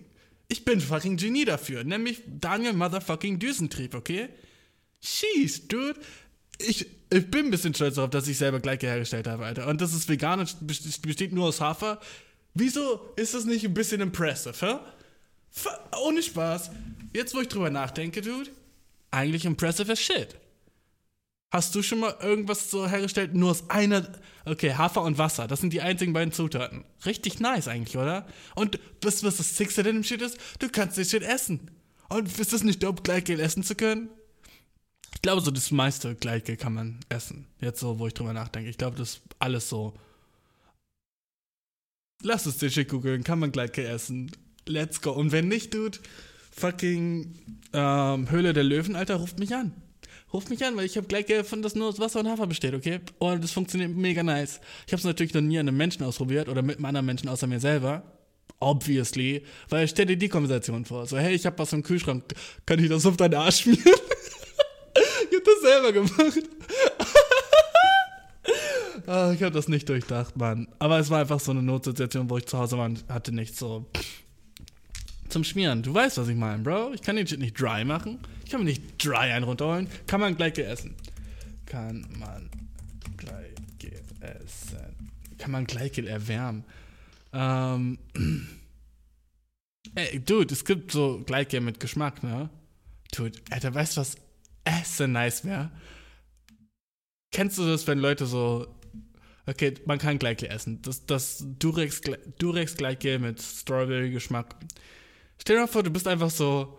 ich 0.49 0.65
bin 0.65 0.81
fucking 0.81 1.17
Genie 1.17 1.45
dafür. 1.45 1.85
Nämlich 1.85 2.23
Daniel 2.27 2.73
Motherfucking 2.73 3.39
Düsentrieb, 3.39 3.95
okay? 3.95 4.29
Sheesh, 5.01 5.69
dude. 5.69 6.01
Ich, 6.59 6.87
ich 7.11 7.31
bin 7.31 7.47
ein 7.47 7.51
bisschen 7.51 7.75
stolz 7.75 7.95
darauf, 7.95 8.11
dass 8.11 8.27
ich 8.27 8.37
selber 8.39 8.59
Gleitgel 8.61 8.91
hergestellt 8.91 9.27
habe, 9.29 9.45
Alter. 9.45 9.67
Und 9.69 9.81
das 9.81 9.95
ist 9.95 10.09
vegan 10.09 10.41
und 10.41 10.57
best- 10.67 11.03
besteht 11.03 11.33
nur 11.33 11.47
aus 11.49 11.61
Hafer. 11.61 12.01
Wieso 12.55 13.13
ist 13.17 13.35
das 13.35 13.45
nicht 13.45 13.65
ein 13.65 13.75
bisschen 13.75 14.01
impressive, 14.01 14.55
hä? 14.61 14.79
F- 15.55 15.79
Ohne 16.03 16.23
Spaß. 16.23 16.71
Jetzt, 17.15 17.35
wo 17.35 17.41
ich 17.41 17.49
drüber 17.49 17.71
nachdenke, 17.71 18.21
dude, 18.23 18.51
eigentlich 19.11 19.45
impressive 19.45 19.93
as 19.93 20.01
shit. 20.01 20.35
Hast 21.51 21.75
du 21.75 21.83
schon 21.83 22.01
mal 22.01 22.15
irgendwas 22.21 22.71
so 22.71 22.87
hergestellt, 22.87 23.35
nur 23.35 23.53
aus 23.53 23.71
einer. 23.71 24.07
Okay, 24.45 24.75
Hafer 24.75 25.03
und 25.03 25.17
Wasser, 25.17 25.47
das 25.47 25.61
sind 25.61 25.73
die 25.73 25.81
einzigen 25.81 26.13
beiden 26.13 26.33
Zutaten. 26.33 26.85
Richtig 27.07 27.41
nice 27.41 27.69
eigentlich, 27.69 27.97
oder? 27.97 28.27
Und 28.55 28.79
wisst 29.01 29.23
ihr, 29.23 29.29
was 29.29 29.39
das 29.39 29.57
Sixte 29.57 29.83
denn 29.83 29.97
im 29.97 30.05
Shit 30.05 30.21
ist? 30.21 30.39
Du 30.59 30.69
kannst 30.69 30.99
den 30.99 31.05
Shit 31.05 31.23
essen. 31.23 31.71
Und 32.11 32.39
ist 32.39 32.53
das 32.53 32.65
nicht 32.65 32.83
dope, 32.83 33.03
Gleitgel 33.03 33.41
essen 33.41 33.63
zu 33.63 33.75
können? 33.75 34.09
Ich 35.15 35.23
glaube, 35.23 35.41
so 35.41 35.51
das 35.51 35.71
meiste 35.71 36.15
Gleitgel 36.15 36.57
kann 36.57 36.75
man 36.75 37.01
essen. 37.09 37.47
Jetzt 37.61 37.81
so, 37.81 37.99
wo 37.99 38.07
ich 38.07 38.15
drüber 38.15 38.33
nachdenke. 38.33 38.69
Ich 38.71 38.79
glaube, 38.79 38.97
das 38.97 39.15
ist 39.15 39.23
alles 39.39 39.69
so. 39.69 39.95
Lass 42.23 42.47
es 42.47 42.59
dir 42.59 42.71
schick 42.71 42.89
googeln, 42.91 43.25
kann 43.25 43.39
man 43.39 43.53
Gleitgel 43.53 43.87
essen. 43.87 44.31
Let's 44.67 45.01
go. 45.01 45.13
Und 45.13 45.33
wenn 45.33 45.49
nicht, 45.49 45.73
Dude, 45.73 45.99
fucking 46.51 47.39
ähm, 47.73 48.31
Höhle 48.31 48.53
der 48.53 48.65
Löwen, 48.65 48.97
Alter, 48.97 49.17
ruft 49.17 49.39
mich 49.39 49.55
an. 49.55 49.73
Ruft 50.33 50.51
mich 50.51 50.63
an, 50.65 50.77
weil 50.77 50.85
ich 50.85 50.97
habe 50.97 51.07
Gleitgel 51.07 51.43
von 51.43 51.63
das 51.63 51.75
nur 51.75 51.89
aus 51.89 51.99
Wasser 51.99 52.21
und 52.21 52.29
Hafer 52.29 52.47
besteht, 52.47 52.75
okay? 52.75 53.01
Und 53.19 53.43
das 53.43 53.53
funktioniert 53.53 53.91
mega 53.95 54.23
nice. 54.23 54.61
Ich 54.87 54.93
habe 54.93 54.99
es 54.99 55.05
natürlich 55.05 55.33
noch 55.33 55.41
nie 55.41 55.59
an 55.59 55.69
einem 55.69 55.77
Menschen 55.77 56.05
ausprobiert 56.05 56.49
oder 56.49 56.61
mit 56.61 56.77
einem 56.77 56.85
anderen 56.85 57.07
Menschen 57.07 57.29
außer 57.29 57.47
mir 57.47 57.61
selber. 57.61 58.03
Obviously. 58.61 59.43
Weil 59.69 59.89
stell 59.89 60.07
dir 60.07 60.17
die 60.17 60.29
Konversation 60.29 60.85
vor. 60.85 61.07
So, 61.07 61.17
hey, 61.17 61.35
ich 61.35 61.47
habe 61.47 61.59
was 61.59 61.73
im 61.73 61.83
Kühlschrank. 61.83 62.25
Kann 62.67 62.83
ich 62.83 62.89
das 62.89 63.07
auf 63.07 63.17
deinen 63.17 63.35
Arsch 63.35 63.63
schmieren? 63.63 63.83
ich 63.85 65.37
hab 65.37 65.45
das 65.45 65.61
selber 65.63 65.93
gemacht. 65.93 66.43
Ah, 69.07 69.33
ich 69.33 69.43
habe 69.43 69.55
das 69.55 69.69
nicht 69.69 69.89
durchdacht, 69.89 70.37
Mann. 70.37 70.69
Aber 70.79 70.99
es 70.99 71.09
war 71.09 71.21
einfach 71.21 71.41
so 71.41 71.51
eine 71.51 71.63
Notsituation, 71.63 72.29
wo 72.29 72.37
ich 72.37 72.45
zu 72.45 72.59
Hause 72.59 72.77
war 72.77 72.85
und 72.85 73.07
hatte 73.09 73.35
nichts 73.35 73.59
so 73.59 73.87
zum 75.29 75.45
Schmieren. 75.45 75.83
Du 75.83 75.95
weißt, 75.95 76.19
was 76.19 76.29
ich 76.29 76.37
meine, 76.37 76.63
Bro. 76.63 76.93
Ich 76.95 77.03
kann 77.03 77.17
den 77.17 77.27
Shit 77.27 77.41
nicht 77.41 77.61
dry 77.61 77.85
machen. 77.85 78.19
Ich 78.45 78.51
kann 78.51 78.61
mir 78.61 78.67
nicht 78.67 79.05
dry 79.05 79.31
einen 79.33 79.45
runterholen. 79.45 79.89
Kann 80.07 80.21
man 80.21 80.37
gleich 80.37 80.59
essen. 80.59 80.95
Kann 81.67 82.07
man 82.19 82.51
gleich 83.17 83.93
essen. 84.21 85.11
Kann 85.39 85.51
man 85.51 85.67
gleich 85.67 85.99
erwärmen. 85.99 86.65
Ähm. 87.33 87.99
Ey, 89.95 90.21
Dude, 90.21 90.53
es 90.53 90.65
gibt 90.65 90.93
so 90.93 91.23
Gleitgel 91.25 91.61
mit 91.61 91.81
Geschmack, 91.81 92.23
ne? 92.23 92.51
Dude, 93.13 93.39
Alter, 93.51 93.75
weißt 93.75 93.97
du, 93.97 94.01
was 94.03 94.17
Essen 94.65 95.13
nice 95.13 95.45
wäre? 95.45 95.71
Kennst 97.33 97.59
du 97.59 97.67
das, 97.67 97.87
wenn 97.87 97.99
Leute 97.99 98.27
so. 98.27 98.67
Okay, 99.47 99.75
man 99.87 99.99
kann 99.99 100.19
Gleitgel 100.19 100.51
essen. 100.51 100.83
Das, 100.83 101.07
das 101.07 101.43
Durex, 101.59 102.03
Durex 102.39 102.77
mit 102.79 103.41
Strawberry-Geschmack. 103.41 104.57
Stell 105.41 105.57
dir 105.57 105.63
mal 105.63 105.69
vor, 105.69 105.83
du 105.83 105.91
bist 105.91 106.07
einfach 106.07 106.31
so. 106.31 106.79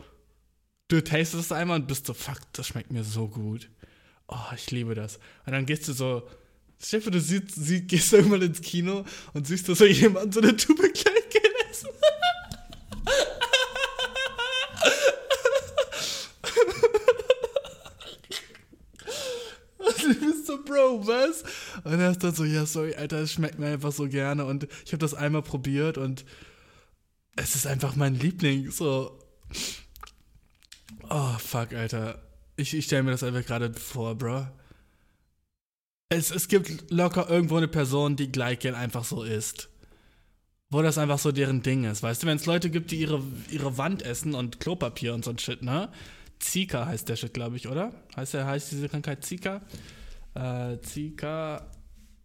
Du 0.87 1.03
tastest 1.03 1.45
es 1.45 1.51
einmal 1.51 1.79
und 1.79 1.87
bist 1.87 2.05
so, 2.05 2.13
fuck, 2.13 2.39
das 2.53 2.67
schmeckt 2.67 2.91
mir 2.91 3.03
so 3.03 3.27
gut. 3.27 3.69
Oh, 4.27 4.53
ich 4.55 4.71
liebe 4.71 4.95
das. 4.95 5.17
Und 5.45 5.53
dann 5.53 5.65
gehst 5.65 5.87
du 5.87 5.93
so. 5.93 6.27
Stell 6.81 6.99
dir 6.99 7.03
vor, 7.03 7.11
du 7.11 7.19
siehst, 7.19 7.55
sie, 7.55 7.81
gehst 7.85 8.13
irgendwann 8.13 8.41
ins 8.41 8.61
Kino 8.61 9.05
und 9.33 9.47
siehst 9.47 9.67
da 9.67 9.75
so 9.75 9.85
jemand 9.85 10.33
so 10.33 10.39
eine 10.39 10.55
Tube 10.55 10.77
Gleitgel 10.77 11.41
essen. 11.69 11.89
Du 20.01 20.13
bist 20.25 20.47
so, 20.47 20.63
Bro, 20.63 21.05
was? 21.05 21.43
Und 21.83 21.99
er 21.99 22.11
ist 22.11 22.23
dann 22.23 22.33
so, 22.33 22.43
ja, 22.45 22.65
sorry, 22.65 22.95
Alter, 22.95 23.17
es 23.17 23.33
schmeckt 23.33 23.59
mir 23.59 23.67
einfach 23.67 23.91
so 23.91 24.07
gerne. 24.07 24.45
Und 24.45 24.67
ich 24.85 24.91
habe 24.93 24.99
das 24.99 25.13
einmal 25.13 25.43
probiert 25.43 25.97
und 25.97 26.25
es 27.39 27.55
ist 27.55 27.67
einfach 27.67 27.95
mein 27.95 28.15
Liebling. 28.15 28.71
So. 28.71 29.19
Oh, 31.09 31.37
fuck, 31.37 31.73
Alter. 31.73 32.21
Ich, 32.55 32.73
ich 32.73 32.85
stelle 32.85 33.03
mir 33.03 33.11
das 33.11 33.23
einfach 33.23 33.45
gerade 33.45 33.73
vor, 33.73 34.15
Bro. 34.15 34.47
Es, 36.09 36.31
es 36.31 36.47
gibt 36.47 36.91
locker 36.91 37.29
irgendwo 37.29 37.57
eine 37.57 37.67
Person, 37.67 38.15
die 38.15 38.31
Gleitgel 38.31 38.75
einfach 38.75 39.03
so 39.03 39.23
isst. 39.23 39.69
Wo 40.71 40.81
das 40.81 40.97
einfach 40.97 41.19
so 41.19 41.31
deren 41.31 41.63
Ding 41.63 41.83
ist. 41.83 42.03
Weißt 42.03 42.21
du, 42.21 42.27
wenn 42.27 42.37
es 42.37 42.45
Leute 42.45 42.69
gibt, 42.69 42.91
die 42.91 42.99
ihre, 42.99 43.23
ihre 43.49 43.77
Wand 43.77 44.03
essen 44.03 44.35
und 44.35 44.59
Klopapier 44.59 45.13
und 45.13 45.25
so 45.25 45.31
ein 45.31 45.39
Shit, 45.39 45.63
ne? 45.63 45.89
Zika 46.39 46.85
heißt 46.85 47.09
der 47.09 47.15
Shit, 47.15 47.33
glaube 47.33 47.57
ich, 47.57 47.67
oder? 47.67 47.91
Heißt 48.15 48.33
der, 48.33 48.45
heißt 48.45 48.71
diese 48.71 48.87
Krankheit 48.87 49.25
Zika? 49.25 49.61
Äh, 50.35 50.79
Zika. 50.81 51.65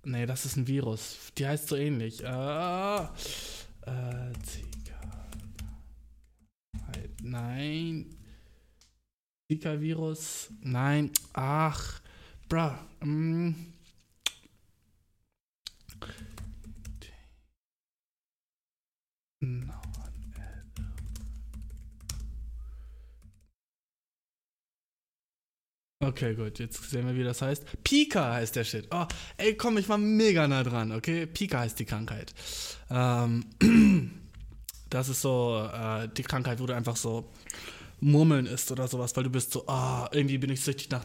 Nee, 0.05 0.27
das 0.27 0.45
ist 0.45 0.57
ein 0.57 0.67
Virus. 0.67 1.17
Die 1.39 1.47
heißt 1.47 1.69
so 1.69 1.77
ähnlich. 1.77 2.23
Äh, 2.23 2.27
äh, 2.27 3.09
Zika. 4.43 4.74
Nein. 7.23 8.15
Zika-Virus. 9.51 10.51
Nein. 10.61 11.11
Ach. 11.33 12.01
Bruh. 12.49 12.79
Mm. 13.01 13.55
Okay, 26.01 26.35
gut, 26.35 26.59
jetzt 26.59 26.91
sehen 26.91 27.07
wir, 27.07 27.17
wie 27.17 27.25
das 27.25 27.41
heißt. 27.41 27.65
Pika 27.83 28.35
heißt 28.35 28.57
der 28.57 28.65
Shit. 28.65 28.89
Oh, 28.91 29.07
ey, 29.39 29.55
komm, 29.55 29.79
ich 29.79 29.89
war 29.89 29.97
mega 29.97 30.47
nah 30.47 30.63
dran, 30.63 30.93
okay? 30.93 31.27
Pika 31.27 31.61
heißt 31.61 31.79
die 31.79 31.87
Krankheit. 31.87 32.35
Ähm, 32.91 33.45
das 34.95 35.09
ist 35.09 35.23
so 35.23 35.69
äh, 35.73 36.09
die 36.17 36.23
Krankheit, 36.23 36.61
wo 36.61 36.67
du 36.67 36.75
einfach 36.75 36.95
so 36.95 37.25
Murmeln 38.01 38.47
isst 38.47 38.71
oder 38.71 38.87
sowas, 38.87 39.17
weil 39.17 39.25
du 39.25 39.31
bist 39.31 39.51
so, 39.51 39.67
ah, 39.67 40.09
irgendwie 40.13 40.39
bin 40.39 40.51
ich 40.51 40.61
süchtig 40.61 40.89
nach 40.91 41.05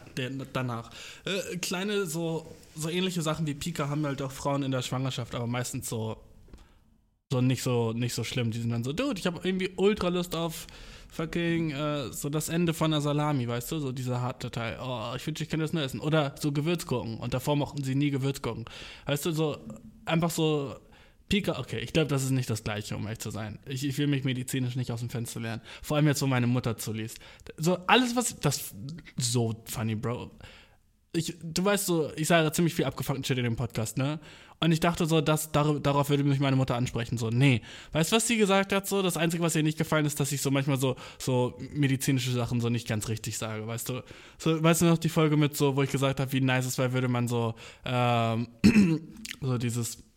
danach. 0.52 0.90
Äh, 1.24 1.56
kleine, 1.56 2.06
so, 2.06 2.46
so 2.76 2.88
ähnliche 2.88 3.20
Sachen 3.20 3.48
wie 3.48 3.54
Pika 3.54 3.88
haben 3.88 4.06
halt 4.06 4.22
auch 4.22 4.30
Frauen 4.30 4.62
in 4.62 4.70
der 4.70 4.82
Schwangerschaft, 4.82 5.34
aber 5.34 5.48
meistens 5.48 5.88
so, 5.88 6.18
so 7.32 7.40
nicht 7.40 7.64
so, 7.64 7.92
nicht 7.92 8.14
so 8.14 8.22
schlimm. 8.22 8.52
Die 8.52 8.60
sind 8.60 8.70
dann 8.70 8.84
so, 8.84 8.92
dude, 8.92 9.18
ich 9.18 9.26
habe 9.26 9.40
irgendwie 9.42 9.70
ultra 9.74 10.08
Lust 10.08 10.36
auf 10.36 10.68
fucking, 11.08 11.72
äh, 11.72 12.12
so 12.12 12.28
das 12.28 12.48
Ende 12.48 12.74
von 12.74 12.92
der 12.92 13.00
Salami, 13.00 13.48
weißt 13.48 13.72
du, 13.72 13.80
so 13.80 13.90
dieser 13.90 14.20
harte 14.20 14.52
Teil. 14.52 14.78
Oh, 14.80 15.14
ich 15.16 15.26
wünschte, 15.26 15.42
ich 15.42 15.50
könnte 15.50 15.64
das 15.64 15.72
nur 15.72 15.82
essen. 15.82 15.98
Oder 15.98 16.36
so 16.38 16.52
Gewürzgurken. 16.52 17.18
Und 17.18 17.34
davor 17.34 17.56
mochten 17.56 17.82
sie 17.82 17.96
nie 17.96 18.10
Gewürzgurken. 18.10 18.66
Weißt 19.06 19.26
du, 19.26 19.32
so, 19.32 19.58
einfach 20.04 20.30
so, 20.30 20.76
Pika, 21.30 21.60
okay, 21.60 21.78
ich 21.78 21.92
glaube, 21.92 22.08
das 22.08 22.24
ist 22.24 22.32
nicht 22.32 22.50
das 22.50 22.64
Gleiche, 22.64 22.96
um 22.96 23.04
ehrlich 23.04 23.20
zu 23.20 23.30
sein. 23.30 23.60
Ich, 23.64 23.86
ich 23.86 23.96
will 23.98 24.08
mich 24.08 24.24
medizinisch 24.24 24.74
nicht 24.74 24.90
aus 24.90 24.98
dem 24.98 25.10
Fenster 25.10 25.38
lernen. 25.38 25.62
Vor 25.80 25.96
allem 25.96 26.08
jetzt, 26.08 26.20
wo 26.20 26.26
meine 26.26 26.48
Mutter 26.48 26.76
zuliest. 26.76 27.18
So, 27.56 27.78
alles, 27.86 28.16
was, 28.16 28.38
das, 28.40 28.74
so 29.16 29.62
funny, 29.64 29.94
Bro. 29.94 30.32
Ich, 31.12 31.36
du 31.40 31.64
weißt 31.64 31.86
so, 31.86 32.10
ich 32.16 32.26
sage 32.26 32.50
ziemlich 32.50 32.74
viel 32.74 32.84
abgefuckten 32.84 33.22
Shit 33.22 33.38
in 33.38 33.44
dem 33.44 33.54
Podcast, 33.54 33.96
ne? 33.96 34.18
Und 34.58 34.72
ich 34.72 34.80
dachte 34.80 35.06
so, 35.06 35.20
dass, 35.20 35.52
dar 35.52 35.78
darauf 35.78 36.10
würde 36.10 36.24
mich 36.24 36.40
meine 36.40 36.56
Mutter 36.56 36.74
ansprechen. 36.74 37.16
So, 37.16 37.30
nee. 37.30 37.62
Weißt 37.92 38.10
du, 38.10 38.16
was 38.16 38.26
sie 38.26 38.36
gesagt 38.36 38.72
hat? 38.72 38.88
So, 38.88 39.00
das 39.00 39.16
Einzige, 39.16 39.42
was 39.42 39.54
ihr 39.54 39.62
nicht 39.62 39.78
gefallen 39.78 40.06
ist, 40.06 40.18
dass 40.18 40.32
ich 40.32 40.42
so 40.42 40.50
manchmal 40.50 40.78
so, 40.78 40.96
so 41.18 41.56
medizinische 41.72 42.32
Sachen 42.32 42.60
so 42.60 42.68
nicht 42.68 42.88
ganz 42.88 43.08
richtig 43.08 43.38
sage. 43.38 43.66
Weißt 43.68 43.88
du? 43.88 44.02
So, 44.36 44.62
weißt 44.62 44.82
du 44.82 44.86
noch 44.86 44.98
die 44.98 45.08
Folge 45.08 45.36
mit 45.36 45.56
so, 45.56 45.76
wo 45.76 45.82
ich 45.82 45.90
gesagt 45.90 46.18
habe, 46.18 46.32
wie 46.32 46.40
nice 46.40 46.66
es 46.66 46.76
wäre, 46.76 46.92
würde 46.92 47.08
man 47.08 47.28
so, 47.28 47.54
ähm, 47.84 48.48
so 49.40 49.58
dieses 49.58 50.09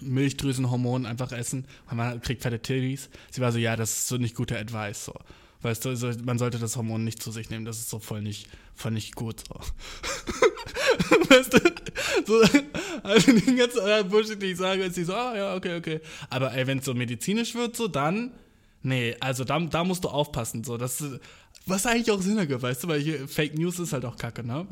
Milchdrüsenhormon 0.00 1.06
einfach 1.06 1.32
essen, 1.32 1.66
weil 1.86 1.96
man 1.96 2.20
kriegt 2.20 2.42
fette 2.42 2.60
Titties. 2.60 3.10
Sie 3.30 3.40
war 3.40 3.52
so, 3.52 3.58
ja, 3.58 3.76
das 3.76 3.90
ist 3.90 4.08
so 4.08 4.16
nicht 4.16 4.34
guter 4.34 4.58
Advice. 4.58 5.04
So. 5.04 5.14
Weißt 5.64 5.84
du, 5.84 5.96
so, 5.96 6.10
man 6.24 6.38
sollte 6.38 6.58
das 6.58 6.76
Hormon 6.76 7.04
nicht 7.04 7.22
zu 7.22 7.30
sich 7.30 7.48
nehmen, 7.48 7.64
das 7.64 7.78
ist 7.78 7.88
so 7.88 7.98
voll 7.98 8.20
nicht, 8.20 8.48
voll 8.74 8.90
nicht 8.90 9.14
gut. 9.14 9.44
So. 9.48 9.54
weißt 11.30 11.54
du, 11.54 11.58
so, 12.26 12.60
also 13.02 13.32
den 13.32 13.56
ganzen 13.56 13.80
anderen 13.80 14.08
Bullshit, 14.10 14.42
den 14.42 14.50
ich 14.50 14.58
sage, 14.58 14.84
ist 14.84 14.94
sie 14.94 15.04
so, 15.04 15.14
ah 15.14 15.34
ja, 15.34 15.54
okay, 15.54 15.78
okay. 15.78 16.00
Aber 16.28 16.52
ey, 16.52 16.66
wenn 16.66 16.80
es 16.80 16.84
so 16.84 16.92
medizinisch 16.92 17.54
wird, 17.54 17.76
so 17.76 17.88
dann, 17.88 18.32
nee, 18.82 19.16
also 19.20 19.44
da, 19.44 19.58
da 19.58 19.84
musst 19.84 20.04
du 20.04 20.08
aufpassen. 20.08 20.64
So, 20.64 20.76
das, 20.76 21.02
was 21.64 21.86
eigentlich 21.86 22.10
auch 22.10 22.20
Sinn 22.20 22.36
ergibt, 22.36 22.60
weißt 22.60 22.84
du, 22.84 22.88
weil 22.88 23.00
hier 23.00 23.26
Fake 23.26 23.56
News 23.56 23.78
ist 23.78 23.94
halt 23.94 24.04
auch 24.04 24.18
kacke, 24.18 24.46
ne? 24.46 24.66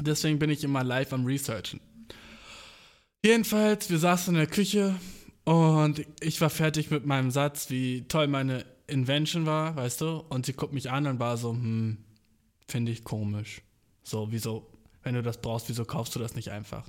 Deswegen 0.00 0.38
bin 0.38 0.50
ich 0.50 0.62
immer 0.62 0.84
live 0.84 1.12
am 1.14 1.24
Researchen. 1.24 1.80
Jedenfalls, 3.24 3.90
wir 3.90 3.98
saßen 3.98 4.34
in 4.34 4.38
der 4.38 4.46
Küche 4.46 4.94
und 5.44 6.06
ich 6.20 6.40
war 6.40 6.50
fertig 6.50 6.90
mit 6.90 7.04
meinem 7.04 7.30
Satz, 7.30 7.68
wie 7.68 8.06
toll 8.06 8.28
meine 8.28 8.64
Invention 8.86 9.44
war, 9.44 9.74
weißt 9.74 10.00
du? 10.00 10.24
Und 10.28 10.46
sie 10.46 10.52
guckt 10.52 10.72
mich 10.72 10.90
an 10.90 11.06
und 11.06 11.18
war 11.18 11.36
so, 11.36 11.50
hm, 11.50 11.98
finde 12.68 12.92
ich 12.92 13.02
komisch. 13.02 13.62
So, 14.04 14.30
wieso, 14.30 14.70
wenn 15.02 15.14
du 15.14 15.22
das 15.22 15.40
brauchst, 15.40 15.68
wieso 15.68 15.84
kaufst 15.84 16.14
du 16.14 16.20
das 16.20 16.36
nicht 16.36 16.50
einfach? 16.50 16.88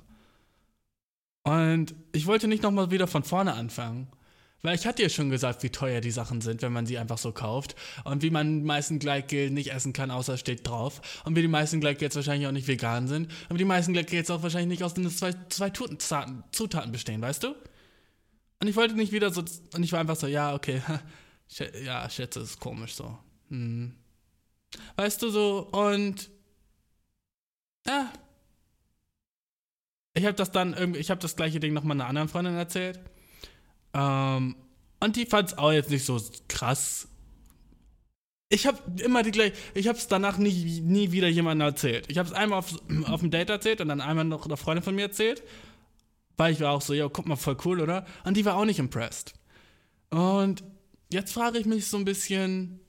Und 1.42 1.94
ich 2.12 2.26
wollte 2.26 2.46
nicht 2.46 2.62
nochmal 2.62 2.90
wieder 2.90 3.06
von 3.06 3.24
vorne 3.24 3.54
anfangen. 3.54 4.06
Weil 4.62 4.74
ich 4.74 4.86
hatte 4.86 5.02
ja 5.02 5.08
schon 5.08 5.30
gesagt, 5.30 5.62
wie 5.62 5.70
teuer 5.70 6.00
die 6.00 6.10
Sachen 6.10 6.42
sind, 6.42 6.60
wenn 6.60 6.72
man 6.72 6.84
sie 6.84 6.98
einfach 6.98 7.18
so 7.18 7.32
kauft. 7.32 7.74
Und 8.04 8.22
wie 8.22 8.30
man 8.30 8.60
die 8.60 8.66
meisten 8.66 8.98
Gleitgel 8.98 9.50
nicht 9.50 9.72
essen 9.72 9.92
kann, 9.92 10.10
außer 10.10 10.36
steht 10.36 10.66
drauf. 10.66 11.22
Und 11.24 11.34
wie 11.36 11.42
die 11.42 11.48
meisten 11.48 11.80
Gleitgels 11.80 12.14
wahrscheinlich 12.14 12.46
auch 12.46 12.52
nicht 12.52 12.68
vegan 12.68 13.08
sind. 13.08 13.30
Und 13.48 13.54
wie 13.54 13.58
die 13.58 13.64
meisten 13.64 13.94
Gleitgels 13.94 14.30
auch 14.30 14.42
wahrscheinlich 14.42 14.78
nicht 14.78 14.84
aus 14.84 14.94
den 14.94 15.08
zwei, 15.10 15.34
zwei 15.48 15.70
Zutaten, 15.70 16.44
Zutaten 16.52 16.92
bestehen, 16.92 17.22
weißt 17.22 17.42
du? 17.44 17.54
Und 18.60 18.68
ich 18.68 18.76
wollte 18.76 18.94
nicht 18.94 19.12
wieder 19.12 19.32
so. 19.32 19.42
Und 19.74 19.82
ich 19.82 19.92
war 19.92 20.00
einfach 20.00 20.16
so, 20.16 20.26
ja, 20.26 20.54
okay. 20.54 20.82
Ja, 21.84 22.08
schätze, 22.08 22.38
es 22.38 22.50
ist 22.50 22.60
komisch 22.60 22.94
so. 22.94 23.18
Hm. 23.48 23.96
Weißt 24.94 25.20
du 25.20 25.30
so, 25.30 25.68
und. 25.72 26.30
Ja. 27.84 28.12
Ich 30.14 30.24
habe 30.24 30.34
das 30.34 30.52
dann 30.52 30.74
irgendwie, 30.74 31.00
ich 31.00 31.10
habe 31.10 31.20
das 31.20 31.34
gleiche 31.34 31.58
Ding 31.58 31.72
nochmal 31.72 31.96
einer 31.96 32.06
anderen 32.06 32.28
Freundin 32.28 32.54
erzählt. 32.54 33.00
Ähm, 33.94 34.56
und 35.00 35.16
die 35.16 35.26
fand 35.26 35.48
es 35.48 35.58
auch 35.58 35.72
jetzt 35.72 35.90
nicht 35.90 36.04
so 36.04 36.20
krass. 36.48 37.08
Ich 38.52 38.66
habe 38.66 38.78
immer 39.02 39.22
die 39.22 39.30
gleiche, 39.30 39.54
ich 39.74 39.86
habe 39.86 39.96
es 39.96 40.08
danach 40.08 40.36
nie, 40.36 40.80
nie 40.80 41.12
wieder 41.12 41.28
jemandem 41.28 41.68
erzählt. 41.68 42.06
Ich 42.08 42.18
habe 42.18 42.28
es 42.28 42.34
einmal 42.34 42.58
auf, 42.58 42.74
auf 43.06 43.20
dem 43.20 43.30
Date 43.30 43.50
erzählt 43.50 43.80
und 43.80 43.88
dann 43.88 44.00
einmal 44.00 44.24
noch 44.24 44.44
einer 44.44 44.56
Freundin 44.56 44.82
von 44.82 44.94
mir 44.94 45.02
erzählt. 45.02 45.42
Weil 46.36 46.52
ich 46.52 46.60
war 46.60 46.72
auch 46.72 46.82
so, 46.82 46.94
ja, 46.94 47.08
guck 47.08 47.26
mal, 47.26 47.36
voll 47.36 47.56
cool, 47.64 47.80
oder? 47.80 48.06
Und 48.24 48.36
die 48.36 48.44
war 48.44 48.56
auch 48.56 48.64
nicht 48.64 48.78
impressed. 48.78 49.34
Und 50.10 50.64
jetzt 51.12 51.32
frage 51.32 51.58
ich 51.58 51.66
mich 51.66 51.86
so 51.86 51.96
ein 51.96 52.04
bisschen, 52.04 52.80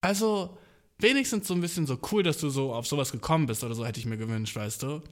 also 0.00 0.58
wenigstens 0.98 1.46
so 1.46 1.54
ein 1.54 1.60
bisschen 1.60 1.86
so 1.86 1.98
cool, 2.10 2.22
dass 2.22 2.38
du 2.38 2.48
so 2.48 2.72
auf 2.72 2.86
sowas 2.86 3.12
gekommen 3.12 3.46
bist 3.46 3.62
oder 3.62 3.74
so 3.74 3.84
hätte 3.84 4.00
ich 4.00 4.06
mir 4.06 4.16
gewünscht, 4.16 4.56
weißt 4.56 4.82
du? 4.82 5.02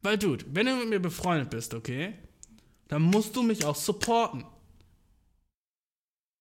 Weil, 0.00 0.18
Dude, 0.18 0.44
wenn 0.48 0.66
du 0.66 0.76
mit 0.76 0.88
mir 0.88 1.00
befreundet 1.00 1.50
bist, 1.50 1.74
okay, 1.74 2.14
dann 2.88 3.02
musst 3.02 3.36
du 3.36 3.42
mich 3.42 3.64
auch 3.64 3.76
supporten. 3.76 4.44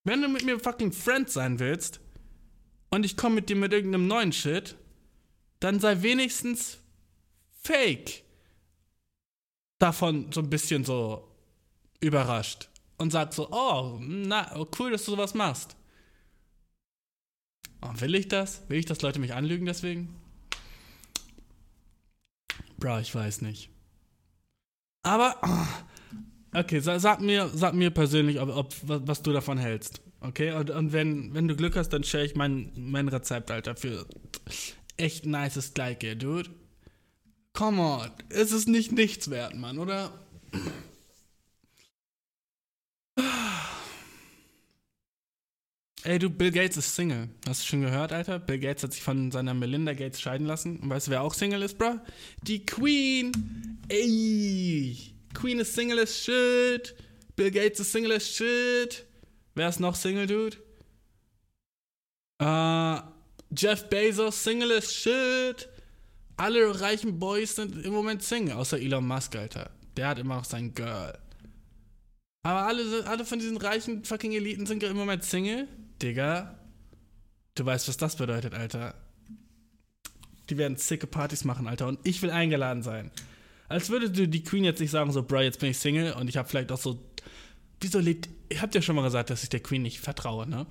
Wenn 0.04 0.22
du 0.22 0.28
mit 0.28 0.44
mir 0.44 0.60
fucking 0.60 0.92
Friend 0.92 1.30
sein 1.30 1.60
willst 1.60 2.00
und 2.90 3.06
ich 3.06 3.16
komme 3.18 3.36
mit 3.36 3.50
dir 3.50 3.56
mit 3.56 3.72
irgendeinem 3.72 4.08
neuen 4.08 4.34
Shit, 4.34 4.76
dann 5.60 5.80
sei 5.80 6.02
wenigstens 6.02 6.80
fake 7.62 8.24
davon 9.78 10.32
so 10.32 10.42
ein 10.42 10.50
bisschen 10.50 10.84
so 10.84 11.28
überrascht 12.00 12.70
und 12.98 13.12
sag 13.12 13.34
so, 13.34 13.50
oh, 13.52 14.00
na, 14.02 14.66
cool, 14.80 14.92
dass 14.92 15.06
du 15.06 15.12
sowas 15.12 15.34
machst. 15.34 15.76
Oh, 17.82 17.90
will 17.96 18.16
ich 18.16 18.28
das? 18.28 18.68
Will 18.70 18.78
ich, 18.78 18.86
dass 18.86 19.02
Leute 19.02 19.20
mich 19.20 19.34
anlügen 19.34 19.66
deswegen? 19.66 20.20
Bro, 22.78 23.00
ich 23.00 23.14
weiß 23.14 23.42
nicht. 23.42 23.70
Aber, 25.04 25.36
okay, 26.54 26.80
sag 26.80 27.22
mir, 27.22 27.50
sag 27.54 27.74
mir 27.74 27.92
persönlich, 27.92 28.40
ob, 28.40 28.50
ob, 28.50 28.74
was 28.84 29.22
du 29.22 29.32
davon 29.32 29.58
hältst. 29.58 30.02
Okay, 30.20 30.52
und, 30.52 30.70
und 30.70 30.94
wenn, 30.94 31.34
wenn 31.34 31.48
du 31.48 31.56
Glück 31.56 31.76
hast, 31.76 31.90
dann 31.90 32.04
share 32.04 32.26
ich 32.26 32.36
mein, 32.36 32.72
mein 32.76 33.08
Rezept, 33.08 33.50
Alter, 33.50 33.76
für 33.76 34.06
echt 34.98 35.26
nices 35.26 35.74
Gleiche, 35.74 36.16
dude. 36.16 36.50
Come 37.54 37.82
on, 37.82 38.12
es 38.30 38.52
ist 38.52 38.68
nicht 38.68 38.92
nichts 38.92 39.30
wert, 39.30 39.56
Mann, 39.56 39.78
oder? 39.78 40.12
Ey, 46.04 46.18
du, 46.18 46.32
Bill 46.32 46.50
Gates 46.52 46.78
ist 46.78 46.96
Single. 46.96 47.30
Hast 47.48 47.62
du 47.62 47.68
schon 47.68 47.82
gehört, 47.82 48.12
Alter? 48.12 48.40
Bill 48.40 48.58
Gates 48.58 48.84
hat 48.84 48.94
sich 48.94 49.04
von 49.04 49.30
seiner 49.30 49.54
Melinda 49.54 49.94
Gates 49.94 50.20
scheiden 50.20 50.48
lassen. 50.48 50.78
Und 50.80 50.90
weißt 50.90 51.08
du, 51.08 51.12
wer 51.12 51.22
auch 51.22 51.36
Single 51.36 51.62
ist, 51.62 51.78
bro? 51.78 52.00
Die 52.42 52.66
Queen. 52.66 53.32
Ey. 53.88 55.11
Queen 55.34 55.60
ist 55.60 55.74
Single 55.74 56.00
as 56.00 56.18
shit. 56.18 56.96
Bill 57.36 57.52
Gates 57.52 57.80
ist 57.80 57.92
Single 57.92 58.14
as 58.14 58.28
shit. 58.28 59.06
Wer 59.56 59.70
ist 59.70 59.80
noch 59.80 59.96
Single, 59.96 60.28
Dude? 60.28 60.58
Uh, 62.42 63.02
Jeff 63.56 63.90
Bezos, 63.90 64.44
Single 64.44 64.72
as 64.72 64.94
shit. 64.94 65.70
Alle 66.38 66.80
reichen 66.80 67.20
Boys 67.20 67.56
sind 67.56 67.86
im 67.86 67.94
Moment 67.94 68.24
Single, 68.24 68.56
außer 68.56 68.80
Elon 68.80 69.06
Musk, 69.06 69.36
Alter. 69.36 69.70
Der 69.98 70.08
hat 70.08 70.20
immer 70.20 70.36
noch 70.36 70.46
sein 70.46 70.74
Girl. 70.74 71.18
Aber 72.44 72.64
alle, 72.64 73.06
alle 73.06 73.26
von 73.26 73.40
diesen 73.40 73.58
reichen 73.58 74.04
fucking 74.04 74.32
Eliten 74.32 74.66
sind 74.66 74.82
im 74.82 74.98
Moment 74.98 75.24
Single. 75.24 75.68
Digga, 76.02 76.58
du 77.56 77.66
weißt, 77.66 77.88
was 77.88 77.98
das 77.98 78.16
bedeutet, 78.16 78.56
Alter. 78.56 78.96
Die 80.50 80.58
werden 80.58 80.78
sicke 80.78 81.06
Partys 81.06 81.44
machen, 81.44 81.68
Alter. 81.68 81.88
Und 81.88 82.00
ich 82.04 82.22
will 82.22 82.32
eingeladen 82.32 82.82
sein. 82.82 83.12
Als 83.72 83.90
würde 83.90 84.28
die 84.28 84.44
Queen 84.44 84.64
jetzt 84.64 84.80
nicht 84.80 84.92
sagen, 84.92 85.12
so, 85.12 85.24
bro, 85.24 85.40
jetzt 85.40 85.60
bin 85.60 85.72
ich 85.72 85.78
Single 85.78 86.14
und 86.14 86.28
ich 86.28 86.38
habe 86.38 86.48
vielleicht 86.48 86.72
auch 86.72 86.78
so. 86.78 87.00
Wieso 87.80 88.00
lebt. 88.00 88.30
Ich 88.50 88.62
hab 88.62 88.72
dir 88.72 88.82
schon 88.82 88.96
mal 88.96 89.02
gesagt, 89.02 89.30
dass 89.30 89.44
ich 89.44 89.50
der 89.50 89.62
Queen 89.62 89.82
nicht 89.82 90.00
vertraue, 90.00 90.48
ne? 90.48 90.68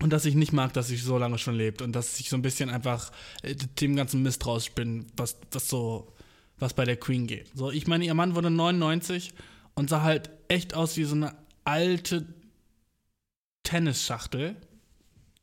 Und 0.00 0.12
dass 0.12 0.24
ich 0.24 0.36
nicht 0.36 0.52
mag, 0.52 0.72
dass 0.72 0.86
sie 0.86 0.96
so 0.96 1.18
lange 1.18 1.38
schon 1.38 1.56
lebt 1.56 1.82
und 1.82 1.92
dass 1.92 2.20
ich 2.20 2.30
so 2.30 2.36
ein 2.36 2.42
bisschen 2.42 2.70
einfach 2.70 3.10
äh, 3.42 3.54
dem 3.54 3.96
ganzen 3.96 4.22
misstrauisch 4.22 4.70
bin, 4.70 5.06
was, 5.16 5.36
was 5.50 5.68
so, 5.68 6.14
was 6.58 6.72
bei 6.72 6.84
der 6.84 6.96
Queen 6.96 7.26
geht. 7.26 7.50
So, 7.54 7.72
ich 7.72 7.88
meine, 7.88 8.04
ihr 8.04 8.14
Mann 8.14 8.36
wurde 8.36 8.50
99 8.50 9.34
und 9.74 9.90
sah 9.90 10.02
halt 10.02 10.30
echt 10.46 10.74
aus 10.74 10.96
wie 10.96 11.04
so 11.04 11.16
eine 11.16 11.34
alte 11.64 12.26
Tennisschachtel. 13.64 14.56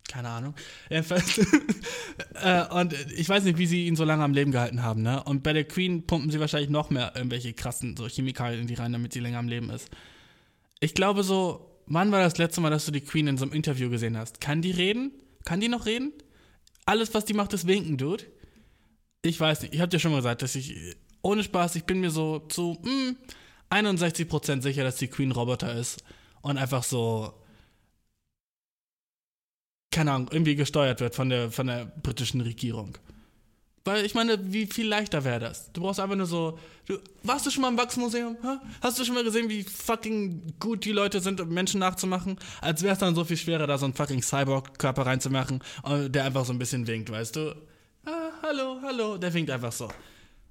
Keine 0.07 0.29
Ahnung. 0.29 0.55
Äh, 2.41 2.67
und 2.67 2.93
ich 3.15 3.27
weiß 3.27 3.43
nicht, 3.45 3.57
wie 3.57 3.65
sie 3.65 3.87
ihn 3.87 3.95
so 3.95 4.03
lange 4.03 4.23
am 4.23 4.33
Leben 4.33 4.51
gehalten 4.51 4.83
haben, 4.83 5.01
ne? 5.01 5.23
Und 5.23 5.41
bei 5.41 5.53
der 5.53 5.63
Queen 5.63 6.05
pumpen 6.05 6.29
sie 6.31 6.39
wahrscheinlich 6.39 6.69
noch 6.69 6.89
mehr 6.89 7.13
irgendwelche 7.15 7.53
krassen 7.53 7.95
so 7.95 8.07
Chemikalien 8.07 8.61
in 8.61 8.67
die 8.67 8.73
rein, 8.73 8.91
damit 8.91 9.13
sie 9.13 9.21
länger 9.21 9.39
am 9.39 9.47
Leben 9.47 9.69
ist. 9.69 9.89
Ich 10.79 10.93
glaube 10.93 11.23
so, 11.23 11.81
wann 11.87 12.11
war 12.11 12.19
das 12.19 12.37
letzte 12.37 12.61
Mal, 12.61 12.69
dass 12.69 12.85
du 12.85 12.91
die 12.91 13.01
Queen 13.01 13.27
in 13.27 13.37
so 13.37 13.45
einem 13.45 13.53
Interview 13.53 13.89
gesehen 13.89 14.17
hast? 14.17 14.41
Kann 14.41 14.61
die 14.61 14.71
reden? 14.71 15.11
Kann 15.45 15.61
die 15.61 15.69
noch 15.69 15.85
reden? 15.85 16.11
Alles, 16.85 17.13
was 17.13 17.25
die 17.25 17.33
macht, 17.33 17.53
ist 17.53 17.67
winken, 17.67 17.97
Dude. 17.97 18.25
Ich 19.21 19.39
weiß 19.39 19.61
nicht. 19.61 19.73
Ich 19.73 19.81
hab 19.81 19.89
dir 19.89 19.99
schon 19.99 20.11
mal 20.11 20.17
gesagt, 20.17 20.41
dass 20.41 20.55
ich, 20.55 20.75
ohne 21.21 21.43
Spaß, 21.43 21.75
ich 21.75 21.85
bin 21.85 22.01
mir 22.01 22.11
so 22.11 22.39
zu 22.39 22.77
mh, 22.83 23.15
61% 23.71 24.61
sicher, 24.61 24.83
dass 24.83 24.97
die 24.97 25.07
Queen 25.07 25.31
Roboter 25.31 25.73
ist. 25.73 26.03
Und 26.41 26.57
einfach 26.57 26.83
so 26.83 27.33
keine 29.95 30.11
Ahnung, 30.11 30.27
irgendwie 30.29 30.55
gesteuert 30.55 30.99
wird 30.99 31.15
von 31.15 31.29
der, 31.29 31.49
von 31.51 31.67
der 31.67 31.85
britischen 31.85 32.41
Regierung. 32.41 32.97
Weil 33.85 34.03
ich 34.03 34.13
meine, 34.13 34.51
wie 34.51 34.65
viel 34.65 34.87
leichter 34.87 35.23
wäre 35.23 35.39
das? 35.39 35.71
Du 35.71 35.81
brauchst 35.81 36.01
einfach 36.01 36.17
nur 36.17 36.25
so. 36.25 36.59
Du, 36.85 36.97
warst 37.23 37.45
du 37.45 37.51
schon 37.51 37.61
mal 37.61 37.69
im 37.69 37.77
Wachsmuseum? 37.77 38.35
Ha? 38.43 38.61
Hast 38.81 38.99
du 38.99 39.05
schon 39.05 39.15
mal 39.15 39.23
gesehen, 39.23 39.47
wie 39.47 39.63
fucking 39.63 40.55
gut 40.59 40.83
die 40.83 40.91
Leute 40.91 41.21
sind, 41.21 41.49
Menschen 41.49 41.79
nachzumachen? 41.79 42.37
Als 42.59 42.83
wäre 42.83 42.93
es 42.93 42.99
dann 42.99 43.15
so 43.15 43.23
viel 43.23 43.37
schwerer, 43.37 43.67
da 43.67 43.77
so 43.77 43.85
einen 43.85 43.93
fucking 43.93 44.21
Cyborg-Körper 44.21 45.05
reinzumachen, 45.05 45.61
äh, 45.85 46.09
der 46.09 46.25
einfach 46.25 46.43
so 46.43 46.51
ein 46.51 46.59
bisschen 46.59 46.87
winkt, 46.87 47.09
weißt 47.09 47.35
du? 47.37 47.55
Ah, 48.05 48.31
hallo, 48.41 48.79
hallo, 48.81 49.17
der 49.17 49.33
winkt 49.33 49.49
einfach 49.49 49.71
so. 49.71 49.87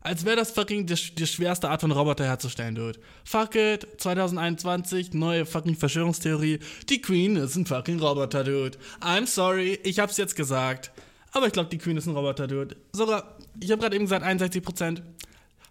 Als 0.04 0.26
wäre 0.26 0.36
das 0.36 0.50
fucking 0.50 0.86
die, 0.86 0.94
die, 0.94 1.26
schwerste 1.26 1.70
Art 1.70 1.80
von 1.80 1.90
Roboter 1.90 2.26
herzustellen, 2.26 2.74
dude. 2.74 3.00
Fuck 3.24 3.54
it, 3.54 3.88
2021, 3.96 5.14
neue 5.14 5.46
fucking 5.46 5.76
Verschwörungstheorie. 5.76 6.58
Die 6.90 7.00
Queen 7.00 7.36
ist 7.36 7.56
ein 7.56 7.64
fucking 7.64 7.98
Roboter, 7.98 8.44
dude. 8.44 8.76
I'm 9.00 9.26
sorry, 9.26 9.80
ich 9.82 9.98
hab's 9.98 10.18
jetzt 10.18 10.36
gesagt. 10.36 10.92
Aber 11.32 11.46
ich 11.46 11.54
glaube, 11.54 11.70
die 11.70 11.78
Queen 11.78 11.96
ist 11.96 12.06
ein 12.06 12.14
Roboter, 12.14 12.46
dude. 12.46 12.76
Sogar, 12.92 13.38
ich 13.58 13.70
habe 13.70 13.80
gerade 13.80 13.96
eben 13.96 14.04
gesagt 14.04 14.26
61%. 14.26 15.00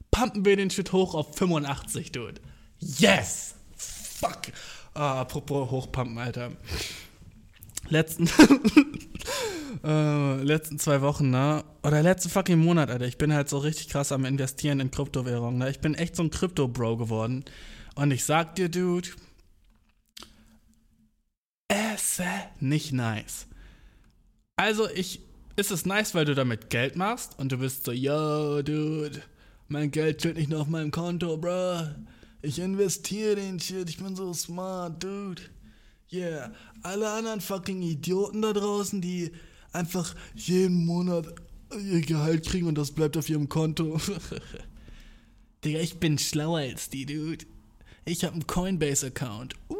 Pumpen 0.09 0.43
wir 0.45 0.57
den 0.57 0.71
Shit 0.71 0.91
hoch 0.91 1.13
auf 1.13 1.38
85, 1.38 2.11
Dude. 2.11 2.41
Yes! 2.79 3.53
Fuck! 3.77 4.51
Ah, 4.95 5.21
apropos 5.21 5.69
hochpumpen, 5.69 6.17
Alter. 6.17 6.53
Letzten, 7.89 8.27
äh, 9.83 10.43
letzten 10.43 10.79
zwei 10.79 11.01
Wochen, 11.01 11.29
ne? 11.29 11.63
Oder 11.83 12.01
letzten 12.01 12.29
fucking 12.29 12.59
Monat, 12.59 12.89
Alter. 12.89 13.05
Ich 13.05 13.17
bin 13.17 13.33
halt 13.33 13.49
so 13.49 13.57
richtig 13.57 13.89
krass 13.89 14.11
am 14.11 14.25
Investieren 14.25 14.79
in 14.79 14.91
Kryptowährungen, 14.91 15.59
ne? 15.59 15.69
Ich 15.69 15.79
bin 15.79 15.95
echt 15.95 16.15
so 16.15 16.23
ein 16.23 16.29
Krypto-Bro 16.29 16.97
geworden. 16.97 17.43
Und 17.95 18.11
ich 18.11 18.25
sag 18.25 18.55
dir, 18.55 18.69
Dude, 18.69 19.09
es 21.67 22.19
ist 22.19 22.21
nicht 22.59 22.93
nice. 22.93 23.47
Also, 24.55 24.89
ich, 24.89 25.21
ist 25.55 25.71
es 25.71 25.85
nice, 25.85 26.15
weil 26.15 26.25
du 26.25 26.35
damit 26.35 26.69
Geld 26.69 26.95
machst 26.95 27.37
und 27.39 27.51
du 27.51 27.57
bist 27.57 27.85
so, 27.85 27.91
yo, 27.91 28.61
Dude, 28.61 29.21
mein 29.67 29.91
Geld 29.91 30.21
steht 30.21 30.37
nicht 30.37 30.49
nur 30.49 30.61
auf 30.61 30.67
meinem 30.67 30.91
Konto, 30.91 31.37
bruh. 31.37 31.87
Ich 32.41 32.59
investiere 32.59 33.35
den 33.35 33.59
Shit, 33.59 33.89
ich 33.89 33.97
bin 33.97 34.15
so 34.15 34.33
smart, 34.33 35.01
Dude. 35.03 35.41
Yeah, 36.14 36.51
alle 36.84 37.09
anderen 37.09 37.41
fucking 37.41 37.82
Idioten 37.82 38.43
da 38.43 38.53
draußen, 38.53 39.01
die 39.01 39.32
einfach 39.72 40.14
jeden 40.36 40.86
Monat 40.86 41.34
ihr 41.76 42.01
Gehalt 42.01 42.45
kriegen 42.45 42.68
und 42.68 42.78
das 42.78 42.91
bleibt 42.91 43.18
auf 43.18 43.30
ihrem 43.30 43.49
Konto. 43.49 43.99
Digga, 45.66 45.80
ich 45.80 45.99
bin 45.99 46.20
schlauer 46.20 46.59
als 46.59 46.89
die, 46.89 47.07
Dude. 47.07 47.45
Ich 48.05 48.24
habe 48.24 48.34
einen 48.34 48.45
Coinbase-Account. 48.45 49.55
Ui. 49.70 49.78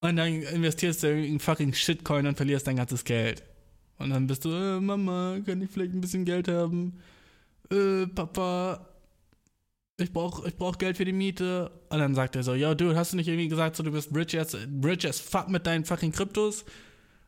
Und 0.00 0.16
dann 0.16 0.42
investierst 0.42 1.02
du 1.02 1.12
in 1.12 1.38
fucking 1.38 1.74
Shitcoin 1.74 2.26
und 2.26 2.36
verlierst 2.36 2.66
dein 2.66 2.76
ganzes 2.76 3.04
Geld. 3.04 3.42
Und 3.98 4.10
dann 4.10 4.26
bist 4.26 4.46
du, 4.46 4.50
äh, 4.50 4.80
Mama, 4.80 5.38
kann 5.44 5.60
ich 5.60 5.70
vielleicht 5.70 5.92
ein 5.92 6.00
bisschen 6.00 6.24
Geld 6.24 6.48
haben? 6.48 7.00
Äh, 7.70 8.06
Papa, 8.06 8.86
ich 9.98 10.12
brauch, 10.12 10.44
ich 10.44 10.56
brauch 10.56 10.78
Geld 10.78 10.96
für 10.96 11.04
die 11.04 11.12
Miete. 11.12 11.70
Und 11.88 11.98
dann 11.98 12.14
sagt 12.14 12.36
er 12.36 12.42
so, 12.42 12.54
yo, 12.54 12.74
dude, 12.74 12.96
hast 12.96 13.12
du 13.12 13.16
nicht 13.16 13.28
irgendwie 13.28 13.48
gesagt, 13.48 13.76
so, 13.76 13.82
du 13.82 13.92
bist 13.92 14.14
rich 14.14 14.38
as, 14.38 14.56
rich 14.84 15.06
as 15.06 15.20
fuck 15.20 15.48
mit 15.48 15.66
deinen 15.66 15.84
fucking 15.84 16.12
Kryptos? 16.12 16.62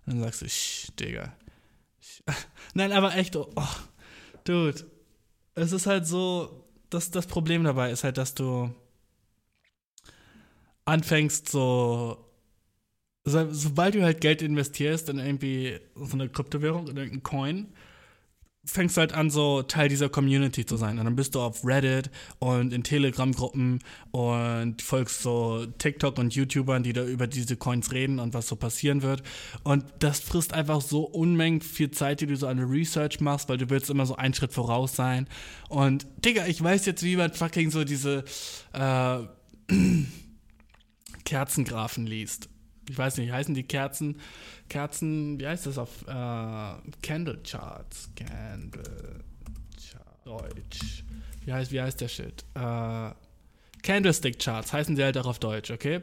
Und 0.07 0.15
dann 0.15 0.23
sagst 0.23 0.43
du, 0.43 0.49
sch, 0.49 0.93
Digga. 0.99 1.33
Nein, 2.75 2.93
aber 2.93 3.17
echt, 3.17 3.37
oh, 3.37 3.51
oh, 3.57 3.77
dude. 4.45 4.85
Es 5.55 5.73
ist 5.73 5.87
halt 5.87 6.07
so, 6.07 6.69
das, 6.91 7.11
das 7.11 7.27
Problem 7.27 7.65
dabei 7.65 7.91
ist 7.91 8.05
halt, 8.05 8.19
dass 8.19 8.35
du 8.35 8.73
anfängst 10.85 11.49
so, 11.49 12.25
so 13.25 13.53
sobald 13.53 13.95
du 13.95 14.03
halt 14.03 14.21
Geld 14.21 14.41
investierst 14.41 15.09
in 15.09 15.19
irgendwie 15.19 15.81
so 15.97 16.15
eine 16.15 16.29
Kryptowährung, 16.29 16.89
in 16.89 16.97
irgendeinen 16.97 17.23
Coin, 17.23 17.73
fängst 18.69 18.99
halt 18.99 19.15
an, 19.15 19.31
so 19.31 19.63
Teil 19.63 19.89
dieser 19.89 20.09
Community 20.11 20.67
zu 20.67 20.77
sein. 20.77 20.99
Und 20.99 21.07
dann 21.07 21.17
bist 21.17 21.35
du 21.35 21.41
auf 21.41 21.65
Reddit 21.65 22.11
und 22.39 22.73
in 22.73 22.83
Telegram-Gruppen 22.83 23.79
und 24.11 24.83
folgst 24.83 25.23
so 25.23 25.65
TikTok 25.79 26.19
und 26.19 26.35
YouTubern, 26.35 26.83
die 26.83 26.93
da 26.93 27.05
über 27.05 27.27
diese 27.27 27.57
Coins 27.57 27.93
reden 27.93 28.19
und 28.19 28.35
was 28.35 28.47
so 28.47 28.57
passieren 28.57 29.03
wird. 29.03 29.23
Und 29.65 29.85
das 30.01 30.21
frisst 30.21 30.53
einfach 30.53 30.83
so 30.83 31.05
Unmengen 31.05 31.63
viel 31.63 31.91
Zeit, 31.91 32.21
die 32.21 32.27
du 32.27 32.37
so 32.37 32.47
an 32.47 32.59
der 32.59 32.69
Research 32.69 33.21
machst, 33.21 33.49
weil 33.49 33.57
du 33.57 33.71
willst 33.71 33.89
immer 33.89 34.05
so 34.05 34.17
einen 34.17 34.35
Schritt 34.35 34.53
voraus 34.53 34.95
sein. 34.95 35.29
Und 35.71 36.07
Digga, 36.25 36.47
ich 36.47 36.63
weiß 36.63 36.85
jetzt, 36.85 37.03
wie 37.03 37.17
man 37.17 37.33
fucking 37.33 37.71
so 37.71 37.85
diese 37.85 38.25
äh, 38.75 39.19
Kerzengrafen 41.25 42.07
liest. 42.07 42.51
Ich 42.89 42.97
weiß 42.97 43.19
nicht, 43.19 43.33
heißen 43.33 43.55
die 43.55 43.65
Kerzen, 43.65 44.21
Kerzen, 44.69 45.39
wie 45.39 45.47
heißt 45.47 45.67
das 45.67 45.79
auf 45.79 46.03
äh, 46.03 46.13
Candle 47.03 47.39
Charts? 47.45 48.11
Candle 48.17 49.25
Chart, 49.77 50.25
Deutsch. 50.25 51.05
Wie 51.45 51.53
heißt, 51.53 51.73
wie 51.73 51.81
heißt 51.81 52.01
der 52.01 52.09
Shit? 52.09 52.45
Äh, 52.55 53.11
Candlestick 53.83 54.39
Charts 54.39 54.73
heißen 54.73 54.97
sie 54.97 55.05
halt 55.05 55.17
auch 55.19 55.27
auf 55.27 55.39
Deutsch, 55.39 55.71
okay? 55.71 56.03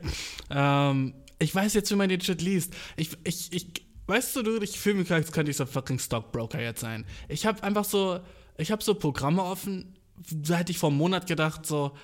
Ähm, 0.50 1.14
ich 1.40 1.54
weiß 1.54 1.74
jetzt, 1.74 1.92
wie 1.92 1.96
man 1.96 2.10
den 2.10 2.22
Shit 2.22 2.42
liest. 2.42 2.74
Ich, 2.96 3.12
ich, 3.24 3.52
ich, 3.54 3.68
weißt 4.08 4.36
du, 4.36 4.44
du, 4.44 4.62
ich 4.62 4.80
fühle 4.80 4.96
mich, 4.96 5.12
als 5.12 5.32
könnte 5.32 5.52
ich 5.52 5.58
so 5.58 5.66
fucking 5.66 6.00
Stockbroker 6.00 6.62
jetzt 6.62 6.82
sein. 6.82 7.06
Ich 7.28 7.46
habe 7.46 7.62
einfach 7.64 7.86
so, 7.86 8.20
ich 8.58 8.72
habe 8.72 8.84
so 8.84 8.96
Programme 8.96 9.44
offen, 9.44 9.96
da 10.32 10.56
hätte 10.56 10.72
ich 10.72 10.78
vor 10.78 10.90
einem 10.90 10.98
Monat 10.98 11.28
gedacht, 11.28 11.66
so, 11.66 11.96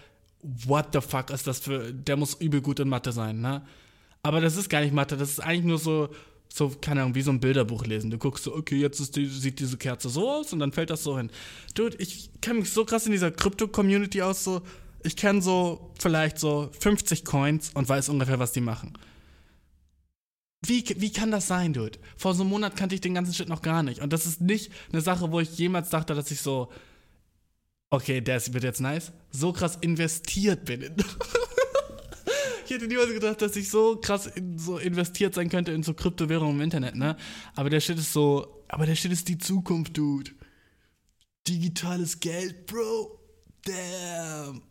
what 0.41 0.87
the 0.93 1.01
fuck 1.01 1.29
ist 1.29 1.47
das 1.47 1.59
für, 1.59 1.93
der 1.93 2.17
muss 2.17 2.33
übel 2.35 2.61
gut 2.61 2.79
in 2.79 2.89
Mathe 2.89 3.11
sein, 3.11 3.41
ne? 3.41 3.65
Aber 4.23 4.41
das 4.41 4.55
ist 4.55 4.69
gar 4.69 4.81
nicht 4.81 4.93
Mathe, 4.93 5.17
das 5.17 5.29
ist 5.29 5.39
eigentlich 5.39 5.65
nur 5.65 5.79
so, 5.79 6.09
so, 6.53 6.69
keine 6.69 7.01
Ahnung, 7.01 7.15
wie 7.15 7.21
so 7.21 7.31
ein 7.31 7.39
Bilderbuch 7.39 7.85
lesen. 7.85 8.11
Du 8.11 8.17
guckst 8.17 8.43
so, 8.43 8.55
okay, 8.55 8.75
jetzt 8.75 9.15
die, 9.15 9.25
sieht 9.25 9.59
diese 9.59 9.77
Kerze 9.77 10.09
so 10.09 10.29
aus 10.29 10.53
und 10.53 10.59
dann 10.59 10.71
fällt 10.71 10.89
das 10.89 11.03
so 11.03 11.17
hin. 11.17 11.31
Dude, 11.73 11.97
ich 11.97 12.29
kenne 12.41 12.59
mich 12.59 12.71
so 12.71 12.85
krass 12.85 13.05
in 13.05 13.11
dieser 13.11 13.31
Krypto-Community 13.31 14.21
aus, 14.21 14.43
so, 14.43 14.61
ich 15.03 15.15
kenne 15.15 15.41
so 15.41 15.91
vielleicht 15.99 16.37
so 16.37 16.69
50 16.79 17.25
Coins 17.25 17.71
und 17.73 17.89
weiß 17.89 18.09
ungefähr, 18.09 18.39
was 18.39 18.51
die 18.51 18.61
machen. 18.61 18.93
Wie, 20.63 20.83
wie 20.97 21.11
kann 21.11 21.31
das 21.31 21.47
sein, 21.47 21.73
Dude? 21.73 21.97
Vor 22.17 22.35
so 22.35 22.43
einem 22.43 22.51
Monat 22.51 22.75
kannte 22.75 22.93
ich 22.93 23.01
den 23.01 23.15
ganzen 23.15 23.33
Shit 23.33 23.49
noch 23.49 23.63
gar 23.63 23.81
nicht. 23.81 23.99
Und 23.99 24.13
das 24.13 24.27
ist 24.27 24.41
nicht 24.41 24.71
eine 24.91 25.01
Sache, 25.01 25.31
wo 25.31 25.39
ich 25.39 25.57
jemals 25.57 25.89
dachte, 25.89 26.13
dass 26.13 26.29
ich 26.29 26.41
so, 26.41 26.71
okay, 27.89 28.21
das 28.21 28.53
wird 28.53 28.63
jetzt 28.63 28.79
nice, 28.79 29.11
so 29.31 29.53
krass 29.53 29.77
investiert 29.81 30.65
bin. 30.65 30.93
Ich 32.65 32.71
hätte 32.71 32.87
niemals 32.87 33.13
gedacht, 33.13 33.41
dass 33.41 33.55
ich 33.55 33.69
so 33.69 33.97
krass 33.97 34.27
in, 34.27 34.57
so 34.57 34.77
investiert 34.77 35.33
sein 35.35 35.49
könnte 35.49 35.71
in 35.71 35.83
so 35.83 35.93
Kryptowährungen 35.93 36.55
im 36.55 36.61
Internet, 36.61 36.95
ne? 36.95 37.17
Aber 37.55 37.69
der 37.69 37.79
Shit 37.79 37.97
ist 37.97 38.13
so, 38.13 38.63
aber 38.67 38.85
der 38.85 38.95
Shit 38.95 39.11
ist 39.11 39.27
die 39.27 39.37
Zukunft, 39.37 39.97
Dude. 39.97 40.31
Digitales 41.47 42.19
Geld, 42.19 42.65
Bro. 42.67 43.19
Damn. 43.65 44.61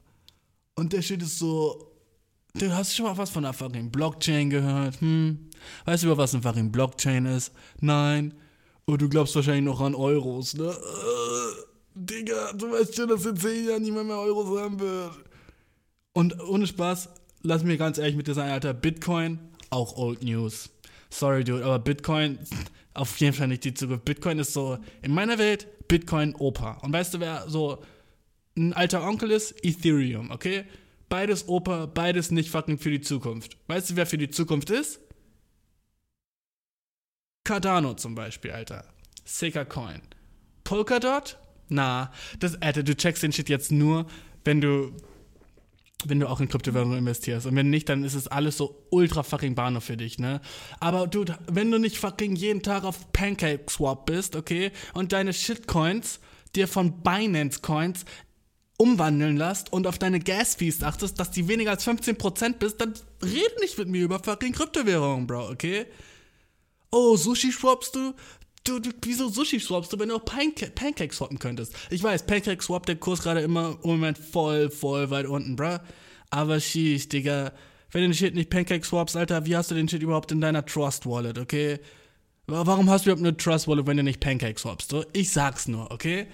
Und 0.77 0.93
der 0.93 1.03
Shit 1.03 1.23
ist 1.23 1.39
so, 1.39 1.91
Du 2.55 2.73
hast 2.73 2.95
schon 2.95 3.07
mal 3.07 3.17
was 3.17 3.31
von 3.31 3.51
fucking 3.53 3.91
Blockchain 3.91 4.51
gehört? 4.51 5.01
Hm? 5.01 5.51
Weißt 5.85 6.03
du, 6.03 6.09
über 6.09 6.19
was 6.19 6.35
fucking 6.35 6.73
Blockchain 6.73 7.27
ist? 7.27 7.53
Nein. 7.81 8.35
Und 8.87 9.01
du 9.01 9.09
glaubst 9.09 9.37
wahrscheinlich 9.37 9.65
noch 9.65 9.81
an 9.81 9.95
Euros, 9.95 10.55
ne? 10.55 10.69
Äh, 10.69 11.63
Digga, 11.95 12.53
du 12.55 12.73
weißt 12.73 12.97
schon, 12.97 13.09
dass 13.09 13.25
in 13.25 13.37
10 13.37 13.69
Jahren 13.69 13.83
niemand 13.83 14.09
mehr 14.09 14.17
Euros 14.17 14.59
haben 14.59 14.81
wird. 14.81 15.13
Und 16.13 16.41
ohne 16.41 16.67
Spaß, 16.67 17.09
lass 17.43 17.63
mir 17.63 17.77
ganz 17.77 17.99
ehrlich 17.99 18.17
mit 18.17 18.27
dir 18.27 18.35
sein, 18.35 18.51
Alter. 18.51 18.75
Bitcoin, 18.75 19.39
auch 19.71 19.97
Old 19.97 20.23
News. 20.23 20.71
Sorry, 21.11 21.45
dude, 21.45 21.65
aber 21.65 21.79
Bitcoin, 21.79 22.39
auf 22.95 23.19
jeden 23.19 23.33
Fall 23.33 23.49
nicht 23.49 23.65
die 23.65 23.75
Zukunft. 23.75 24.05
Bitcoin 24.05 24.39
ist 24.39 24.53
so, 24.53 24.79
in 25.03 25.13
meiner 25.13 25.39
Welt, 25.39 25.67
Bitcoin 25.89 26.35
Opa. 26.37 26.79
Und 26.83 26.93
weißt 26.93 27.15
du, 27.15 27.21
wer 27.21 27.49
so 27.49 27.83
ein 28.57 28.73
alter 28.73 29.03
Onkel 29.07 29.31
ist? 29.31 29.55
Ethereum, 29.65 30.31
okay? 30.31 30.65
Beides 31.09 31.49
Opa, 31.49 31.87
beides 31.87 32.31
nicht 32.31 32.51
fucking 32.51 32.79
für 32.79 32.91
die 32.91 33.01
Zukunft. 33.01 33.57
Weißt 33.67 33.91
du, 33.91 33.97
wer 33.97 34.07
für 34.07 34.19
die 34.19 34.31
Zukunft 34.31 34.71
ist? 34.71 35.01
Cardano 37.45 37.95
zum 37.95 38.15
Beispiel, 38.15 38.53
Alter. 38.53 38.85
Sicker 39.25 39.65
Coin. 39.65 40.01
Polkadot? 40.63 41.37
Na, 41.69 42.13
das, 42.39 42.61
Alter, 42.63 42.83
du 42.83 42.95
checkst 42.95 43.23
den 43.23 43.33
Shit 43.33 43.49
jetzt 43.49 43.73
nur, 43.73 44.07
wenn 44.45 44.61
du, 44.61 44.93
wenn 46.09 46.21
du 46.21 46.29
auch 46.29 46.41
in 46.41 46.49
Kryptowährungen 46.49 46.99
investierst. 46.99 47.47
Und 47.47 47.57
wenn 47.57 47.71
nicht, 47.71 47.89
dann 47.89 48.05
ist 48.05 48.15
es 48.15 48.29
alles 48.29 48.57
so 48.57 48.87
ultra 48.91 49.23
fucking 49.23 49.55
Bahnhof 49.55 49.85
für 49.85 49.97
dich, 49.97 50.19
ne? 50.19 50.41
Aber 50.79 51.07
dude, 51.07 51.39
wenn 51.51 51.71
du 51.71 51.79
nicht 51.79 51.99
fucking 51.99 52.37
jeden 52.37 52.63
Tag 52.63 52.85
auf 52.85 53.13
Pancake 53.13 53.71
Swap 53.71 54.07
bist, 54.07 54.37
okay, 54.37 54.73
und 54.95 55.13
deine 55.13 55.33
Shitcoins 55.33 56.21
dir 56.55 56.69
von 56.69 57.03
Binance 57.03 57.61
Coins 57.61 58.05
umwandeln 58.77 59.37
lässt 59.37 59.73
und 59.73 59.87
auf 59.87 59.99
deine 59.99 60.21
Gas-Fees 60.21 60.83
achtest, 60.83 61.21
dass 61.21 61.31
die 61.31 61.49
weniger 61.49 61.71
als 61.71 61.87
15% 61.87 62.55
bist, 62.55 62.81
dann 62.81 62.95
red 63.23 63.61
nicht 63.61 63.77
mit 63.77 63.89
mir 63.89 64.05
über 64.05 64.19
fucking 64.19 64.53
Kryptowährungen, 64.53 65.27
Bro, 65.27 65.51
okay? 65.51 65.87
Oh, 66.91 67.17
Sushi 67.17 67.53
swappst 67.53 67.95
du? 67.95 68.15
Du, 68.65 68.79
du, 68.79 68.91
wieso 69.03 69.29
Sushi 69.29 69.59
swappst 69.59 69.93
du, 69.93 69.99
wenn 69.99 70.11
du 70.11 70.17
auch 70.17 70.25
Panca 70.25 70.67
Pancake 70.75 71.15
swappen 71.15 71.39
könntest? 71.39 71.75
Ich 71.89 72.03
weiß, 72.03 72.27
Pancake 72.27 72.63
swap 72.63 72.85
der 72.87 72.97
Kurs 72.97 73.23
gerade 73.23 73.41
immer 73.41 73.79
im 73.83 73.91
Moment 73.91 74.19
voll, 74.19 74.71
voll 74.71 75.11
weit 75.11 75.27
unten, 75.27 75.57
bruh. 75.57 75.79
Aber 76.31 76.61
sheesh, 76.61 77.09
Digga. 77.09 77.53
Wenn 77.93 78.03
du 78.03 78.09
den 78.09 78.15
Shit 78.15 78.35
nicht 78.35 78.51
Pancake 78.51 78.85
swaps, 78.85 79.17
Alter, 79.17 79.47
wie 79.47 79.57
hast 79.57 79.71
du 79.71 79.75
den 79.75 79.89
Shit 79.89 80.03
überhaupt 80.03 80.31
in 80.31 80.41
deiner 80.41 80.65
Trust 80.65 81.07
Wallet, 81.07 81.39
okay? 81.39 81.81
Warum 82.47 82.89
hast 82.89 83.05
du 83.05 83.11
überhaupt 83.11 83.27
eine 83.27 83.37
Trust 83.37 83.67
Wallet, 83.67 83.87
wenn 83.87 83.97
du 83.97 84.03
nicht 84.03 84.21
Pancake 84.21 84.59
swapst? 84.59 84.91
So? 84.91 85.05
Ich 85.13 85.31
sag's 85.33 85.67
nur, 85.67 85.91
okay? 85.91 86.27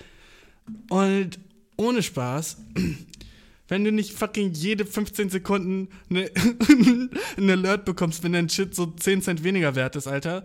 Und 0.91 1.39
ohne 1.77 2.03
Spaß, 2.03 2.59
wenn 3.68 3.85
du 3.85 3.93
nicht 3.93 4.12
fucking 4.12 4.53
jede 4.53 4.85
15 4.85 5.31
Sekunden 5.31 5.89
eine, 6.11 6.31
einen 7.37 7.51
Alert 7.51 7.85
bekommst, 7.85 8.22
wenn 8.22 8.33
dein 8.33 8.49
Shit 8.49 8.74
so 8.74 8.87
10 8.87 9.22
Cent 9.22 9.45
weniger 9.45 9.74
wert 9.74 9.97
ist, 9.97 10.07
Alter, 10.09 10.45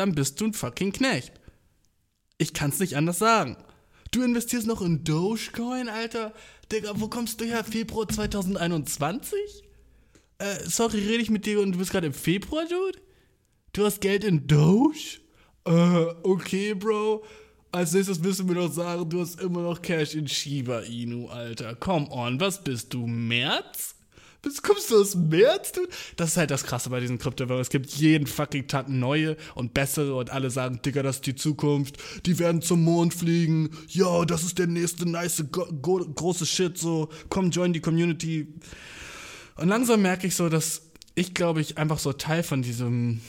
dann 0.00 0.14
bist 0.14 0.40
du 0.40 0.46
ein 0.46 0.54
fucking 0.54 0.92
Knecht. 0.92 1.32
Ich 2.38 2.54
kann's 2.54 2.80
nicht 2.80 2.96
anders 2.96 3.18
sagen. 3.18 3.58
Du 4.12 4.22
investierst 4.22 4.66
noch 4.66 4.80
in 4.80 5.04
Dogecoin, 5.04 5.90
Alter? 5.90 6.32
Digga, 6.72 6.92
wo 6.94 7.08
kommst 7.08 7.40
du 7.40 7.44
her? 7.44 7.62
Februar 7.64 8.08
2021? 8.08 9.38
Äh, 10.38 10.56
sorry, 10.64 11.00
rede 11.00 11.22
ich 11.22 11.28
mit 11.28 11.44
dir 11.44 11.60
und 11.60 11.72
du 11.72 11.78
bist 11.78 11.90
gerade 11.90 12.06
im 12.06 12.14
Februar, 12.14 12.64
Dude? 12.64 12.98
Du 13.74 13.84
hast 13.84 14.00
Geld 14.00 14.24
in 14.24 14.46
Doge? 14.46 15.20
Äh, 15.66 16.06
okay, 16.22 16.72
Bro. 16.72 17.22
Als 17.72 17.92
nächstes 17.92 18.18
müssen 18.18 18.48
wir 18.48 18.54
noch 18.56 18.72
sagen, 18.72 19.08
du 19.08 19.20
hast 19.20 19.38
immer 19.38 19.60
noch 19.60 19.82
Cash 19.82 20.14
in 20.14 20.26
Shiba 20.26 20.80
Inu, 20.80 21.28
Alter. 21.28 21.76
Come 21.76 22.10
on, 22.10 22.40
was 22.40 22.64
bist 22.64 22.94
du, 22.94 23.06
März? 23.06 23.94
Bist, 24.42 24.62
kommst 24.62 24.90
du 24.90 25.00
aus 25.00 25.14
März, 25.14 25.72
du? 25.72 25.82
Das 26.16 26.30
ist 26.30 26.36
halt 26.36 26.50
das 26.50 26.64
Krasse 26.64 26.88
bei 26.90 27.00
diesen 27.00 27.18
Kryptowährungen. 27.18 27.60
Es 27.60 27.68
gibt 27.68 27.90
jeden 27.90 28.26
fucking 28.26 28.68
Tag 28.68 28.88
neue 28.88 29.36
und 29.54 29.74
bessere 29.74 30.14
und 30.14 30.30
alle 30.30 30.50
sagen, 30.50 30.80
Digga, 30.84 31.02
das 31.02 31.16
ist 31.16 31.26
die 31.26 31.34
Zukunft. 31.34 31.98
Die 32.24 32.38
werden 32.38 32.62
zum 32.62 32.82
Mond 32.82 33.12
fliegen. 33.12 33.70
Ja, 33.88 34.24
das 34.24 34.42
ist 34.44 34.58
der 34.58 34.66
nächste 34.66 35.06
nice, 35.06 35.44
große 35.50 36.46
Shit, 36.46 36.78
so. 36.78 37.10
Komm, 37.28 37.50
join 37.50 37.72
die 37.72 37.80
Community. 37.80 38.48
Und 39.56 39.68
langsam 39.68 40.00
merke 40.00 40.26
ich 40.26 40.34
so, 40.34 40.48
dass 40.48 40.90
ich, 41.14 41.34
glaube 41.34 41.60
ich, 41.60 41.76
einfach 41.76 41.98
so 41.98 42.14
Teil 42.14 42.42
von 42.42 42.62
diesem 42.62 43.20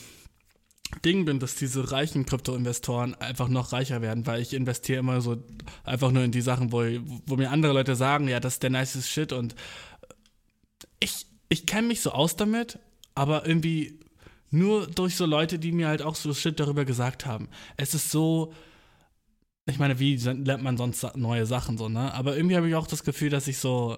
Ding 1.05 1.25
bin, 1.25 1.39
dass 1.39 1.55
diese 1.55 1.91
reichen 1.91 2.25
Krypto-Investoren 2.25 3.15
einfach 3.15 3.47
noch 3.47 3.71
reicher 3.71 4.01
werden, 4.01 4.27
weil 4.27 4.41
ich 4.41 4.53
investiere 4.53 4.99
immer 4.99 5.21
so 5.21 5.37
einfach 5.83 6.11
nur 6.11 6.23
in 6.23 6.31
die 6.31 6.41
Sachen, 6.41 6.71
wo, 6.71 6.83
wo 7.25 7.35
mir 7.37 7.49
andere 7.49 7.73
Leute 7.73 7.95
sagen, 7.95 8.27
ja, 8.27 8.39
das 8.39 8.53
ist 8.53 8.63
der 8.63 8.69
niceste 8.69 9.09
Shit 9.09 9.33
und 9.33 9.55
ich, 11.01 11.25
ich 11.49 11.65
kenne 11.65 11.89
mich 11.89 11.99
so 11.99 12.11
aus 12.11 12.37
damit, 12.37 12.79
aber 13.13 13.45
irgendwie 13.45 13.99
nur 14.51 14.87
durch 14.87 15.15
so 15.15 15.25
Leute, 15.25 15.59
die 15.59 15.71
mir 15.71 15.87
halt 15.87 16.01
auch 16.01 16.15
so 16.15 16.33
Shit 16.33 16.59
darüber 16.59 16.85
gesagt 16.85 17.25
haben. 17.25 17.49
Es 17.77 17.93
ist 17.93 18.11
so, 18.11 18.53
ich 19.65 19.79
meine, 19.79 19.99
wie 19.99 20.15
lernt 20.15 20.63
man 20.63 20.77
sonst 20.77 21.15
neue 21.15 21.45
Sachen 21.45 21.77
so, 21.77 21.89
ne? 21.89 22.13
Aber 22.13 22.35
irgendwie 22.35 22.55
habe 22.55 22.67
ich 22.67 22.75
auch 22.75 22.87
das 22.87 23.03
Gefühl, 23.03 23.29
dass 23.29 23.47
ich 23.47 23.57
so. 23.57 23.97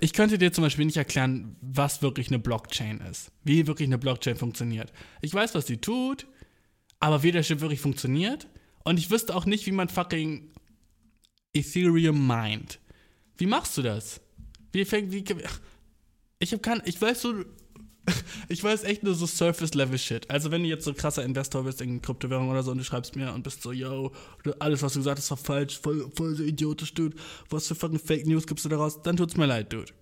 Ich 0.00 0.12
könnte 0.12 0.36
dir 0.36 0.52
zum 0.52 0.62
Beispiel 0.62 0.84
nicht 0.84 0.98
erklären, 0.98 1.56
was 1.62 2.02
wirklich 2.02 2.28
eine 2.28 2.38
Blockchain 2.38 3.00
ist. 3.00 3.32
Wie 3.44 3.66
wirklich 3.66 3.88
eine 3.88 3.96
Blockchain 3.96 4.36
funktioniert. 4.36 4.92
Ich 5.22 5.32
weiß, 5.32 5.54
was 5.54 5.66
sie 5.66 5.78
tut, 5.78 6.26
aber 7.00 7.22
wie 7.22 7.32
der 7.32 7.42
Shit 7.42 7.60
wirklich 7.60 7.80
funktioniert. 7.80 8.46
Und 8.84 8.98
ich 8.98 9.10
wüsste 9.10 9.34
auch 9.34 9.46
nicht, 9.46 9.64
wie 9.66 9.72
man 9.72 9.88
fucking 9.88 10.50
Ethereum 11.54 12.26
meint. 12.26 12.78
Wie 13.38 13.46
machst 13.46 13.78
du 13.78 13.82
das? 13.82 14.20
Wie 14.76 14.84
fängt, 14.84 15.10
wie, 15.10 15.24
ich 16.38 16.52
hab 16.52 16.62
kein, 16.62 16.82
ich 16.84 17.00
weiß 17.00 17.22
so, 17.22 17.32
ich 18.50 18.62
weiß 18.62 18.84
echt 18.84 19.04
nur 19.04 19.14
so 19.14 19.26
Surface-Level-Shit. 19.26 20.28
Also 20.28 20.50
wenn 20.50 20.62
du 20.62 20.68
jetzt 20.68 20.84
so 20.84 20.92
krasser 20.92 21.24
Investor 21.24 21.64
bist 21.64 21.80
in 21.80 22.02
Kryptowährung 22.02 22.50
oder 22.50 22.62
so 22.62 22.72
und 22.72 22.78
du 22.78 22.84
schreibst 22.84 23.16
mir 23.16 23.32
und 23.32 23.42
bist 23.42 23.62
so, 23.62 23.72
yo, 23.72 24.12
alles, 24.58 24.82
was 24.82 24.92
du 24.92 24.98
gesagt 24.98 25.16
hast, 25.16 25.30
war 25.30 25.38
falsch, 25.38 25.80
voll, 25.80 26.10
voll 26.14 26.34
so 26.34 26.42
idiotisch, 26.42 26.92
Dude. 26.92 27.16
Was 27.48 27.68
für 27.68 27.74
fucking 27.74 27.98
Fake 27.98 28.26
News 28.26 28.46
gibst 28.46 28.66
du 28.66 28.68
daraus? 28.68 29.00
Dann 29.00 29.16
tut's 29.16 29.38
mir 29.38 29.46
leid, 29.46 29.72
Dude. 29.72 29.94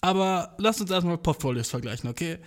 Aber 0.00 0.54
lass 0.58 0.80
uns 0.80 0.92
erstmal 0.92 1.18
Portfolios 1.18 1.70
vergleichen, 1.70 2.08
okay? 2.08 2.38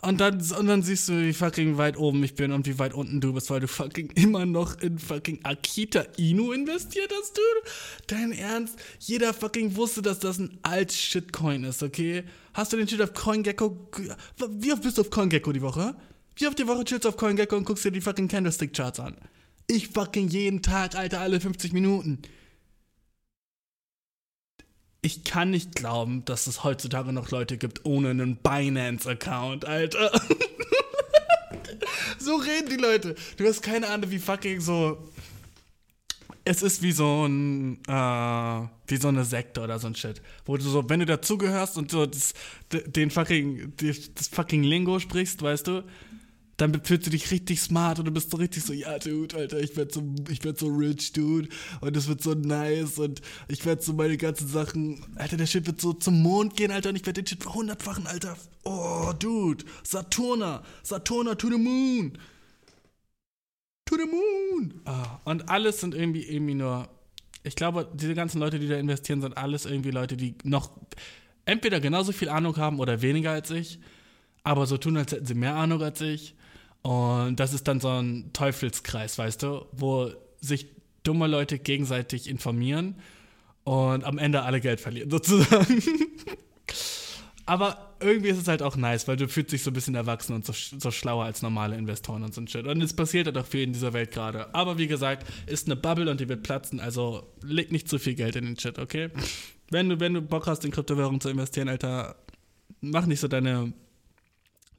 Und 0.00 0.20
dann, 0.20 0.40
und 0.40 0.66
dann 0.66 0.82
siehst 0.82 1.08
du, 1.08 1.20
wie 1.20 1.32
fucking 1.32 1.78
weit 1.78 1.96
oben 1.96 2.22
ich 2.24 2.34
bin 2.34 2.52
und 2.52 2.66
wie 2.66 2.78
weit 2.78 2.94
unten 2.94 3.20
du 3.20 3.32
bist, 3.32 3.50
weil 3.50 3.60
du 3.60 3.68
fucking 3.68 4.10
immer 4.14 4.46
noch 4.46 4.80
in 4.80 4.98
fucking 4.98 5.40
Akita 5.44 6.04
Inu 6.16 6.52
investiert 6.52 7.12
hast, 7.18 7.36
dude. 7.36 7.72
Dein 8.06 8.32
Ernst? 8.32 8.78
Jeder 8.98 9.32
fucking 9.32 9.76
wusste, 9.76 10.02
dass 10.02 10.18
das 10.18 10.38
ein 10.38 10.58
alt 10.62 10.92
Shitcoin 10.92 11.64
ist, 11.64 11.82
okay? 11.82 12.24
Hast 12.54 12.72
du 12.72 12.76
den 12.76 12.88
Shit 12.88 13.00
auf 13.00 13.14
CoinGecko? 13.14 13.88
Wie 14.50 14.72
oft 14.72 14.82
bist 14.82 14.98
du 14.98 15.02
auf 15.02 15.10
CoinGecko 15.10 15.52
die 15.52 15.62
Woche? 15.62 15.94
Wie 16.36 16.46
oft 16.46 16.58
die 16.58 16.66
Woche 16.66 16.84
chillst 16.84 17.04
du 17.04 17.08
auf 17.10 17.16
CoinGecko 17.16 17.56
und 17.56 17.64
guckst 17.64 17.84
dir 17.84 17.92
die 17.92 18.00
fucking 18.00 18.28
Candlestick-Charts 18.28 19.00
an? 19.00 19.16
Ich 19.66 19.88
fucking 19.88 20.28
jeden 20.28 20.62
Tag, 20.62 20.96
Alter, 20.96 21.20
alle 21.20 21.40
50 21.40 21.72
Minuten 21.72 22.18
ich 25.02 25.24
kann 25.24 25.50
nicht 25.50 25.74
glauben, 25.74 26.24
dass 26.24 26.46
es 26.46 26.62
heutzutage 26.62 27.12
noch 27.12 27.32
Leute 27.32 27.58
gibt 27.58 27.84
ohne 27.84 28.10
einen 28.10 28.36
Binance-Account, 28.36 29.64
Alter. 29.64 30.12
so 32.18 32.36
reden 32.36 32.68
die 32.70 32.76
Leute. 32.76 33.16
Du 33.36 33.46
hast 33.46 33.62
keine 33.62 33.88
Ahnung, 33.88 34.12
wie 34.12 34.20
fucking 34.20 34.60
so. 34.60 35.10
Es 36.44 36.62
ist 36.62 36.82
wie 36.82 36.92
so 36.92 37.26
ein, 37.26 37.78
äh, 37.86 38.68
wie 38.86 38.96
so 38.96 39.08
eine 39.08 39.24
Sekte 39.24 39.60
oder 39.60 39.80
so 39.80 39.88
ein 39.88 39.96
Shit. 39.96 40.22
Wo 40.44 40.56
du 40.56 40.62
so, 40.62 40.88
wenn 40.88 41.00
du 41.00 41.06
dazugehörst 41.06 41.76
und 41.78 41.90
so 41.90 42.06
das, 42.06 42.32
den 42.70 43.10
fucking, 43.10 43.72
das 43.76 44.28
fucking 44.28 44.62
Lingo 44.62 45.00
sprichst, 45.00 45.42
weißt 45.42 45.66
du, 45.66 45.82
dann 46.62 46.84
fühlst 46.84 47.06
du 47.06 47.10
dich 47.10 47.30
richtig 47.32 47.60
smart 47.60 47.98
und 47.98 48.04
du 48.04 48.12
bist 48.12 48.30
so 48.30 48.36
richtig 48.36 48.62
so, 48.62 48.72
ja, 48.72 48.96
Dude, 48.98 49.36
Alter, 49.36 49.58
ich 49.58 49.76
werde 49.76 49.92
so, 49.92 50.04
ich 50.30 50.44
werd 50.44 50.58
so 50.58 50.68
rich, 50.68 51.12
Dude, 51.12 51.48
und 51.80 51.96
es 51.96 52.06
wird 52.06 52.22
so 52.22 52.34
nice 52.34 53.00
und 53.00 53.20
ich 53.48 53.66
werde 53.66 53.82
so 53.82 53.92
meine 53.92 54.16
ganzen 54.16 54.46
Sachen, 54.46 55.04
Alter, 55.16 55.36
der 55.36 55.46
Shit 55.46 55.66
wird 55.66 55.80
so 55.80 55.92
zum 55.92 56.22
Mond 56.22 56.56
gehen, 56.56 56.70
Alter, 56.70 56.90
und 56.90 56.96
ich 56.96 57.04
werde 57.04 57.20
den 57.20 57.26
Shit 57.26 57.42
verhundertfachen, 57.42 58.06
Alter. 58.06 58.36
Oh, 58.62 59.12
Dude, 59.18 59.64
Saturna, 59.82 60.62
Saturna 60.84 61.34
to 61.34 61.48
the 61.48 61.58
moon. 61.58 62.16
To 63.86 63.96
the 63.96 64.06
moon. 64.06 64.80
Ah, 64.84 65.18
und 65.24 65.48
alles 65.50 65.80
sind 65.80 65.96
irgendwie, 65.96 66.22
irgendwie 66.22 66.54
nur, 66.54 66.88
ich 67.42 67.56
glaube, 67.56 67.90
diese 67.92 68.14
ganzen 68.14 68.38
Leute, 68.38 68.60
die 68.60 68.68
da 68.68 68.76
investieren, 68.76 69.20
sind 69.20 69.36
alles 69.36 69.66
irgendwie 69.66 69.90
Leute, 69.90 70.16
die 70.16 70.36
noch 70.44 70.70
entweder 71.44 71.80
genauso 71.80 72.12
viel 72.12 72.28
Ahnung 72.28 72.56
haben 72.56 72.78
oder 72.78 73.02
weniger 73.02 73.32
als 73.32 73.50
ich, 73.50 73.80
aber 74.44 74.66
so 74.66 74.76
tun, 74.76 74.96
als 74.96 75.10
hätten 75.10 75.26
sie 75.26 75.34
mehr 75.34 75.56
Ahnung 75.56 75.82
als 75.82 76.00
ich 76.00 76.36
und 76.82 77.36
das 77.38 77.54
ist 77.54 77.68
dann 77.68 77.80
so 77.80 77.88
ein 77.88 78.32
Teufelskreis, 78.32 79.16
weißt 79.18 79.42
du, 79.42 79.66
wo 79.72 80.10
sich 80.40 80.66
dumme 81.04 81.26
Leute 81.26 81.58
gegenseitig 81.58 82.28
informieren 82.28 82.96
und 83.64 84.04
am 84.04 84.18
Ende 84.18 84.42
alle 84.42 84.60
Geld 84.60 84.80
verlieren, 84.80 85.10
sozusagen. 85.10 85.82
Aber 87.44 87.96
irgendwie 88.00 88.28
ist 88.28 88.38
es 88.38 88.48
halt 88.48 88.62
auch 88.62 88.76
nice, 88.76 89.08
weil 89.08 89.16
du 89.16 89.28
fühlst 89.28 89.52
dich 89.52 89.62
so 89.62 89.70
ein 89.70 89.74
bisschen 89.74 89.94
erwachsen 89.94 90.34
und 90.34 90.44
so, 90.44 90.52
so 90.52 90.90
schlauer 90.90 91.24
als 91.24 91.42
normale 91.42 91.76
Investoren 91.76 92.22
und 92.22 92.34
so 92.34 92.40
ein 92.40 92.48
Shit. 92.48 92.66
Und 92.66 92.80
es 92.82 92.94
passiert 92.94 93.26
halt 93.26 93.36
auch 93.36 93.46
viel 93.46 93.62
in 93.62 93.72
dieser 93.72 93.92
Welt 93.92 94.12
gerade. 94.12 94.54
Aber 94.54 94.78
wie 94.78 94.86
gesagt, 94.86 95.26
ist 95.46 95.66
eine 95.66 95.76
Bubble 95.76 96.10
und 96.10 96.20
die 96.20 96.28
wird 96.28 96.42
platzen, 96.42 96.80
also 96.80 97.32
leg 97.42 97.72
nicht 97.72 97.88
zu 97.88 97.98
viel 97.98 98.14
Geld 98.14 98.36
in 98.36 98.44
den 98.44 98.58
Shit, 98.58 98.78
okay? 98.78 99.10
Wenn 99.70 99.88
du, 99.88 100.00
wenn 100.00 100.14
du 100.14 100.22
Bock 100.22 100.46
hast, 100.46 100.64
in 100.64 100.70
Kryptowährungen 100.70 101.20
zu 101.20 101.30
investieren, 101.30 101.68
Alter, 101.68 102.16
mach 102.80 103.06
nicht 103.06 103.20
so 103.20 103.28
deine 103.28 103.72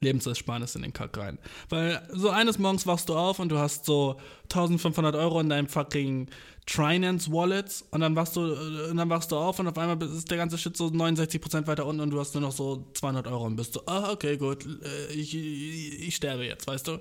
Lebensersparnis 0.00 0.74
in 0.76 0.82
den 0.82 0.92
Kack 0.92 1.16
rein. 1.16 1.38
Weil 1.68 2.06
so 2.12 2.30
eines 2.30 2.58
Morgens 2.58 2.86
wachst 2.86 3.08
du 3.08 3.16
auf 3.16 3.38
und 3.38 3.48
du 3.48 3.58
hast 3.58 3.84
so 3.86 4.20
1500 4.44 5.14
Euro 5.16 5.40
in 5.40 5.48
deinem 5.48 5.68
fucking 5.68 6.28
Trinance 6.66 7.30
Wallet 7.30 7.84
und 7.90 8.00
dann 8.00 8.16
wachst 8.16 8.36
du, 8.36 8.40
äh, 8.40 8.90
und 8.90 8.96
dann 8.96 9.10
wachst 9.10 9.32
du 9.32 9.36
auf 9.36 9.58
und 9.58 9.66
auf 9.66 9.76
einmal 9.76 10.00
ist 10.02 10.30
der 10.30 10.38
ganze 10.38 10.56
Shit 10.56 10.76
so 10.76 10.86
69% 10.86 11.66
weiter 11.66 11.86
unten 11.86 12.00
und 12.00 12.10
du 12.10 12.18
hast 12.18 12.34
nur 12.34 12.42
noch 12.42 12.52
so 12.52 12.90
200 12.94 13.26
Euro 13.26 13.44
und 13.44 13.56
bist 13.56 13.74
so, 13.74 13.82
ah, 13.86 14.12
okay, 14.12 14.36
gut, 14.36 14.66
äh, 14.82 15.12
ich, 15.12 15.34
ich, 15.34 16.16
sterbe 16.16 16.44
jetzt, 16.44 16.66
weißt 16.66 16.88
du? 16.88 16.98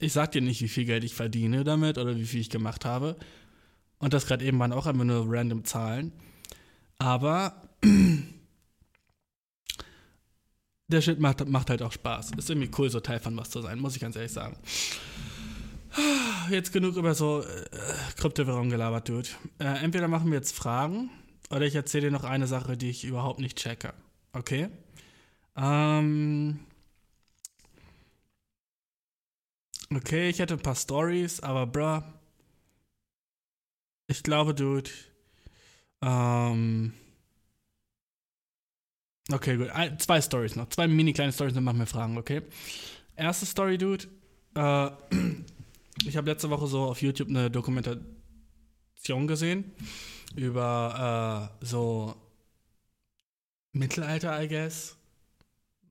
Ich 0.00 0.12
sag 0.12 0.32
dir 0.32 0.42
nicht, 0.42 0.60
wie 0.60 0.68
viel 0.68 0.84
Geld 0.84 1.02
ich 1.02 1.14
verdiene 1.14 1.64
damit 1.64 1.98
oder 1.98 2.16
wie 2.16 2.24
viel 2.24 2.40
ich 2.40 2.50
gemacht 2.50 2.84
habe. 2.84 3.16
Und 3.98 4.12
das 4.12 4.26
gerade 4.26 4.44
eben 4.44 4.58
waren 4.58 4.72
auch 4.72 4.86
einfach 4.86 5.04
nur 5.04 5.26
random 5.28 5.64
Zahlen. 5.64 6.12
Aber 6.98 7.62
der 10.88 11.02
Shit 11.02 11.20
macht, 11.20 11.46
macht 11.48 11.70
halt 11.70 11.82
auch 11.82 11.92
Spaß. 11.92 12.32
Ist 12.36 12.50
irgendwie 12.50 12.70
cool, 12.78 12.90
so 12.90 13.00
Teil 13.00 13.20
von 13.20 13.36
was 13.36 13.50
zu 13.50 13.62
sein, 13.62 13.78
muss 13.78 13.94
ich 13.94 14.00
ganz 14.00 14.16
ehrlich 14.16 14.32
sagen. 14.32 14.56
Jetzt 16.50 16.72
genug 16.72 16.96
über 16.96 17.14
so 17.14 17.42
äh, 17.42 17.64
Kryptowährungen 18.16 18.70
gelabert, 18.70 19.08
Dude. 19.08 19.28
Äh, 19.58 19.84
entweder 19.84 20.08
machen 20.08 20.30
wir 20.30 20.38
jetzt 20.38 20.54
Fragen 20.54 21.10
oder 21.50 21.62
ich 21.62 21.74
erzähle 21.74 22.06
dir 22.06 22.12
noch 22.12 22.24
eine 22.24 22.46
Sache, 22.46 22.76
die 22.76 22.90
ich 22.90 23.04
überhaupt 23.04 23.40
nicht 23.40 23.58
checke. 23.58 23.92
Okay? 24.32 24.68
Ähm. 25.56 26.60
Okay, 29.94 30.28
ich 30.28 30.38
hätte 30.38 30.54
ein 30.54 30.60
paar 30.60 30.74
Stories, 30.74 31.40
aber 31.40 31.66
bruh. 31.66 32.02
Ich 34.06 34.22
glaube, 34.22 34.54
Dude. 34.54 34.90
Ähm. 36.02 36.92
Okay, 39.30 39.56
gut. 39.56 39.68
Zwei 39.98 40.20
Stories 40.22 40.56
noch. 40.56 40.68
Zwei 40.70 40.88
mini 40.88 41.12
kleine 41.12 41.32
Stories, 41.32 41.54
dann 41.54 41.64
machen 41.64 41.78
wir 41.78 41.86
Fragen, 41.86 42.16
okay? 42.16 42.42
Erste 43.14 43.44
Story, 43.46 43.76
Dude. 43.76 44.06
Äh, 44.54 44.90
ich 46.06 46.16
habe 46.16 46.30
letzte 46.30 46.48
Woche 46.50 46.66
so 46.66 46.84
auf 46.84 47.02
YouTube 47.02 47.28
eine 47.28 47.50
Dokumentation 47.50 49.26
gesehen 49.26 49.72
über 50.34 51.50
äh, 51.60 51.64
so 51.66 52.14
Mittelalter, 53.72 54.42
I 54.42 54.48
guess. 54.48 54.96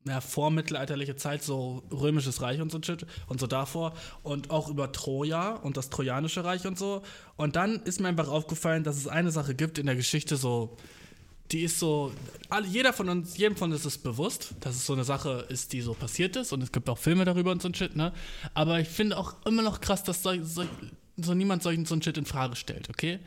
Ja, 0.07 0.21
vormittelalterliche 0.21 1.17
Zeit, 1.17 1.43
so 1.43 1.83
römisches 1.91 2.41
Reich 2.41 2.61
und 2.61 2.71
so 2.71 2.81
Shit 2.81 3.05
und 3.27 3.41
so 3.41 3.47
davor 3.47 3.93
und 4.23 4.51
auch 4.51 4.69
über 4.69 4.93
Troja 4.93 5.55
und 5.55 5.75
das 5.75 5.89
Trojanische 5.89 6.45
Reich 6.45 6.65
und 6.65 6.79
so. 6.79 7.01
Und 7.35 7.57
dann 7.57 7.81
ist 7.83 7.99
mir 7.99 8.07
einfach 8.07 8.29
aufgefallen, 8.29 8.85
dass 8.85 8.95
es 8.95 9.07
eine 9.07 9.31
Sache 9.31 9.53
gibt 9.53 9.77
in 9.77 9.85
der 9.85 9.97
Geschichte, 9.97 10.37
so 10.37 10.77
die 11.51 11.63
ist 11.63 11.79
so, 11.79 12.11
jeder 12.65 12.93
von 12.93 13.07
uns, 13.09 13.37
jedem 13.37 13.55
von 13.55 13.71
uns 13.71 13.85
ist 13.85 13.99
bewusst, 13.99 14.49
dass 14.59 14.75
es 14.75 14.85
so 14.85 14.93
eine 14.93 15.03
Sache 15.03 15.45
ist, 15.49 15.71
die 15.73 15.81
so 15.81 15.93
passiert 15.93 16.35
ist 16.35 16.51
und 16.51 16.61
es 16.61 16.71
gibt 16.71 16.89
auch 16.89 16.97
Filme 16.97 17.25
darüber 17.25 17.51
und 17.51 17.61
so 17.61 17.69
ein 17.69 17.73
Shit, 17.73 17.95
ne? 17.95 18.11
Aber 18.53 18.79
ich 18.79 18.89
finde 18.89 19.17
auch 19.17 19.35
immer 19.45 19.61
noch 19.61 19.79
krass, 19.79 20.03
dass 20.03 20.23
so, 20.23 20.31
so, 20.43 20.65
so 21.15 21.33
niemand 21.33 21.63
solchen 21.63 21.85
so 21.85 21.95
ein 21.95 22.01
Shit 22.01 22.17
in 22.17 22.25
Frage 22.25 22.55
stellt, 22.55 22.89
okay? 22.89 23.19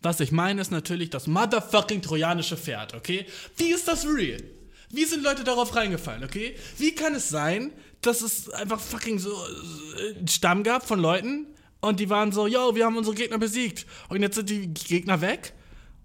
Was 0.00 0.18
ich 0.18 0.32
meine 0.32 0.60
ist 0.60 0.72
natürlich 0.72 1.10
das 1.10 1.28
motherfucking 1.28 2.02
trojanische 2.02 2.56
Pferd, 2.56 2.94
okay? 2.94 3.26
Wie 3.56 3.70
ist 3.70 3.86
das 3.86 4.04
real? 4.04 4.42
Wie 4.90 5.04
sind 5.04 5.22
Leute 5.22 5.44
darauf 5.44 5.74
reingefallen, 5.76 6.24
okay? 6.24 6.56
Wie 6.78 6.94
kann 6.94 7.14
es 7.14 7.28
sein, 7.28 7.72
dass 8.00 8.20
es 8.20 8.50
einfach 8.50 8.80
fucking 8.80 9.20
so 9.20 9.30
äh, 9.30 10.18
einen 10.18 10.28
Stamm 10.28 10.64
gab 10.64 10.86
von 10.86 10.98
Leuten 10.98 11.46
und 11.80 12.00
die 12.00 12.10
waren 12.10 12.32
so, 12.32 12.48
yo, 12.48 12.74
wir 12.74 12.84
haben 12.84 12.96
unsere 12.96 13.14
Gegner 13.14 13.38
besiegt. 13.38 13.86
Und 14.08 14.20
jetzt 14.22 14.34
sind 14.34 14.50
die 14.50 14.68
Gegner 14.68 15.20
weg 15.20 15.52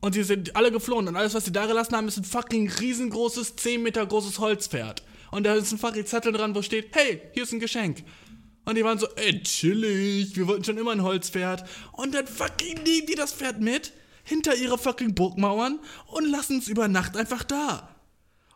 und 0.01 0.15
die 0.15 0.23
sind 0.23 0.55
alle 0.55 0.71
geflohen. 0.71 1.07
Und 1.07 1.15
alles, 1.15 1.33
was 1.33 1.45
sie 1.45 1.51
da 1.51 1.65
gelassen 1.65 1.95
haben, 1.95 2.07
ist 2.07 2.17
ein 2.17 2.23
fucking 2.23 2.69
riesengroßes, 2.69 3.55
10 3.55 3.81
Meter 3.81 4.05
großes 4.05 4.39
Holzpferd. 4.39 5.03
Und 5.31 5.43
da 5.43 5.55
ist 5.55 5.71
ein 5.71 5.79
fucking 5.79 6.05
Zettel 6.05 6.31
dran, 6.31 6.55
wo 6.55 6.61
steht, 6.61 6.95
hey, 6.95 7.21
hier 7.33 7.43
ist 7.43 7.51
ein 7.51 7.59
Geschenk. 7.59 8.03
Und 8.65 8.75
die 8.75 8.83
waren 8.83 8.99
so, 8.99 9.07
ey, 9.15 9.41
chillig, 9.41 10.35
wir 10.35 10.47
wollten 10.47 10.63
schon 10.63 10.77
immer 10.77 10.91
ein 10.91 11.03
Holzpferd. 11.03 11.63
Und 11.93 12.13
dann 12.13 12.27
fucking 12.27 12.83
nehmen 12.83 13.07
die 13.07 13.15
das 13.15 13.33
Pferd 13.33 13.61
mit, 13.61 13.93
hinter 14.23 14.55
ihre 14.55 14.77
fucking 14.77 15.15
Burgmauern 15.15 15.79
und 16.07 16.29
lassen 16.29 16.59
es 16.59 16.67
über 16.67 16.87
Nacht 16.87 17.15
einfach 17.15 17.43
da. 17.43 17.95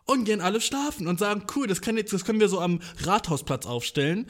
Und 0.04 0.24
gehen 0.24 0.40
alle 0.40 0.60
schlafen 0.60 1.06
und 1.06 1.18
sagen, 1.18 1.44
cool, 1.54 1.66
das, 1.66 1.80
kann 1.80 1.96
jetzt, 1.96 2.12
das 2.12 2.24
können 2.24 2.40
wir 2.40 2.48
so 2.48 2.60
am 2.60 2.80
Rathausplatz 3.04 3.66
aufstellen. 3.66 4.26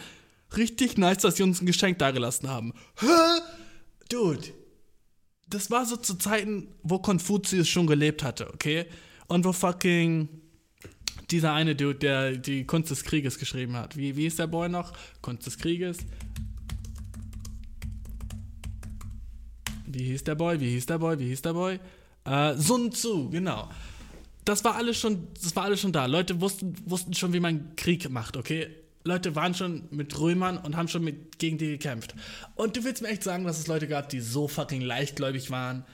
Richtig 0.57 0.99
nice, 0.99 1.19
dass 1.19 1.37
sie 1.37 1.43
uns 1.43 1.61
ein 1.61 1.67
Geschenk 1.67 1.99
dagelassen 1.99 2.49
haben. 2.49 2.75
Hä? 3.01 3.41
Dude, 4.09 4.53
das 5.53 5.71
war 5.71 5.85
so 5.85 5.97
zu 5.97 6.15
Zeiten, 6.17 6.69
wo 6.83 6.99
Konfuzius 6.99 7.69
schon 7.69 7.87
gelebt 7.87 8.23
hatte, 8.23 8.53
okay? 8.53 8.87
Und 9.29 9.45
wo 9.45 9.53
fucking 9.53 10.29
dieser 11.31 11.53
eine 11.53 11.75
Dude, 11.75 11.99
der 11.99 12.37
die 12.37 12.65
Kunst 12.65 12.91
des 12.91 13.05
Krieges 13.05 13.39
geschrieben 13.39 13.77
hat. 13.77 13.97
Wie, 13.97 14.17
wie 14.17 14.27
ist 14.27 14.39
der 14.39 14.47
Boy 14.47 14.69
noch? 14.69 14.93
Kunst 15.21 15.47
des 15.47 15.59
Krieges. 15.59 15.99
Wie 19.87 20.05
hieß 20.05 20.25
der 20.25 20.35
Boy? 20.35 20.59
Wie 20.59 20.71
hieß 20.71 20.87
der 20.87 20.99
Boy? 20.99 21.19
Wie 21.19 21.29
hieß 21.29 21.43
der 21.43 21.53
Boy? 21.53 21.81
Äh, 22.25 22.55
Sun 22.57 22.91
Tzu, 22.93 23.29
genau. 23.31 23.69
Das 24.45 24.65
war 24.65 24.75
alles 24.77 24.99
schon, 24.99 25.29
das 25.41 25.55
war 25.55 25.65
alles 25.65 25.81
schon 25.81 25.93
da. 25.93 26.07
Leute 26.07 26.41
wussten, 26.41 26.75
wussten 26.87 27.15
schon, 27.15 27.33
wie 27.33 27.41
man 27.41 27.77
Krieg 27.77 28.09
macht, 28.11 28.37
okay? 28.37 28.69
Leute 29.05 29.35
waren 29.35 29.55
schon 29.55 29.89
mit 29.91 30.19
Römern 30.19 30.59
und 30.59 30.77
haben 30.77 30.89
schon 30.89 31.03
mit, 31.03 31.39
gegen 31.39 31.59
die 31.59 31.69
gekämpft. 31.69 32.15
Und 32.55 32.77
du 32.77 32.85
willst 32.85 33.03
mir 33.03 33.09
echt 33.09 33.25
sagen, 33.25 33.45
dass 33.45 33.59
es 33.59 33.67
Leute 33.67 33.89
gab, 33.89 34.09
die 34.09 34.21
so 34.21 34.49
fucking 34.49 34.81
leichtgläubig 34.81 35.51
waren 35.51 35.85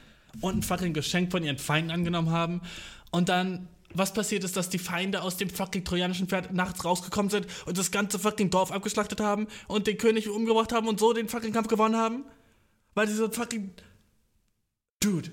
und 0.40 0.58
ein 0.58 0.62
fucking 0.62 0.92
Geschenk 0.92 1.30
von 1.30 1.42
ihren 1.42 1.58
Feinden 1.58 1.90
angenommen 1.90 2.30
haben. 2.30 2.60
Und 3.10 3.28
dann, 3.28 3.68
was 3.94 4.12
passiert 4.12 4.44
ist, 4.44 4.56
dass 4.56 4.68
die 4.68 4.78
Feinde 4.78 5.22
aus 5.22 5.38
dem 5.38 5.48
fucking 5.48 5.84
trojanischen 5.84 6.28
Pferd 6.28 6.52
nachts 6.52 6.84
rausgekommen 6.84 7.30
sind 7.30 7.46
und 7.64 7.78
das 7.78 7.90
ganze 7.90 8.18
fucking 8.18 8.50
Dorf 8.50 8.70
abgeschlachtet 8.70 9.20
haben 9.20 9.46
und 9.66 9.86
den 9.86 9.96
König 9.96 10.28
umgebracht 10.28 10.72
haben 10.72 10.88
und 10.88 11.00
so 11.00 11.12
den 11.12 11.28
fucking 11.28 11.52
Kampf 11.52 11.68
gewonnen 11.68 11.96
haben? 11.96 12.24
Weil 12.94 13.08
sie 13.08 13.14
so 13.14 13.30
fucking. 13.30 13.72
Dude. 15.00 15.30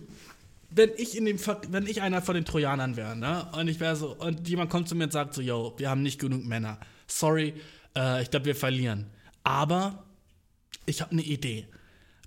Wenn 0.69 0.91
ich 0.97 1.17
in 1.17 1.26
dem 1.26 1.39
wenn 1.69 1.88
ich 1.88 2.01
einer 2.01 2.21
von 2.21 2.36
den 2.36 2.45
Trojanern 2.45 2.97
wäre, 2.97 3.15
ne? 3.15 3.47
Und 3.53 3.67
ich 3.67 3.80
wäre 3.80 3.95
so, 3.95 4.13
und 4.15 4.47
jemand 4.47 4.69
kommt 4.69 4.89
zu 4.89 4.95
mir 4.95 5.05
und 5.05 5.13
sagt 5.13 5.34
so, 5.34 5.41
yo, 5.41 5.73
wir 5.78 5.89
haben 5.89 6.01
nicht 6.01 6.19
genug 6.19 6.43
Männer. 6.45 6.80
Sorry, 7.07 7.53
äh, 7.95 8.21
ich 8.21 8.29
glaube, 8.31 8.45
wir 8.47 8.55
verlieren. 8.55 9.09
Aber 9.43 10.05
ich 10.85 11.01
habe 11.01 11.11
eine 11.11 11.21
Idee. 11.23 11.67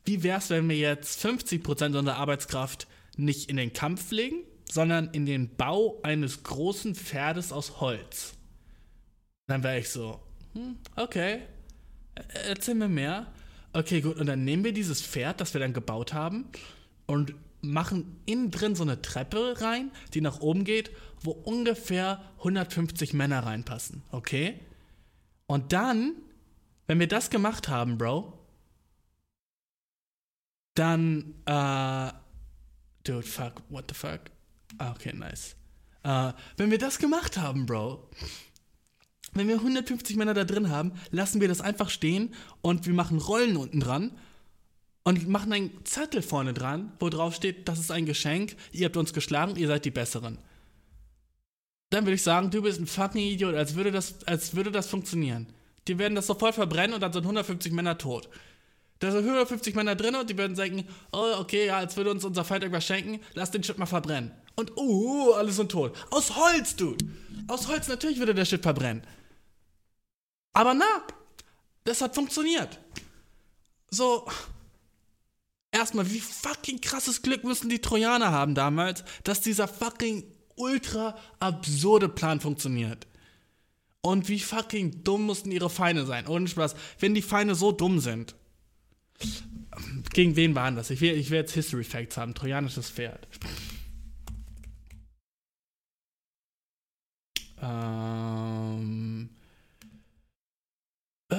Wie 0.05 0.23
wär's, 0.23 0.51
wenn 0.51 0.69
wir 0.69 0.77
jetzt 0.77 1.25
50% 1.25 1.97
unserer 1.97 2.17
Arbeitskraft 2.17 2.87
nicht 3.17 3.51
in 3.51 3.57
den 3.57 3.73
Kampf 3.73 4.11
legen, 4.11 4.45
sondern 4.71 5.09
in 5.13 5.27
den 5.27 5.55
Bau 5.57 5.99
eines 6.03 6.43
großen 6.43 6.95
Pferdes 6.95 7.53
aus 7.53 7.81
Holz? 7.81 8.35
Dann 9.47 9.63
wäre 9.63 9.79
ich 9.79 9.89
so, 9.91 10.21
hm, 10.55 10.77
okay, 10.97 11.41
Ä- 12.17 12.23
erzähl 12.49 12.75
mir 12.75 12.89
mehr. 12.89 13.27
Okay, 13.73 14.01
gut, 14.01 14.17
und 14.17 14.27
dann 14.27 14.45
nehmen 14.45 14.65
wir 14.65 14.73
dieses 14.73 15.03
Pferd, 15.03 15.41
das 15.41 15.53
wir 15.55 15.61
dann 15.61 15.73
gebaut 15.73 16.13
haben, 16.15 16.47
und 17.07 17.35
machen 17.61 18.21
innen 18.27 18.51
drin 18.51 18.75
so 18.75 18.83
eine 18.83 19.03
Treppe 19.03 19.61
rein, 19.61 19.91
die 20.15 20.21
nach 20.21 20.41
oben 20.41 20.65
geht, 20.65 20.91
wo 21.23 21.33
ungefähr 21.33 22.23
150 22.39 23.13
Männer 23.15 23.41
reinpassen, 23.41 24.03
okay? 24.11 24.61
Und 25.49 25.73
dann, 25.73 26.13
wenn 26.87 27.01
wir 27.01 27.09
das 27.09 27.31
gemacht 27.31 27.69
haben, 27.69 27.99
Bro, 27.99 28.39
dann, 30.75 31.35
äh, 31.47 32.13
dude, 33.03 33.23
fuck, 33.27 33.63
what 33.71 33.87
the 33.89 33.95
fuck? 33.95 34.21
Ah, 34.77 34.93
Okay, 34.93 35.13
nice. 35.15 35.57
Äh, 36.05 36.33
wenn 36.59 36.71
wir 36.71 36.79
das 36.79 36.99
gemacht 36.99 37.39
haben, 37.39 37.67
Bro, 37.67 38.11
wenn 39.33 39.49
wir 39.49 39.57
150 39.57 40.17
Männer 40.17 40.35
da 40.35 40.45
drin 40.45 40.71
haben, 40.71 40.93
lassen 41.11 41.41
wir 41.41 41.49
das 41.49 41.63
einfach 41.63 41.91
stehen 41.91 42.35
und 42.61 42.87
wir 42.87 42.95
machen 42.95 43.19
Rollen 43.19 43.57
unten 43.57 43.81
dran 43.81 44.13
und 45.05 45.29
machen 45.29 45.53
einen 45.53 45.85
Zettel 45.85 46.23
vorne 46.23 46.53
dran, 46.53 46.93
wo 47.01 47.09
drauf 47.09 47.35
steht, 47.35 47.69
das 47.69 47.79
ist 47.79 47.91
ein 47.91 48.05
Geschenk, 48.05 48.55
ihr 48.73 48.85
habt 48.85 48.97
uns 48.99 49.15
geschlagen, 49.15 49.57
ihr 49.57 49.67
seid 49.67 49.87
die 49.87 49.91
Besseren. 49.91 50.39
Dann 51.91 52.05
würde 52.05 52.15
ich 52.15 52.23
sagen, 52.23 52.51
du 52.51 52.63
bist 52.63 52.81
ein 52.81 52.87
fucking 52.87 53.23
Idiot, 53.23 53.55
als 53.55 53.75
würde 53.75 53.91
das, 53.91 54.27
als 54.27 54.55
würde 54.55 54.71
das 54.71 54.89
funktionieren. 54.89 55.47
Die 55.87 55.99
werden 55.99 56.15
das 56.15 56.27
sofort 56.27 56.55
verbrennen 56.55 56.95
und 56.95 57.01
dann 57.01 57.13
sind 57.13 57.23
150 57.23 57.73
Männer 57.73 57.97
tot. 57.97 58.29
Da 58.99 59.11
sind 59.11 59.25
150 59.25 59.75
Männer 59.75 59.95
drin 59.95 60.17
und 60.17 60.29
die 60.29 60.37
würden 60.37 60.57
sagen, 60.57 60.87
oh, 61.13 61.35
okay, 61.39 61.67
ja, 61.67 61.79
als 61.79 61.97
würde 61.97 62.11
uns 62.11 62.25
unser 62.25 62.45
Feind 62.45 62.65
irgendwas 62.65 62.85
schenken, 62.85 63.21
lass 63.35 63.51
den 63.51 63.63
Shit 63.63 63.79
mal 63.79 63.87
verbrennen. 63.87 64.33
Und, 64.57 64.77
uh, 64.77 65.33
alle 65.33 65.53
sind 65.53 65.71
tot. 65.71 65.97
Aus 66.11 66.35
Holz, 66.35 66.75
Dude. 66.75 67.05
Aus 67.47 67.69
Holz, 67.69 67.87
natürlich 67.89 68.19
würde 68.19 68.35
der 68.35 68.45
Shit 68.45 68.63
verbrennen. 68.63 69.03
Aber 70.53 70.75
na, 70.75 70.85
das 71.85 72.03
hat 72.03 72.17
funktioniert. 72.17 72.81
So, 73.89 74.27
erstmal, 75.71 76.11
wie 76.11 76.21
fucking 76.21 76.81
krasses 76.81 77.23
Glück 77.23 77.45
müssen 77.45 77.71
die 77.71 77.81
Trojaner 77.81 78.33
haben 78.33 78.57
damals, 78.57 79.05
dass 79.23 79.41
dieser 79.41 79.69
fucking 79.69 80.25
ultra 80.59 81.17
absurde 81.41 82.09
Plan 82.09 82.41
funktioniert. 82.41 83.07
Und 84.01 84.29
wie 84.29 84.41
fucking 84.41 85.03
dumm 85.05 85.23
mussten 85.27 85.51
ihre 85.51 85.71
Feinde 85.71 86.07
sein. 86.07 86.27
Ohne 86.29 86.49
Spaß. 86.49 86.77
Wenn 86.99 87.15
die 87.15 87.23
Feinde 87.23 87.55
so 87.55 87.73
dumm 87.73 87.99
sind. 87.99 88.35
Gegen 90.13 90.37
wen 90.37 90.55
waren 90.55 90.77
das? 90.77 90.91
Ich 90.91 91.01
will, 91.01 91.17
ich 91.17 91.31
will 91.31 91.39
jetzt 91.39 91.53
History 91.53 91.85
Facts 91.85 92.17
haben. 92.17 92.35
Trojanisches 92.35 92.91
Pferd. 92.91 93.27
Ähm. 97.61 99.31
Äh, 101.31 101.37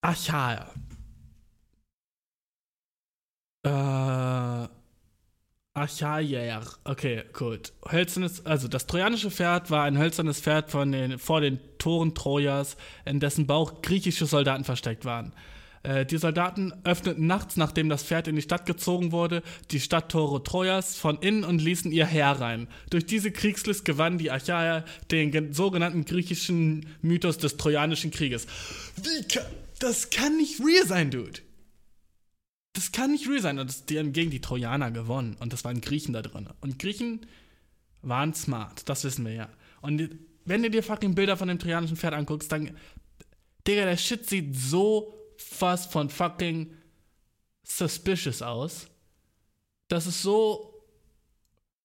Achaia. 0.00 0.72
Äh. 3.64 3.87
Achaia. 5.78 6.60
Okay, 6.84 7.22
gut. 7.32 7.72
Hölzernes, 7.90 8.44
also 8.44 8.68
das 8.68 8.86
trojanische 8.86 9.30
Pferd 9.30 9.70
war 9.70 9.84
ein 9.84 9.98
hölzernes 9.98 10.40
Pferd 10.40 10.70
von 10.70 10.92
den, 10.92 11.18
vor 11.18 11.40
den 11.40 11.58
Toren 11.78 12.14
Trojas, 12.14 12.76
in 13.04 13.20
dessen 13.20 13.46
Bauch 13.46 13.82
griechische 13.82 14.26
Soldaten 14.26 14.64
versteckt 14.64 15.04
waren. 15.04 15.32
Äh, 15.84 16.04
die 16.04 16.18
Soldaten 16.18 16.72
öffneten 16.84 17.26
nachts, 17.26 17.56
nachdem 17.56 17.88
das 17.88 18.02
Pferd 18.02 18.26
in 18.28 18.34
die 18.36 18.42
Stadt 18.42 18.66
gezogen 18.66 19.12
wurde, 19.12 19.42
die 19.70 19.78
Stadttore 19.80 20.42
Trojas 20.42 20.96
von 20.96 21.18
innen 21.18 21.44
und 21.44 21.60
ließen 21.62 21.92
ihr 21.92 22.06
Heer 22.06 22.32
rein. 22.32 22.66
Durch 22.90 23.06
diese 23.06 23.30
Kriegslist 23.30 23.84
gewannen 23.84 24.18
die 24.18 24.30
Achaier 24.32 24.84
den 25.12 25.30
gen- 25.30 25.52
sogenannten 25.52 26.04
griechischen 26.04 26.86
Mythos 27.00 27.38
des 27.38 27.56
Trojanischen 27.56 28.10
Krieges. 28.10 28.46
Wie 28.96 29.22
kann, 29.28 29.44
das 29.78 30.10
kann 30.10 30.36
nicht 30.36 30.60
real 30.60 30.86
sein, 30.86 31.10
Dude. 31.12 31.40
Das 32.78 32.92
kann 32.92 33.10
nicht 33.10 33.28
real 33.28 33.42
sein. 33.42 33.58
Und 33.58 33.68
das, 33.68 33.86
die 33.86 33.98
haben 33.98 34.12
gegen 34.12 34.30
die 34.30 34.40
Trojaner 34.40 34.92
gewonnen. 34.92 35.36
Und 35.40 35.52
das 35.52 35.64
waren 35.64 35.80
Griechen 35.80 36.12
da 36.12 36.22
drin. 36.22 36.48
Und 36.60 36.78
Griechen 36.78 37.26
waren 38.02 38.34
smart. 38.34 38.88
Das 38.88 39.02
wissen 39.02 39.26
wir 39.26 39.32
ja. 39.32 39.48
Und 39.80 40.16
wenn 40.44 40.62
du 40.62 40.70
dir 40.70 40.84
fucking 40.84 41.16
Bilder 41.16 41.36
von 41.36 41.48
dem 41.48 41.58
trojanischen 41.58 41.96
Pferd 41.96 42.14
anguckst, 42.14 42.52
dann. 42.52 42.76
Digga, 43.66 43.84
der 43.84 43.96
Shit 43.96 44.28
sieht 44.28 44.54
so 44.54 45.12
fast 45.38 45.90
von 45.90 46.08
fucking 46.08 46.72
suspicious 47.64 48.42
aus. 48.42 48.86
Das 49.88 50.06
ist 50.06 50.22
so. 50.22 50.72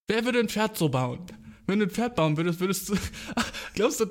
Wer 0.06 0.24
würde 0.24 0.38
ein 0.38 0.48
Pferd 0.48 0.78
so 0.78 0.90
bauen? 0.90 1.26
Wenn 1.66 1.80
du 1.80 1.86
ein 1.86 1.90
Pferd 1.90 2.14
bauen 2.14 2.36
würdest, 2.36 2.60
würdest 2.60 2.88
du. 2.88 2.94
glaubst 3.74 3.98
du. 3.98 4.06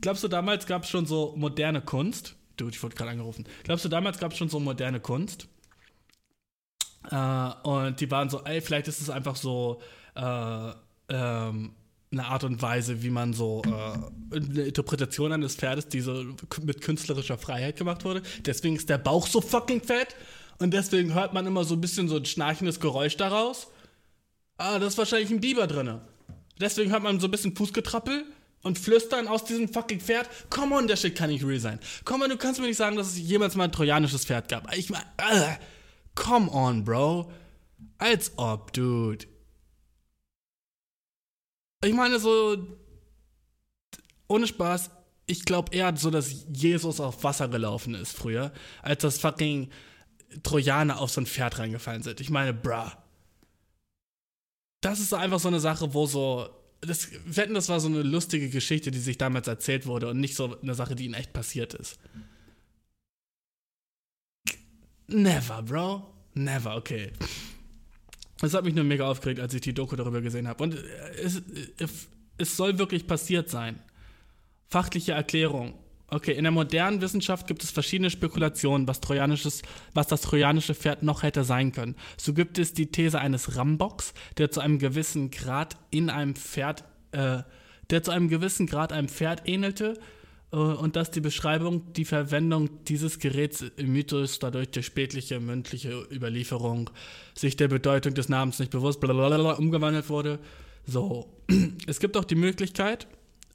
Glaubst 0.00 0.22
du, 0.22 0.28
damals 0.28 0.64
gab 0.66 0.84
es 0.84 0.90
schon 0.90 1.06
so 1.06 1.34
moderne 1.36 1.80
Kunst? 1.80 2.36
Dude, 2.56 2.70
ich 2.70 2.80
wurde 2.84 2.94
gerade 2.94 3.10
angerufen. 3.10 3.46
Glaubst 3.64 3.84
du, 3.84 3.88
damals 3.88 4.20
gab 4.20 4.30
es 4.30 4.38
schon 4.38 4.48
so 4.48 4.60
moderne 4.60 5.00
Kunst? 5.00 5.48
Äh, 7.10 7.68
und 7.68 8.00
die 8.00 8.10
waren 8.10 8.30
so, 8.30 8.42
ey, 8.44 8.60
vielleicht 8.60 8.88
ist 8.88 9.00
es 9.00 9.10
einfach 9.10 9.36
so 9.36 9.80
äh, 10.14 10.72
ähm, 11.08 11.72
eine 12.10 12.24
Art 12.24 12.44
und 12.44 12.60
Weise, 12.62 13.02
wie 13.02 13.10
man 13.10 13.32
so 13.32 13.62
äh, 13.64 14.36
eine 14.36 14.62
Interpretation 14.62 15.32
eines 15.32 15.56
Pferdes, 15.56 15.88
die 15.88 16.00
so 16.00 16.24
mit 16.62 16.80
künstlerischer 16.80 17.38
Freiheit 17.38 17.76
gemacht 17.76 18.04
wurde. 18.04 18.22
Deswegen 18.44 18.76
ist 18.76 18.88
der 18.88 18.98
Bauch 18.98 19.26
so 19.26 19.40
fucking 19.40 19.82
fett 19.82 20.16
und 20.58 20.72
deswegen 20.72 21.14
hört 21.14 21.34
man 21.34 21.46
immer 21.46 21.64
so 21.64 21.74
ein 21.74 21.80
bisschen 21.80 22.08
so 22.08 22.16
ein 22.16 22.24
schnarchendes 22.24 22.80
Geräusch 22.80 23.16
daraus. 23.16 23.68
Ah, 24.56 24.78
da 24.78 24.86
ist 24.86 24.98
wahrscheinlich 24.98 25.30
ein 25.30 25.40
Biber 25.40 25.66
drinne. 25.66 26.00
Deswegen 26.60 26.90
hört 26.90 27.02
man 27.02 27.20
so 27.20 27.28
ein 27.28 27.30
bisschen 27.30 27.54
Fußgetrappel 27.54 28.24
und 28.62 28.78
Flüstern 28.78 29.28
aus 29.28 29.44
diesem 29.44 29.68
fucking 29.68 30.00
Pferd. 30.00 30.28
Come 30.50 30.74
on, 30.74 30.88
der 30.88 30.96
Shit 30.96 31.14
kann 31.14 31.30
nicht 31.30 31.44
real 31.44 31.60
sein. 31.60 31.78
Come 32.04 32.24
on, 32.24 32.30
du 32.30 32.36
kannst 32.36 32.60
mir 32.60 32.66
nicht 32.66 32.76
sagen, 32.76 32.96
dass 32.96 33.08
es 33.08 33.18
jemals 33.18 33.54
mal 33.54 33.64
ein 33.64 33.72
trojanisches 33.72 34.24
Pferd 34.24 34.48
gab. 34.48 34.74
Ich 34.76 34.90
mein, 34.90 35.02
äh, 35.18 35.54
come 36.18 36.50
on, 36.50 36.84
Bro. 36.84 37.30
Als 37.98 38.32
ob, 38.36 38.72
Dude. 38.72 39.26
Ich 41.84 41.94
meine, 41.94 42.18
so, 42.18 42.56
ohne 44.26 44.46
Spaß, 44.46 44.90
ich 45.26 45.44
glaube 45.44 45.74
eher 45.74 45.96
so, 45.96 46.10
dass 46.10 46.46
Jesus 46.52 47.00
auf 47.00 47.22
Wasser 47.22 47.48
gelaufen 47.48 47.94
ist 47.94 48.12
früher, 48.12 48.52
als 48.82 49.02
dass 49.02 49.18
fucking 49.20 49.70
Trojaner 50.42 51.00
auf 51.00 51.10
so 51.10 51.20
ein 51.20 51.26
Pferd 51.26 51.58
reingefallen 51.58 52.02
sind. 52.02 52.20
Ich 52.20 52.30
meine, 52.30 52.52
bruh. 52.52 52.90
Das 54.80 55.00
ist 55.00 55.14
einfach 55.14 55.40
so 55.40 55.48
eine 55.48 55.60
Sache, 55.60 55.94
wo 55.94 56.06
so. 56.06 56.48
Das, 56.80 57.08
wetten, 57.24 57.54
das 57.54 57.68
war 57.68 57.80
so 57.80 57.88
eine 57.88 58.02
lustige 58.02 58.50
Geschichte, 58.50 58.92
die 58.92 59.00
sich 59.00 59.18
damals 59.18 59.48
erzählt 59.48 59.86
wurde 59.86 60.08
und 60.08 60.20
nicht 60.20 60.36
so 60.36 60.60
eine 60.60 60.74
Sache, 60.74 60.94
die 60.94 61.06
ihnen 61.06 61.14
echt 61.14 61.32
passiert 61.32 61.74
ist. 61.74 61.98
Never, 65.08 65.62
Bro. 65.62 66.06
Never, 66.34 66.76
okay. 66.76 67.10
Das 68.40 68.54
hat 68.54 68.64
mich 68.64 68.74
nur 68.74 68.84
mega 68.84 69.08
aufgeregt, 69.08 69.40
als 69.40 69.52
ich 69.54 69.62
die 69.62 69.74
Doku 69.74 69.96
darüber 69.96 70.20
gesehen 70.20 70.46
habe. 70.46 70.62
Und 70.62 70.74
es, 71.22 71.42
es, 71.78 72.08
es 72.36 72.56
soll 72.56 72.78
wirklich 72.78 73.06
passiert 73.06 73.48
sein. 73.48 73.80
Fachliche 74.68 75.12
Erklärung. 75.12 75.74
Okay, 76.10 76.32
in 76.32 76.44
der 76.44 76.52
modernen 76.52 77.02
Wissenschaft 77.02 77.46
gibt 77.46 77.62
es 77.62 77.70
verschiedene 77.70 78.08
Spekulationen, 78.08 78.88
was, 78.88 79.00
trojanisches, 79.00 79.62
was 79.92 80.06
das 80.06 80.22
trojanische 80.22 80.74
Pferd 80.74 81.02
noch 81.02 81.22
hätte 81.22 81.44
sein 81.44 81.72
können. 81.72 81.96
So 82.16 82.32
gibt 82.32 82.58
es 82.58 82.72
die 82.72 82.90
These 82.90 83.18
eines 83.18 83.56
Rambocks, 83.56 84.14
der 84.38 84.50
zu 84.50 84.60
einem 84.60 84.78
gewissen 84.78 85.30
Grad 85.30 85.76
in 85.90 86.08
einem 86.08 86.34
Pferd, 86.34 86.84
äh, 87.12 87.42
der 87.90 88.02
zu 88.02 88.10
einem 88.10 88.28
gewissen 88.28 88.66
Grad 88.66 88.92
einem 88.92 89.08
Pferd 89.08 89.46
ähnelte, 89.46 89.94
äh, 89.94 90.17
und 90.50 90.96
dass 90.96 91.10
die 91.10 91.20
Beschreibung, 91.20 91.92
die 91.92 92.06
Verwendung 92.06 92.84
dieses 92.84 93.18
Geräts 93.18 93.60
im 93.76 93.92
Mythos 93.92 94.38
dadurch 94.38 94.70
durch 94.70 94.86
spätliche 94.86 95.40
mündliche 95.40 96.06
Überlieferung 96.10 96.88
sich 97.34 97.56
der 97.56 97.68
Bedeutung 97.68 98.14
des 98.14 98.30
Namens 98.30 98.58
nicht 98.58 98.70
bewusst 98.70 99.00
blablabla, 99.00 99.52
umgewandelt 99.52 100.08
wurde. 100.08 100.38
So, 100.86 101.28
es 101.86 102.00
gibt 102.00 102.16
auch 102.16 102.24
die 102.24 102.34
Möglichkeit, 102.34 103.06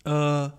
äh, 0.05 0.49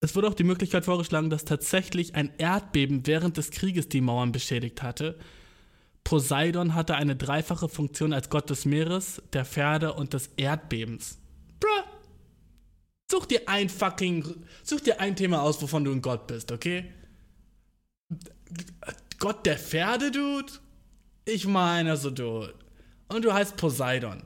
es 0.00 0.14
wurde 0.14 0.28
auch 0.28 0.34
die 0.34 0.44
Möglichkeit 0.44 0.84
vorgeschlagen, 0.84 1.30
dass 1.30 1.46
tatsächlich 1.46 2.14
ein 2.14 2.30
Erdbeben 2.36 3.06
während 3.06 3.38
des 3.38 3.50
Krieges 3.50 3.88
die 3.88 4.02
Mauern 4.02 4.32
beschädigt 4.32 4.82
hatte. 4.82 5.18
Poseidon 6.04 6.74
hatte 6.74 6.96
eine 6.96 7.16
dreifache 7.16 7.70
Funktion 7.70 8.12
als 8.12 8.28
Gott 8.28 8.50
des 8.50 8.66
Meeres, 8.66 9.22
der 9.32 9.46
Pferde 9.46 9.94
und 9.94 10.12
des 10.12 10.26
Erdbebens. 10.36 11.18
Bruh. 11.58 11.93
Such 13.14 13.26
dir 13.26 13.48
ein 13.48 13.68
fucking. 13.68 14.24
Such 14.64 14.80
dir 14.80 14.98
ein 14.98 15.14
Thema 15.14 15.40
aus, 15.40 15.62
wovon 15.62 15.84
du 15.84 15.92
ein 15.92 16.02
Gott 16.02 16.26
bist, 16.26 16.50
okay? 16.50 16.92
Gott 19.20 19.46
der 19.46 19.56
Pferde, 19.56 20.10
Dude? 20.10 20.52
Ich 21.24 21.46
meine, 21.46 21.96
so, 21.96 22.10
Dude. 22.10 22.54
Und 23.06 23.24
du 23.24 23.32
heißt 23.32 23.56
Poseidon. 23.56 24.24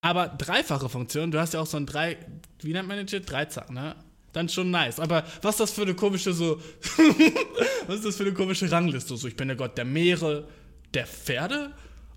Aber 0.00 0.28
dreifache 0.28 0.88
Funktion, 0.88 1.32
du 1.32 1.40
hast 1.40 1.54
ja 1.54 1.60
auch 1.60 1.66
so 1.66 1.76
ein 1.76 1.86
drei. 1.86 2.18
Wie 2.60 2.72
nennt 2.72 2.86
man 2.86 2.98
den 2.98 3.08
Shit? 3.08 3.28
Dreizack, 3.28 3.68
ne? 3.72 3.96
Dann 4.32 4.48
schon 4.48 4.70
nice. 4.70 5.00
Aber 5.00 5.24
was 5.42 5.56
ist 5.56 5.60
das 5.60 5.72
für 5.72 5.82
eine 5.82 5.94
komische 5.94 6.32
so. 6.32 6.60
was 7.88 7.96
ist 7.96 8.04
das 8.04 8.16
für 8.16 8.22
eine 8.22 8.34
komische 8.34 8.70
Rangliste? 8.70 9.16
So, 9.16 9.26
ich 9.26 9.34
bin 9.34 9.48
der 9.48 9.56
Gott 9.56 9.76
der 9.76 9.86
Meere, 9.86 10.46
der 10.94 11.08
Pferde 11.08 11.72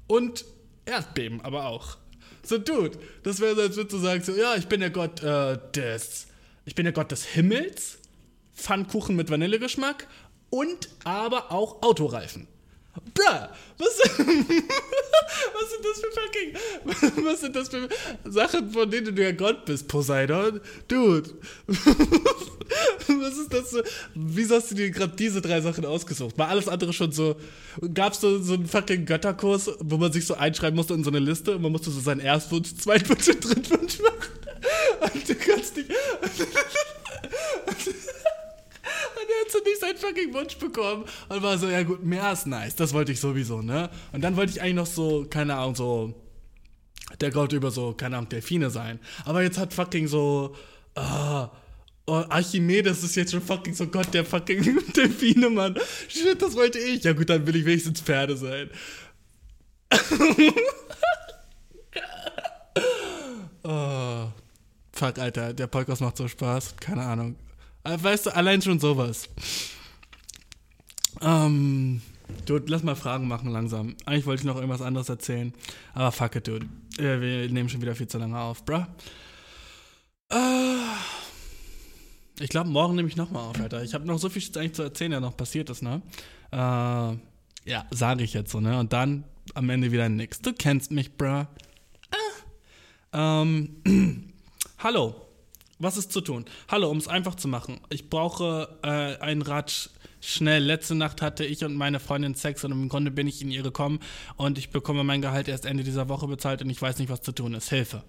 und 0.05 0.45
Erdbeben, 0.85 1.41
aber 1.41 1.65
auch. 1.65 1.97
So, 2.49 2.57
Dude, 2.57 2.97
das 3.21 3.39
wäre 3.41 3.53
so, 3.53 3.61
als 3.61 3.75
würdest 3.75 3.93
du 3.93 3.99
sagen, 3.99 4.23
so, 4.23 4.35
ja, 4.35 4.55
ich 4.55 4.65
bin 4.65 4.79
der 4.79 4.89
Gott 4.89 5.21
äh, 5.21 5.59
des. 5.75 6.25
Ich 6.65 6.73
bin 6.73 6.83
der 6.83 6.93
Gott 6.93 7.11
des 7.11 7.23
Himmels, 7.23 7.99
Pfannkuchen 8.55 9.15
mit 9.15 9.29
Vanillegeschmack 9.29 10.07
und 10.49 10.89
aber 11.03 11.51
auch 11.51 11.83
Autoreifen. 11.83 12.47
Bruh, 13.13 13.47
was, 13.77 13.99
was 13.99 14.17
sind 14.17 15.83
das 15.83 15.99
für 15.99 16.11
fucking. 16.11 17.25
Was 17.25 17.41
sind 17.41 17.55
das 17.55 17.69
für 17.69 17.87
Sachen, 18.25 18.71
von 18.71 18.89
denen 18.89 19.15
du 19.15 19.21
ja 19.21 19.31
Gott 19.31 19.65
bist, 19.65 19.87
Poseidon? 19.87 20.59
Dude. 20.87 21.29
was 21.67 23.37
ist 23.37 23.53
das 23.53 23.71
so? 23.71 23.81
Wieso 24.15 24.55
hast 24.55 24.71
du 24.71 24.75
dir 24.75 24.89
gerade 24.89 25.15
diese 25.15 25.41
drei 25.41 25.61
Sachen 25.61 25.85
ausgesucht? 25.85 26.37
War 26.37 26.49
alles 26.49 26.67
andere 26.67 26.93
schon 26.93 27.11
so. 27.11 27.35
Gab 27.93 28.13
es 28.13 28.21
so, 28.21 28.41
so 28.41 28.53
einen 28.53 28.67
fucking 28.67 29.05
Götterkurs, 29.05 29.71
wo 29.79 29.97
man 29.97 30.11
sich 30.11 30.25
so 30.25 30.35
einschreiben 30.35 30.75
musste 30.75 30.93
in 30.93 31.03
so 31.03 31.09
eine 31.09 31.19
Liste 31.19 31.55
und 31.55 31.61
man 31.61 31.71
musste 31.71 31.91
so 31.91 31.99
seinen 31.99 32.21
Erstwunsch, 32.21 32.75
Zweitwunsch 32.75 33.27
und 33.27 33.45
Drittwunsch 33.45 33.99
machen? 33.99 35.13
Und 35.13 35.29
du 35.29 35.35
kannst 35.35 35.77
nicht. 35.77 35.89
Und 39.15 39.29
er 39.29 39.45
hat 39.45 39.51
so 39.51 39.59
nicht 39.59 39.79
seinen 39.79 39.97
fucking 39.97 40.33
Wunsch 40.33 40.57
bekommen 40.57 41.05
und 41.29 41.43
war 41.43 41.57
so, 41.57 41.67
ja 41.67 41.83
gut, 41.83 42.03
mehr 42.03 42.31
ist 42.31 42.47
nice. 42.47 42.75
Das 42.75 42.93
wollte 42.93 43.11
ich 43.11 43.19
sowieso, 43.19 43.61
ne? 43.61 43.89
Und 44.11 44.21
dann 44.21 44.35
wollte 44.35 44.51
ich 44.51 44.61
eigentlich 44.61 44.75
noch 44.75 44.85
so, 44.85 45.25
keine 45.29 45.55
Ahnung, 45.55 45.75
so 45.75 46.13
der 47.21 47.31
Gott 47.31 47.53
über 47.53 47.71
so, 47.71 47.93
keine 47.93 48.17
Ahnung, 48.17 48.29
Delfine 48.29 48.69
sein. 48.69 48.99
Aber 49.25 49.41
jetzt 49.41 49.57
hat 49.57 49.73
fucking 49.73 50.07
so, 50.07 50.55
ah, 50.95 51.49
oh, 52.05 52.23
Archimedes 52.29 53.03
ist 53.03 53.15
jetzt 53.15 53.31
schon 53.31 53.41
fucking 53.41 53.73
so 53.73 53.87
Gott 53.87 54.13
der 54.13 54.25
fucking 54.25 54.79
Delfine, 54.95 55.49
Mann. 55.49 55.77
Shit, 56.07 56.41
das 56.41 56.55
wollte 56.55 56.79
ich. 56.79 57.03
Ja 57.03 57.13
gut, 57.13 57.29
dann 57.29 57.45
will 57.45 57.55
ich 57.55 57.65
wenigstens 57.65 58.01
Pferde 58.01 58.37
sein. 58.37 58.69
oh, 63.63 64.27
fuck, 64.91 65.17
Alter, 65.19 65.53
der 65.53 65.67
Podcast 65.67 66.01
macht 66.01 66.17
so 66.17 66.27
Spaß. 66.27 66.75
Keine 66.77 67.03
Ahnung. 67.03 67.35
Äh, 67.84 67.97
Weißt 68.01 68.27
du, 68.27 68.36
allein 68.36 68.61
schon 68.61 68.80
sowas. 68.80 69.30
Ähm, 71.21 72.01
dude, 72.45 72.65
lass 72.67 72.84
mal 72.84 72.95
Fragen 72.95 73.27
machen 73.27 73.51
langsam. 73.51 73.95
Eigentlich 74.05 74.25
wollte 74.25 74.41
ich 74.41 74.45
noch 74.45 74.55
irgendwas 74.55 74.82
anderes 74.82 75.09
erzählen. 75.09 75.53
Aber 75.93 76.11
fuck 76.11 76.36
it, 76.36 76.47
dude. 76.47 76.67
Äh, 76.97 77.21
wir 77.21 77.49
nehmen 77.49 77.69
schon 77.69 77.82
wieder 77.82 77.95
viel 77.95 78.07
zu 78.07 78.17
lange 78.17 78.39
auf, 78.39 78.63
bruh. 78.65 78.86
Äh, 80.32 80.36
ich 82.39 82.49
glaube, 82.49 82.69
morgen 82.69 82.95
nehme 82.95 83.07
ich 83.09 83.15
nochmal 83.17 83.43
auf, 83.49 83.59
Alter. 83.59 83.84
Ich 83.84 83.93
habe 83.93 84.05
noch 84.05 84.19
so 84.19 84.30
viel 84.30 84.43
eigentlich 84.57 84.73
zu 84.73 84.84
erzählen, 84.84 85.11
der 85.11 85.19
noch 85.19 85.36
passiert 85.36 85.69
ist, 85.69 85.82
ne? 85.82 86.01
Äh, 86.51 86.57
ja, 86.57 87.86
sage 87.91 88.23
ich 88.23 88.34
jetzt 88.34 88.51
so, 88.51 88.59
ne? 88.59 88.80
Und 88.80 88.93
dann 88.93 89.25
am 89.55 89.69
Ende 89.69 89.91
wieder 89.91 90.07
nix. 90.07 90.41
Du 90.41 90.53
kennst 90.53 90.91
mich, 90.91 91.17
bruh. 91.17 91.45
Ähm, 93.11 93.82
hallo. 94.77 95.28
Was 95.82 95.95
ist 95.95 96.11
zu 96.11 96.19
tun? 96.19 96.43
Hallo, 96.67 96.89
um 96.89 96.97
es 96.97 97.07
einfach 97.07 97.36
zu 97.36 97.47
machen. 97.47 97.80
Ich 97.89 98.09
brauche 98.09 98.77
äh, 98.84 99.17
ein 99.23 99.41
Rad 99.41 99.69
sch- 99.71 99.89
schnell. 100.19 100.61
Letzte 100.63 100.93
Nacht 100.93 101.21
hatte 101.21 101.45
ich 101.45 101.63
und 101.63 101.73
meine 101.73 102.01
Freundin 102.01 102.36
Sex 102.36 102.65
und 102.65 102.73
im 102.73 102.89
Grunde 102.89 103.11
bin 103.11 103.27
ich 103.27 103.41
in 103.41 103.49
ihr 103.49 103.63
gekommen 103.63 103.99
und 104.36 104.57
ich 104.57 104.71
bekomme 104.71 105.05
mein 105.05 105.21
Gehalt 105.21 105.47
erst 105.47 105.65
Ende 105.65 105.86
dieser 105.86 106.09
Woche 106.09 106.27
bezahlt 106.27 106.61
und 106.61 106.69
ich 106.69 106.82
weiß 106.82 106.99
nicht, 106.99 107.09
was 107.09 107.21
zu 107.21 107.32
tun 107.32 107.53
ist. 107.53 107.69
Hilfe. 107.69 108.03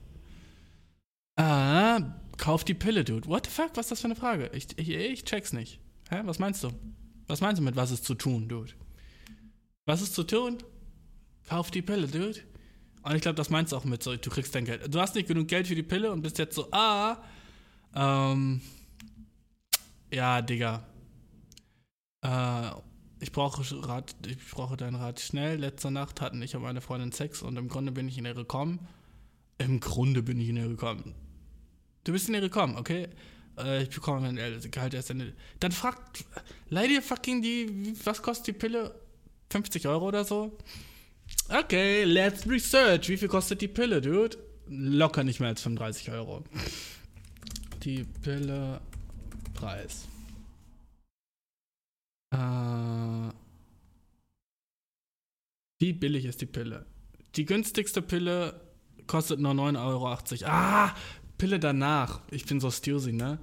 Ah, 1.37 2.01
kauf 2.39 2.65
die 2.65 2.75
Pille, 2.75 3.05
Dude. 3.05 3.29
What 3.29 3.47
the 3.47 3.53
fuck? 3.53 3.71
Was 3.75 3.87
ist 3.87 3.91
das 3.93 4.01
für 4.01 4.07
eine 4.09 4.17
Frage? 4.17 4.51
Ich, 4.53 4.67
ich, 4.77 4.91
ich 4.91 5.25
check's 5.25 5.53
nicht. 5.53 5.79
Hä? 6.11 6.23
Was 6.25 6.41
meinst 6.41 6.65
du? 6.65 6.71
Was 7.29 7.41
meinst 7.41 7.61
du 7.61 7.65
mit 7.65 7.77
was 7.77 7.93
ist 7.93 8.05
zu 8.05 8.15
tun, 8.15 8.49
Dude? 8.49 8.73
Was 9.87 10.03
ist 10.03 10.15
zu 10.17 10.25
tun? 10.25 10.59
Kauf 11.49 11.71
die 11.71 11.83
Pille, 11.83 12.09
Dude. 12.09 12.41
Und 13.03 13.15
ich 13.15 13.23
glaube, 13.23 13.37
das 13.37 13.49
meinst 13.49 13.71
du 13.73 13.77
auch 13.77 13.85
mit 13.85 14.03
so, 14.03 14.17
du 14.17 14.29
kriegst 14.29 14.55
dein 14.57 14.65
Geld. 14.65 14.93
Du 14.93 15.01
hast 15.01 15.15
nicht 15.15 15.29
genug 15.29 15.47
Geld 15.47 15.69
für 15.69 15.77
die 15.77 15.85
Pille 15.85 16.11
und 16.11 16.21
bist 16.23 16.37
jetzt 16.39 16.57
so, 16.57 16.69
ah, 16.73 17.17
ähm, 17.95 18.61
ja, 20.13 20.43
Digga. 20.43 20.87
Äh, 22.23 22.71
ich 23.21 23.33
brauche 23.33 23.63
Rat, 23.87 24.15
ich 24.27 24.51
brauche 24.51 24.77
dein 24.77 24.95
Rat 24.95 25.21
schnell. 25.21 25.59
Letzte 25.59 25.91
Nacht 25.91 26.21
hatten 26.21 26.41
ich 26.43 26.57
und 26.57 26.63
meine 26.63 26.81
Freundin 26.81 27.13
Sex 27.13 27.43
und 27.43 27.57
im 27.57 27.69
Grunde 27.69 27.93
bin 27.93 28.09
ich 28.09 28.19
in 28.19 28.25
ihr 28.25 28.35
gekommen. 28.35 28.87
Im 29.59 29.81
Grunde 29.81 30.23
bin 30.23 30.41
ich 30.41 30.49
in 30.49 30.57
ihr 30.57 30.69
gekommen. 30.69 31.15
Du 32.05 32.13
bist 32.13 32.29
in 32.29 32.35
ihr 32.35 32.41
gekommen, 32.41 32.77
okay? 32.77 33.09
Äh, 33.59 33.83
ich 33.83 33.91
bekomme 33.91 34.33
mein 34.33 34.61
Gehalt 34.71 34.95
erst 34.95 35.11
Ende. 35.11 35.35
Dann 35.61 35.73
fragt, 35.73 36.25
leih 36.71 36.89
dir 36.89 37.03
fucking 37.03 37.43
die, 37.43 37.95
was 38.05 38.23
kostet 38.23 38.47
die 38.49 38.59
Pille? 38.59 38.95
50 39.51 39.87
Euro 39.89 40.09
oder 40.09 40.25
so? 40.25 40.57
Okay, 41.49 42.05
let's 42.05 42.49
research. 42.49 43.09
Wie 43.09 43.17
viel 43.17 43.29
kostet 43.29 43.61
die 43.61 43.69
Pille, 43.69 44.01
Dude? 44.01 44.39
Locker 44.67 45.25
nicht 45.25 45.41
mehr 45.41 45.51
als 45.51 45.63
35 45.63 46.11
Euro. 46.11 46.45
Die 47.83 48.05
Pille 48.05 48.81
Preis. 49.55 50.07
Äh, 52.31 53.33
wie 55.79 55.93
billig 55.95 56.27
ist 56.27 56.43
die 56.43 56.47
Pille? 56.47 56.85
Die 57.37 57.47
günstigste 57.47 58.03
Pille 58.03 58.61
kostet 59.07 59.41
nur 59.41 59.53
9,80 59.53 59.87
Euro. 59.87 60.19
Ah, 60.45 60.95
Pille 61.39 61.59
danach. 61.59 62.21
Ich 62.31 62.45
bin 62.45 62.61
so 62.61 62.71
Stussy, 62.71 63.13
ne? 63.13 63.39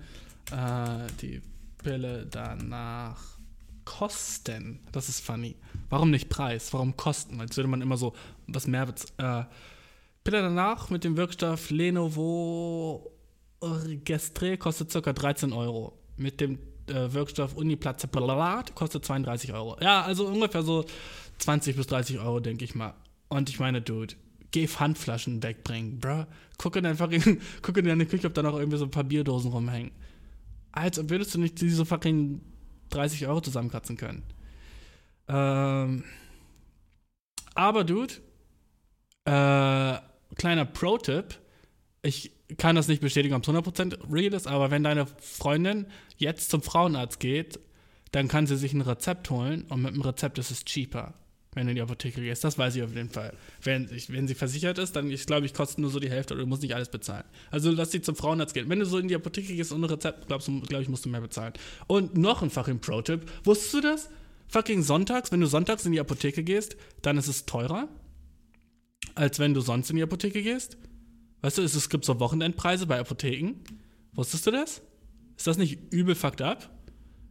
Äh, 0.52 1.12
die 1.20 1.42
Pille 1.80 2.28
danach. 2.28 3.38
Kosten. 3.86 4.82
Das 4.92 5.10
ist 5.10 5.22
funny. 5.22 5.56
Warum 5.90 6.12
nicht 6.12 6.30
Preis? 6.30 6.74
Warum 6.74 6.96
Kosten? 6.96 7.40
Als 7.42 7.56
würde 7.58 7.70
man 7.70 7.82
immer 7.82 7.98
so 7.98 8.14
was 8.46 8.68
mehr 8.68 8.86
bez 8.86 9.06
äh, 9.18 9.46
Pille 10.24 10.42
danach 10.42 10.90
mit 10.90 11.06
dem 11.06 11.16
Wirkstoff 11.18 11.72
Lenovo 11.72 13.17
Orgestre 13.60 14.58
kostet 14.58 14.92
ca. 14.92 15.14
13 15.14 15.54
Euro. 15.54 15.98
Mit 16.16 16.42
dem 16.42 16.60
äh, 16.88 17.14
Wirkstoff 17.14 17.56
Uniplazeplat 17.56 18.76
kostet 18.76 19.06
32 19.06 19.54
Euro. 19.54 19.78
Ja, 19.82 20.02
also 20.02 20.28
ungefähr 20.28 20.64
so 20.64 20.86
20 21.40 21.76
bis 21.76 21.88
30 21.88 22.20
Euro, 22.20 22.40
denke 22.40 22.66
ich 22.66 22.76
mal. 22.76 22.94
Und 23.30 23.50
ich 23.50 23.60
meine, 23.60 23.82
Dude, 23.82 24.16
geh 24.52 24.68
Pfandflaschen 24.68 25.44
wegbringen, 25.44 26.00
bruh. 26.00 26.26
Guck 26.58 26.76
in, 26.76 26.84
dein 26.86 26.98
fucking, 26.98 27.40
guck 27.62 27.78
in 27.78 27.86
deine 27.86 28.06
Küche, 28.06 28.28
ob 28.28 28.34
da 28.34 28.42
noch 28.44 28.58
irgendwie 28.58 28.78
so 28.78 28.86
ein 28.86 28.92
paar 28.92 29.04
Bierdosen 29.04 29.52
rumhängen. 29.52 29.92
Als 30.72 30.98
würdest 31.10 31.34
du 31.36 31.40
nicht 31.40 31.60
diese 31.60 31.86
fucking 31.86 32.42
30 32.90 33.28
Euro 33.28 33.42
zusammenkratzen 33.42 33.98
können. 33.98 34.24
Ähm, 35.28 36.04
aber, 37.54 37.84
Dude, 37.84 38.14
äh, 39.26 39.98
kleiner 40.36 40.66
Pro-Tipp. 40.66 41.40
Ich 42.02 42.32
kann 42.58 42.76
das 42.76 42.88
nicht 42.88 43.02
bestätigen, 43.02 43.36
ob 43.36 43.44
es 43.44 43.50
100% 43.50 44.12
real 44.12 44.34
ist, 44.34 44.48
aber 44.48 44.72
wenn 44.72 44.84
deine 44.84 45.06
Freundin 45.20 45.88
jetzt 46.18 46.50
zum 46.50 46.62
Frauenarzt 46.62 47.20
geht, 47.20 47.60
dann 48.12 48.30
kann 48.30 48.48
sie 48.48 48.56
sich 48.56 48.74
ein 48.74 48.82
Rezept 48.82 49.30
holen 49.30 49.66
und 49.70 49.82
mit 49.82 49.94
dem 49.94 50.02
Rezept 50.02 50.38
ist 50.38 50.50
es 50.50 50.64
cheaper, 50.64 51.14
wenn 51.54 51.66
du 51.66 51.72
in 51.72 51.76
die 51.76 51.82
Apotheke 51.82 52.22
gehst. 52.22 52.46
Das 52.46 52.58
weiß 52.58 52.76
ich 52.78 52.84
auf 52.84 52.96
jeden 52.96 53.10
Fall. 53.10 53.34
Wenn, 53.62 53.90
ich, 53.94 54.12
wenn 54.12 54.30
sie 54.30 54.36
versichert 54.36 54.78
ist, 54.78 54.96
dann, 54.96 55.12
ich 55.12 55.26
glaube 55.26 55.46
ich, 55.46 55.54
kostet 55.54 55.80
nur 55.80 55.90
so 55.90 56.00
die 56.00 56.10
Hälfte 56.10 56.34
oder 56.34 56.44
du 56.44 56.48
musst 56.48 56.62
nicht 56.62 56.74
alles 56.74 56.90
bezahlen. 56.90 57.26
Also 57.52 57.70
lass 57.70 57.92
sie 57.92 58.02
zum 58.02 58.16
Frauenarzt 58.16 58.54
gehen. 58.54 58.70
Wenn 58.70 58.80
du 58.80 58.86
so 58.86 58.98
in 58.98 59.10
die 59.10 59.16
Apotheke 59.16 59.54
gehst 59.54 59.74
ohne 59.74 59.90
Rezept, 59.90 60.28
glaube 60.28 60.82
ich, 60.82 60.90
musst 60.90 61.04
du 61.04 61.10
mehr 61.10 61.22
bezahlen. 61.22 61.52
Und 61.88 62.18
noch 62.18 62.42
ein 62.42 62.50
fucking 62.50 62.80
Pro-Tipp. 62.80 63.30
Wusstest 63.44 63.74
du 63.74 63.82
das? 63.82 64.10
Fucking 64.48 64.84
sonntags, 64.84 65.34
wenn 65.34 65.42
du 65.42 65.48
sonntags 65.48 65.86
in 65.86 65.92
die 65.92 66.00
Apotheke 66.00 66.42
gehst, 66.42 66.78
dann 67.02 67.18
ist 67.18 67.28
es 67.28 67.46
teurer, 67.46 67.90
als 69.14 69.40
wenn 69.40 69.54
du 69.54 69.60
sonst 69.60 69.90
in 69.90 69.98
die 69.98 70.04
Apotheke 70.04 70.42
gehst. 70.42 70.78
Weißt 71.42 71.58
du, 71.58 71.62
es, 71.62 71.90
gibt 71.90 72.06
so 72.06 72.20
Wochenendpreise 72.20 72.88
bei 72.88 73.00
Apotheken. 73.00 73.56
Wusstest 74.14 74.48
du 74.48 74.52
das? 74.52 74.82
Ist 75.38 75.48
das 75.48 75.58
nicht 75.58 75.94
übel 75.94 76.16
fucked 76.16 76.42
up? 76.42 76.70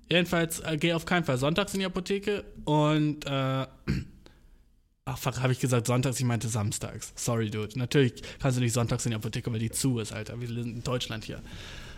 Jedenfalls, 0.08 0.60
äh, 0.60 0.76
geh 0.78 0.92
auf 0.92 1.04
keinen 1.04 1.24
Fall 1.24 1.38
sonntags 1.38 1.74
in 1.74 1.80
die 1.80 1.86
Apotheke 1.86 2.44
und, 2.64 3.26
äh, 3.26 3.66
ach 5.04 5.18
fuck, 5.18 5.40
habe 5.40 5.52
ich 5.52 5.58
gesagt 5.58 5.88
sonntags, 5.88 6.20
ich 6.20 6.24
meinte 6.24 6.48
samstags. 6.48 7.12
Sorry, 7.16 7.50
dude. 7.50 7.76
Natürlich 7.76 8.22
kannst 8.38 8.58
du 8.58 8.62
nicht 8.62 8.72
sonntags 8.72 9.04
in 9.06 9.10
die 9.10 9.16
Apotheke, 9.16 9.52
weil 9.52 9.58
die 9.58 9.70
zu 9.70 9.98
ist, 9.98 10.12
Alter. 10.12 10.40
Wir 10.40 10.46
sind 10.46 10.58
in 10.76 10.82
Deutschland 10.84 11.24
hier. 11.24 11.42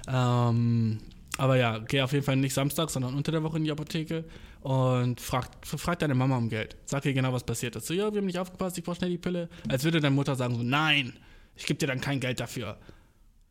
Ähm, 0.09 0.99
aber 1.37 1.57
ja, 1.57 1.79
geh 1.79 2.01
auf 2.01 2.13
jeden 2.13 2.25
Fall 2.25 2.37
nicht 2.37 2.55
samstags, 2.55 2.95
sondern 2.95 3.15
unter 3.15 3.31
der 3.31 3.43
Woche 3.43 3.59
in 3.59 3.65
die 3.65 3.71
Apotheke 3.71 4.25
und 4.61 5.21
frag, 5.21 5.51
frag 5.65 5.99
deine 5.99 6.15
Mama 6.15 6.37
um 6.37 6.49
Geld. 6.49 6.77
Sag 6.87 7.05
ihr 7.05 7.13
genau, 7.13 7.33
was 7.33 7.45
passiert 7.45 7.77
ist. 7.77 7.87
So, 7.87 7.95
ja, 7.95 8.13
wir 8.13 8.19
haben 8.19 8.27
nicht 8.27 8.39
aufgepasst, 8.39 8.77
ich 8.79 8.85
brauch 8.85 8.97
schnell 8.97 9.11
die 9.11 9.19
Pille. 9.19 9.49
Als 9.69 9.85
würde 9.85 10.01
deine 10.01 10.15
Mutter 10.15 10.35
sagen 10.35 10.57
so, 10.57 10.63
nein, 10.63 11.13
ich 11.59 11.67
gebe 11.67 11.79
dir 11.79 11.89
dann 11.89 12.01
kein 12.01 12.21
Geld 12.21 12.39
dafür. 12.41 12.79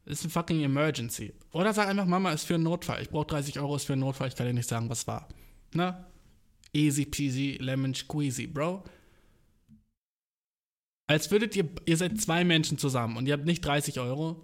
Ist 0.05 0.23
ein 0.23 0.29
fucking 0.29 0.63
Emergency. 0.63 1.33
Oder 1.51 1.73
sag 1.73 1.89
einfach, 1.89 2.05
Mama, 2.05 2.31
ist 2.31 2.45
für 2.45 2.55
einen 2.55 2.63
Notfall. 2.63 3.01
Ich 3.01 3.09
brauche 3.09 3.27
30 3.27 3.59
Euro, 3.59 3.75
ist 3.75 3.83
für 3.83 3.93
einen 3.93 3.99
Notfall. 3.99 4.29
Ich 4.29 4.35
kann 4.35 4.47
dir 4.47 4.53
nicht 4.53 4.69
sagen, 4.69 4.89
was 4.89 5.05
war. 5.05 5.27
Na? 5.73 6.07
Easy 6.71 7.05
peasy, 7.05 7.57
lemon 7.59 7.93
squeezy, 7.93 8.47
Bro. 8.47 8.85
Als 11.07 11.29
würdet 11.31 11.55
ihr, 11.57 11.67
ihr 11.85 11.97
seid 11.97 12.19
zwei 12.21 12.45
Menschen 12.45 12.77
zusammen 12.77 13.17
und 13.17 13.27
ihr 13.27 13.33
habt 13.33 13.45
nicht 13.45 13.65
30 13.65 13.99
Euro. 13.99 14.41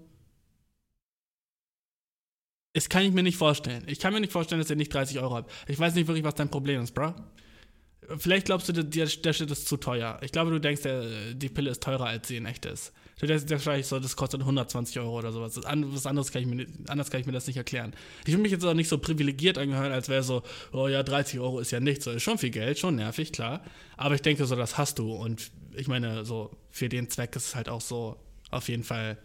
Das 2.74 2.90
kann 2.90 3.04
ich 3.04 3.14
mir 3.14 3.24
nicht 3.24 3.38
vorstellen. 3.38 3.84
Ich 3.88 4.00
kann 4.00 4.14
mir 4.14 4.20
nicht 4.20 4.34
vorstellen, 4.34 4.60
dass 4.60 4.70
ihr 4.70 4.76
nicht 4.76 4.94
30 4.94 5.20
Euro 5.20 5.36
habt. 5.36 5.52
Ich 5.70 5.80
weiß 5.80 5.96
nicht 5.96 6.08
wirklich, 6.08 6.26
was 6.26 6.36
dein 6.36 6.50
Problem 6.50 6.82
ist, 6.82 6.94
Bro. 6.94 7.14
Vielleicht 8.18 8.46
glaubst 8.46 8.70
du, 8.70 8.74
der, 8.74 8.84
der 8.84 9.34
Shit 9.34 9.52
ist 9.52 9.68
zu 9.68 9.78
teuer. 9.78 10.20
Ich 10.22 10.32
glaube, 10.32 10.52
du 10.52 10.60
denkst, 10.60 10.84
der, 10.84 11.34
die 11.34 11.50
Pille 11.50 11.72
ist 11.72 11.84
teurer, 11.84 12.06
als 12.06 12.28
sie 12.28 12.38
in 12.38 12.46
echt 12.46 12.66
ist. 12.66 12.94
Du 13.20 13.28
denkst 13.28 13.46
wahrscheinlich 13.48 13.88
so, 13.88 14.00
das 14.00 14.16
kostet 14.16 14.42
120 14.42 15.00
Euro 15.00 15.18
oder 15.20 15.32
sowas. 15.32 15.54
Das 15.54 15.66
Was 15.66 16.06
anderes 16.06 16.32
kann 16.32 16.42
ich 16.42 16.48
mir, 16.48 16.68
anders 16.88 17.10
kann 17.10 17.22
ich 17.22 17.26
mir 17.26 17.32
das 17.32 17.48
nicht 17.48 17.58
erklären. 17.58 17.94
Ich 18.26 18.34
will 18.34 18.42
mich 18.42 18.52
jetzt 18.52 18.66
auch 18.66 18.74
nicht 18.74 18.90
so 18.90 18.98
privilegiert 18.98 19.58
angehören, 19.58 19.92
als 19.92 20.10
wäre 20.10 20.24
so, 20.24 20.44
oh 20.72 20.88
ja, 20.88 21.04
30 21.04 21.40
Euro 21.40 21.60
ist 21.60 21.72
ja 21.72 21.80
nichts. 21.80 22.06
So, 22.06 22.12
ist 22.12 22.24
schon 22.24 22.38
viel 22.38 22.50
Geld, 22.50 22.80
schon 22.80 22.96
nervig, 22.96 23.32
klar. 23.32 23.64
Aber 23.98 24.16
ich 24.16 24.22
denke 24.22 24.46
so, 24.46 24.56
das 24.56 24.78
hast 24.78 25.00
du. 25.00 25.14
Und 25.14 25.52
ich 25.76 25.88
meine, 25.88 26.26
so, 26.26 26.52
für 26.70 26.90
den 26.90 27.10
Zweck 27.10 27.36
ist 27.36 27.48
es 27.48 27.56
halt 27.56 27.70
auch 27.70 27.82
so, 27.82 28.18
auf 28.52 28.68
jeden 28.68 28.84
Fall 28.84 29.18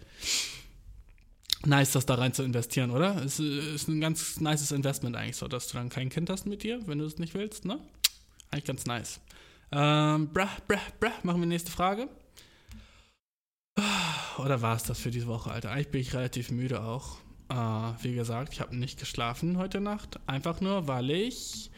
nice, 1.66 1.92
das 1.92 2.06
da 2.06 2.14
rein 2.14 2.32
zu 2.32 2.42
investieren, 2.42 2.90
oder? 2.90 3.22
Es 3.24 3.40
ist 3.40 3.88
ein 3.88 4.00
ganz 4.00 4.40
nices 4.40 4.70
Investment 4.70 5.16
eigentlich 5.16 5.36
so, 5.36 5.48
dass 5.48 5.68
du 5.68 5.76
dann 5.76 5.88
kein 5.88 6.08
Kind 6.08 6.30
hast 6.30 6.46
mit 6.46 6.62
dir, 6.62 6.80
wenn 6.86 6.98
du 6.98 7.04
es 7.04 7.18
nicht 7.18 7.34
willst, 7.34 7.64
ne? 7.64 7.80
Eigentlich 8.50 8.64
ganz 8.64 8.86
nice. 8.86 9.20
Ähm, 9.70 10.32
brah, 10.32 10.48
brah, 10.66 10.80
brah, 10.98 11.12
machen 11.22 11.40
wir 11.40 11.46
nächste 11.46 11.70
Frage. 11.70 12.08
Oder 14.38 14.62
war 14.62 14.76
es 14.76 14.84
das 14.84 14.98
für 14.98 15.10
diese 15.10 15.26
Woche, 15.26 15.50
Alter? 15.50 15.70
Eigentlich 15.70 15.90
bin 15.90 16.00
ich 16.00 16.14
relativ 16.14 16.50
müde 16.50 16.82
auch. 16.82 17.18
Äh, 17.50 17.54
wie 18.02 18.14
gesagt, 18.14 18.52
ich 18.52 18.60
habe 18.60 18.76
nicht 18.76 18.98
geschlafen 18.98 19.58
heute 19.58 19.80
Nacht. 19.80 20.20
Einfach 20.26 20.60
nur, 20.60 20.86
weil 20.86 21.10
ich 21.10 21.70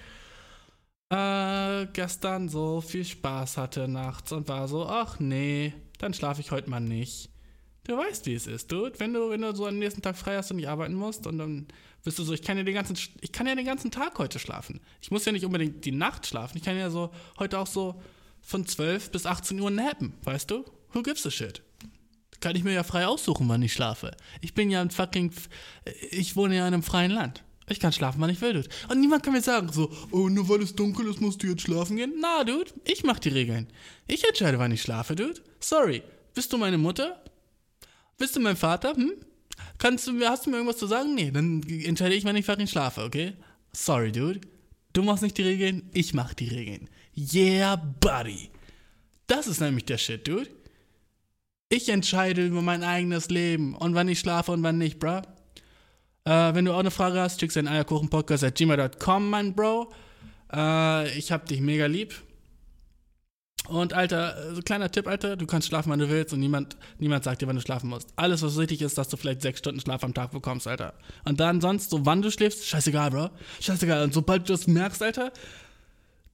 äh, 1.11 1.87
gestern 1.93 2.49
so 2.49 2.81
viel 2.81 3.05
Spaß 3.05 3.57
hatte 3.57 3.89
nachts 3.89 4.33
und 4.33 4.49
war 4.49 4.69
so, 4.69 4.87
ach 4.87 5.19
nee, 5.19 5.75
dann 5.99 6.15
schlafe 6.15 6.41
ich 6.41 6.51
heute 6.51 6.71
mal 6.71 6.81
nicht. 6.81 7.31
Du 7.85 7.97
weißt, 7.97 8.27
wie 8.27 8.35
es 8.35 8.47
ist, 8.47 8.71
dude. 8.71 8.99
Wenn 8.99 9.13
du, 9.13 9.31
wenn 9.31 9.41
du 9.41 9.55
so 9.55 9.67
am 9.67 9.79
nächsten 9.79 10.03
Tag 10.03 10.17
frei 10.17 10.37
hast 10.37 10.51
und 10.51 10.59
nicht 10.59 10.69
arbeiten 10.69 10.95
musst 10.95 11.27
und 11.27 11.39
dann 11.39 11.67
bist 12.05 12.19
du 12.19 12.25
so, 12.25 12.33
ich 12.33 12.43
kann 12.43 12.57
ja 12.57 12.63
den 12.63 12.75
ganzen, 12.75 12.97
ich 13.21 13.33
kann 13.33 13.47
ja 13.47 13.55
den 13.55 13.65
ganzen 13.65 13.91
Tag 13.91 14.19
heute 14.19 14.39
schlafen. 14.39 14.81
Ich 15.01 15.11
muss 15.11 15.25
ja 15.25 15.33
nicht 15.33 15.45
unbedingt 15.45 15.85
die 15.85 15.93
Nacht 15.93 16.27
schlafen. 16.27 16.57
Ich 16.59 16.63
kann 16.63 16.77
ja 16.77 16.91
so 16.91 17.11
heute 17.39 17.59
auch 17.59 17.67
so 17.67 18.01
von 18.43 18.67
12 18.67 19.11
bis 19.11 19.27
18 19.27 19.59
Uhr 19.61 19.71
nappen, 19.71 20.15
weißt 20.25 20.51
du? 20.51 20.65
Who 20.93 21.03
gives 21.03 21.27
a 21.27 21.31
shit? 21.31 21.63
Kann 22.41 22.57
ich 22.57 22.65
mir 22.65 22.73
ja 22.73 22.83
frei 22.83 23.07
aussuchen, 23.07 23.49
wann 23.49 23.63
ich 23.63 23.73
schlafe. 23.73 24.13
Ich 24.41 24.55
bin 24.55 24.71
ja 24.71 24.81
ein 24.81 24.91
fucking, 24.91 25.33
ich 26.11 26.37
wohne 26.37 26.57
ja 26.57 26.67
in 26.67 26.75
einem 26.75 26.83
freien 26.83 27.11
Land. 27.11 27.45
Ich 27.69 27.79
kann 27.79 27.93
schlafen, 27.93 28.21
wann 28.21 28.31
ich 28.31 28.41
will, 28.41 28.55
dude. 28.55 28.69
Und 28.89 29.01
niemand 29.01 29.23
kann 29.23 29.33
mir 29.33 29.43
sagen 29.43 29.71
so, 29.73 29.93
oh, 30.11 30.29
nur 30.29 30.49
weil 30.49 30.63
es 30.63 30.75
dunkel 30.75 31.09
ist, 31.09 31.21
musst 31.21 31.43
du 31.43 31.47
jetzt 31.47 31.63
schlafen 31.63 31.97
gehen. 31.97 32.15
Na, 32.21 32.43
dude, 32.43 32.73
ich 32.85 33.05
mach 33.05 33.21
die 33.21 33.29
Regeln. 33.29 33.69
Ich 34.09 34.27
entscheide, 34.27 34.59
wann 34.59 34.73
ich 34.73 34.83
schlafe, 34.83 35.15
dude. 35.15 35.41
Sorry. 35.61 36.03
Bist 36.35 36.53
du 36.53 36.59
meine 36.59 36.79
Mutter? 36.79 37.23
Bist 38.21 38.37
du 38.37 38.41
mein 38.41 38.57
Vater? 38.57 38.95
Hm? 38.95 39.15
Kannst 39.79 40.07
du 40.07 40.13
hast 40.27 40.45
du 40.45 40.51
mir 40.51 40.57
irgendwas 40.57 40.77
zu 40.77 40.87
sagen? 40.87 41.15
Nee, 41.15 41.31
dann 41.31 41.63
entscheide 41.63 42.15
ich, 42.15 42.27
wann 42.27 42.37
ich 42.37 42.45
fucking 42.45 42.67
schlafe, 42.67 43.03
okay? 43.03 43.33
Sorry, 43.73 44.13
dude. 44.13 44.43
Du 44.93 45.03
machst 45.03 45.23
nicht 45.23 45.39
die 45.39 45.43
Regeln, 45.43 45.89
ich 45.95 46.13
mach 46.13 46.35
die 46.35 46.49
Regeln. 46.49 46.91
Yeah, 47.17 47.77
buddy. 47.77 48.51
Das 49.27 49.47
ist 49.47 49.61
nämlich 49.61 49.87
der 49.87 49.97
Shit, 49.97 50.29
dude. 50.29 50.51
Ich 51.71 51.89
entscheide 51.89 52.45
über 52.45 52.61
mein 52.61 52.83
eigenes 52.83 53.31
Leben 53.31 53.75
und 53.75 53.95
wann 53.95 54.09
ich 54.09 54.19
schlafe 54.19 54.53
und 54.53 54.63
wann 54.63 54.77
nicht, 54.77 54.99
bruh. 54.99 55.23
Äh, 56.25 56.55
wenn 56.55 56.67
du 56.67 56.75
auch 56.75 56.81
eine 56.81 56.91
Frage 56.91 57.21
hast, 57.21 57.41
schickst 57.41 57.57
du 57.57 57.61
an 57.61 57.69
eierkuchenpodcast.gmail.com, 57.69 59.31
mein 59.31 59.55
Bro. 59.55 59.95
Äh, 60.53 61.17
ich 61.17 61.33
hab 61.33 61.47
dich 61.47 61.63
mega 61.63 61.87
lieb. 61.87 62.15
Und 63.71 63.93
Alter, 63.93 64.53
so 64.53 64.63
kleiner 64.63 64.91
Tipp, 64.91 65.07
Alter, 65.07 65.37
du 65.37 65.47
kannst 65.47 65.69
schlafen, 65.69 65.91
wann 65.91 66.01
du 66.01 66.11
willst 66.11 66.33
und 66.33 66.41
niemand, 66.41 66.77
niemand 66.99 67.23
sagt 67.23 67.41
dir, 67.41 67.47
wann 67.47 67.55
du 67.55 67.63
schlafen 67.63 67.89
musst. 67.89 68.09
Alles, 68.17 68.43
was 68.43 68.59
wichtig 68.59 68.83
ist, 68.83 68.99
dass 68.99 69.09
du 69.09 69.17
vielleicht 69.17 69.43
sechs 69.43 69.61
Stunden 69.61 69.81
Schlaf 69.81 70.03
am 70.03 70.13
Tag 70.13 70.33
bekommst, 70.33 70.67
Alter. 70.67 70.95
Und 71.25 71.39
dann 71.39 71.61
sonst, 71.61 71.91
so 71.91 72.05
wann 72.05 72.21
du 72.21 72.33
schläfst, 72.33 72.67
scheißegal, 72.67 73.11
Bro. 73.13 73.31
Scheißegal. 73.61 74.03
Und 74.03 74.13
sobald 74.13 74.49
du 74.49 74.55
das 74.55 74.67
merkst, 74.67 75.01
Alter, 75.05 75.33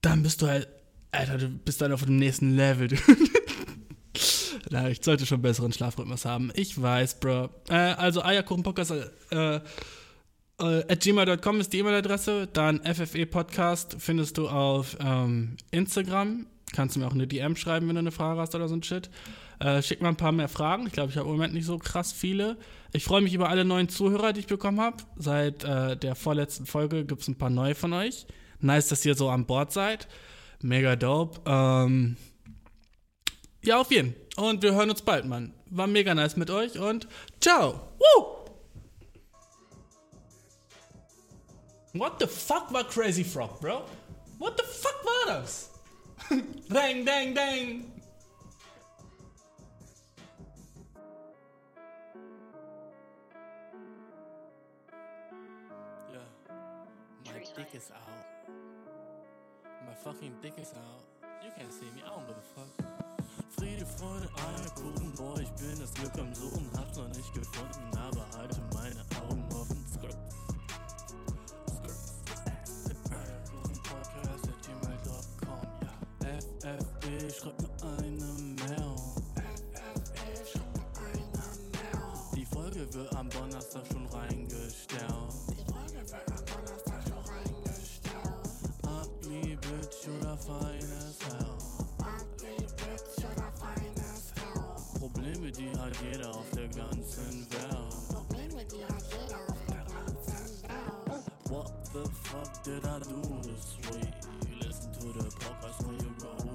dann 0.01 0.23
bist 0.23 0.41
du 0.41 0.47
halt, 0.47 0.67
Alter, 1.13 1.37
du 1.37 1.49
bist 1.49 1.83
dann 1.83 1.93
auf 1.93 2.07
dem 2.07 2.17
nächsten 2.17 2.57
Level. 2.57 2.89
Na, 4.71 4.89
ich 4.89 5.05
sollte 5.05 5.27
schon 5.27 5.43
besseren 5.43 5.73
Schlafrhythmus 5.73 6.25
haben. 6.25 6.51
Ich 6.55 6.81
weiß, 6.81 7.21
Bro. 7.21 7.51
Äh, 7.69 7.75
also 7.75 8.25
Eierkuchenpodcast 8.25 8.93
äh, 9.31 9.57
äh, 9.57 9.61
at 10.59 11.01
gmail.com 11.01 11.61
ist 11.61 11.75
die 11.75 11.81
E-Mail-Adresse. 11.81 12.49
Dann 12.51 12.81
FFE 12.83 13.27
Podcast 13.27 13.97
findest 13.99 14.39
du 14.39 14.49
auf 14.49 14.97
ähm, 15.01 15.59
Instagram. 15.71 16.47
Kannst 16.77 16.95
du 16.95 17.01
mir 17.01 17.07
auch 17.07 17.15
eine 17.15 17.27
DM 17.27 17.57
schreiben, 17.57 17.89
wenn 17.89 17.95
du 17.95 18.01
eine 18.01 18.11
Frage 18.11 18.39
hast 18.39 18.55
oder 18.55 18.69
so 18.69 18.77
ein 18.77 18.83
Shit. 18.83 19.09
Äh, 19.61 19.81
schick 19.81 20.03
mal 20.03 20.11
ein 20.11 20.17
paar 20.17 20.33
mehr 20.33 20.49
Fragen. 20.49 20.87
Ich 20.87 20.93
glaube, 20.93 21.11
ich 21.11 21.17
habe 21.17 21.27
im 21.27 21.33
Moment 21.33 21.55
nicht 21.55 21.65
so 21.65 21.79
krass 21.79 22.13
viele. 22.13 22.59
Ich 22.93 23.03
freue 23.03 23.23
mich 23.23 23.33
über 23.33 23.49
alle 23.49 23.65
neuen 23.65 23.89
Zuhörer, 23.89 24.35
die 24.35 24.41
ich 24.41 24.47
bekommen 24.47 24.79
habe. 24.79 24.99
Seit 25.17 25.65
äh, 25.65 25.97
der 25.97 26.15
vorletzten 26.15 26.67
Folge 26.67 27.07
gibt 27.07 27.23
es 27.23 27.29
ein 27.29 27.39
paar 27.39 27.49
neue 27.49 27.75
von 27.75 27.95
euch. 27.95 28.27
Nice, 28.61 28.89
dass 28.89 29.07
ihr 29.07 29.15
so 29.15 29.31
an 29.31 29.47
Bord 29.47 29.73
seid. 29.73 30.07
Mega 30.61 30.97
dope. 30.97 31.41
Ähm, 31.47 32.19
ja, 33.65 33.81
auf 33.81 33.91
jeden. 33.91 34.15
Und 34.37 34.63
wir 34.63 34.75
hören 34.75 34.91
uns 34.91 35.01
bald, 35.01 35.25
Mann. 35.25 35.55
War 35.71 35.87
mega 35.87 36.15
nice 36.15 36.37
mit 36.37 36.51
euch 36.51 36.79
und 36.79 37.09
ciao. 37.41 37.81
Woo! 37.99 38.27
What 41.95 42.21
the 42.21 42.27
fuck 42.27 42.71
war 42.71 42.85
Crazy 42.85 43.25
Frog, 43.25 43.63
bro? 43.63 43.87
What 44.39 44.59
the 44.59 44.65
fuck 44.67 45.03
war 45.07 45.39
das? 45.39 45.71
dang, 46.69 47.05
dang, 47.05 47.35
dang. 47.35 47.85
Yeah, 56.11 56.19
my 57.27 57.33
dick 57.57 57.75
is 57.75 57.91
out. 57.95 58.51
My 59.87 59.95
fucking 59.95 60.33
dick 60.43 60.55
is 60.59 60.73
out. 60.75 61.05
You 61.45 61.51
can't 61.57 61.73
see 61.73 61.87
me, 61.95 62.03
I 62.05 62.09
don't 62.09 62.27
give 62.27 62.37
a 62.37 62.41
fuck. 62.55 62.87
Friede, 63.57 63.87
Freude, 63.87 64.29
Eierkuchen, 64.37 65.13
boah, 65.17 65.39
ich 65.41 65.51
bin 65.53 65.79
das 65.79 65.95
Glück 65.95 66.19
am 66.19 66.35
Suchen, 66.35 66.69
hab's 66.77 66.97
noch 66.97 67.09
nicht 67.09 67.33
gefunden, 67.35 67.97
aber 67.97 68.27
halte 68.37 68.61
meine 68.75 69.01
Augen 69.23 69.45
offen. 69.53 69.85
Skirt. 69.95 70.36
Wird 83.27 83.43
am 83.43 83.49
Donnerstag 83.49 83.83
schon 83.93 84.07
reingestellt. 84.07 85.33
Ugly 88.83 89.57
Bitch 89.57 90.09
oder 90.19 90.37
feines 90.37 91.19
Hell. 91.25 91.57
Probleme, 94.99 95.53
die 95.53 95.71
hat 95.71 95.93
jeder 96.03 96.31
auf 96.31 96.51
der 96.55 96.69
ganzen 96.69 97.47
Welt. 97.51 97.95
What 101.49 101.73
the 101.93 102.05
fuck 102.25 102.63
did 102.65 102.85
I 102.85 102.99
do 102.99 103.23
this 103.43 103.77
week? 103.93 104.15
Listen 104.61 104.93
to 104.93 105.13
the 105.13 105.31
podcast 105.37 105.87
when 105.87 105.99
you 106.01 106.46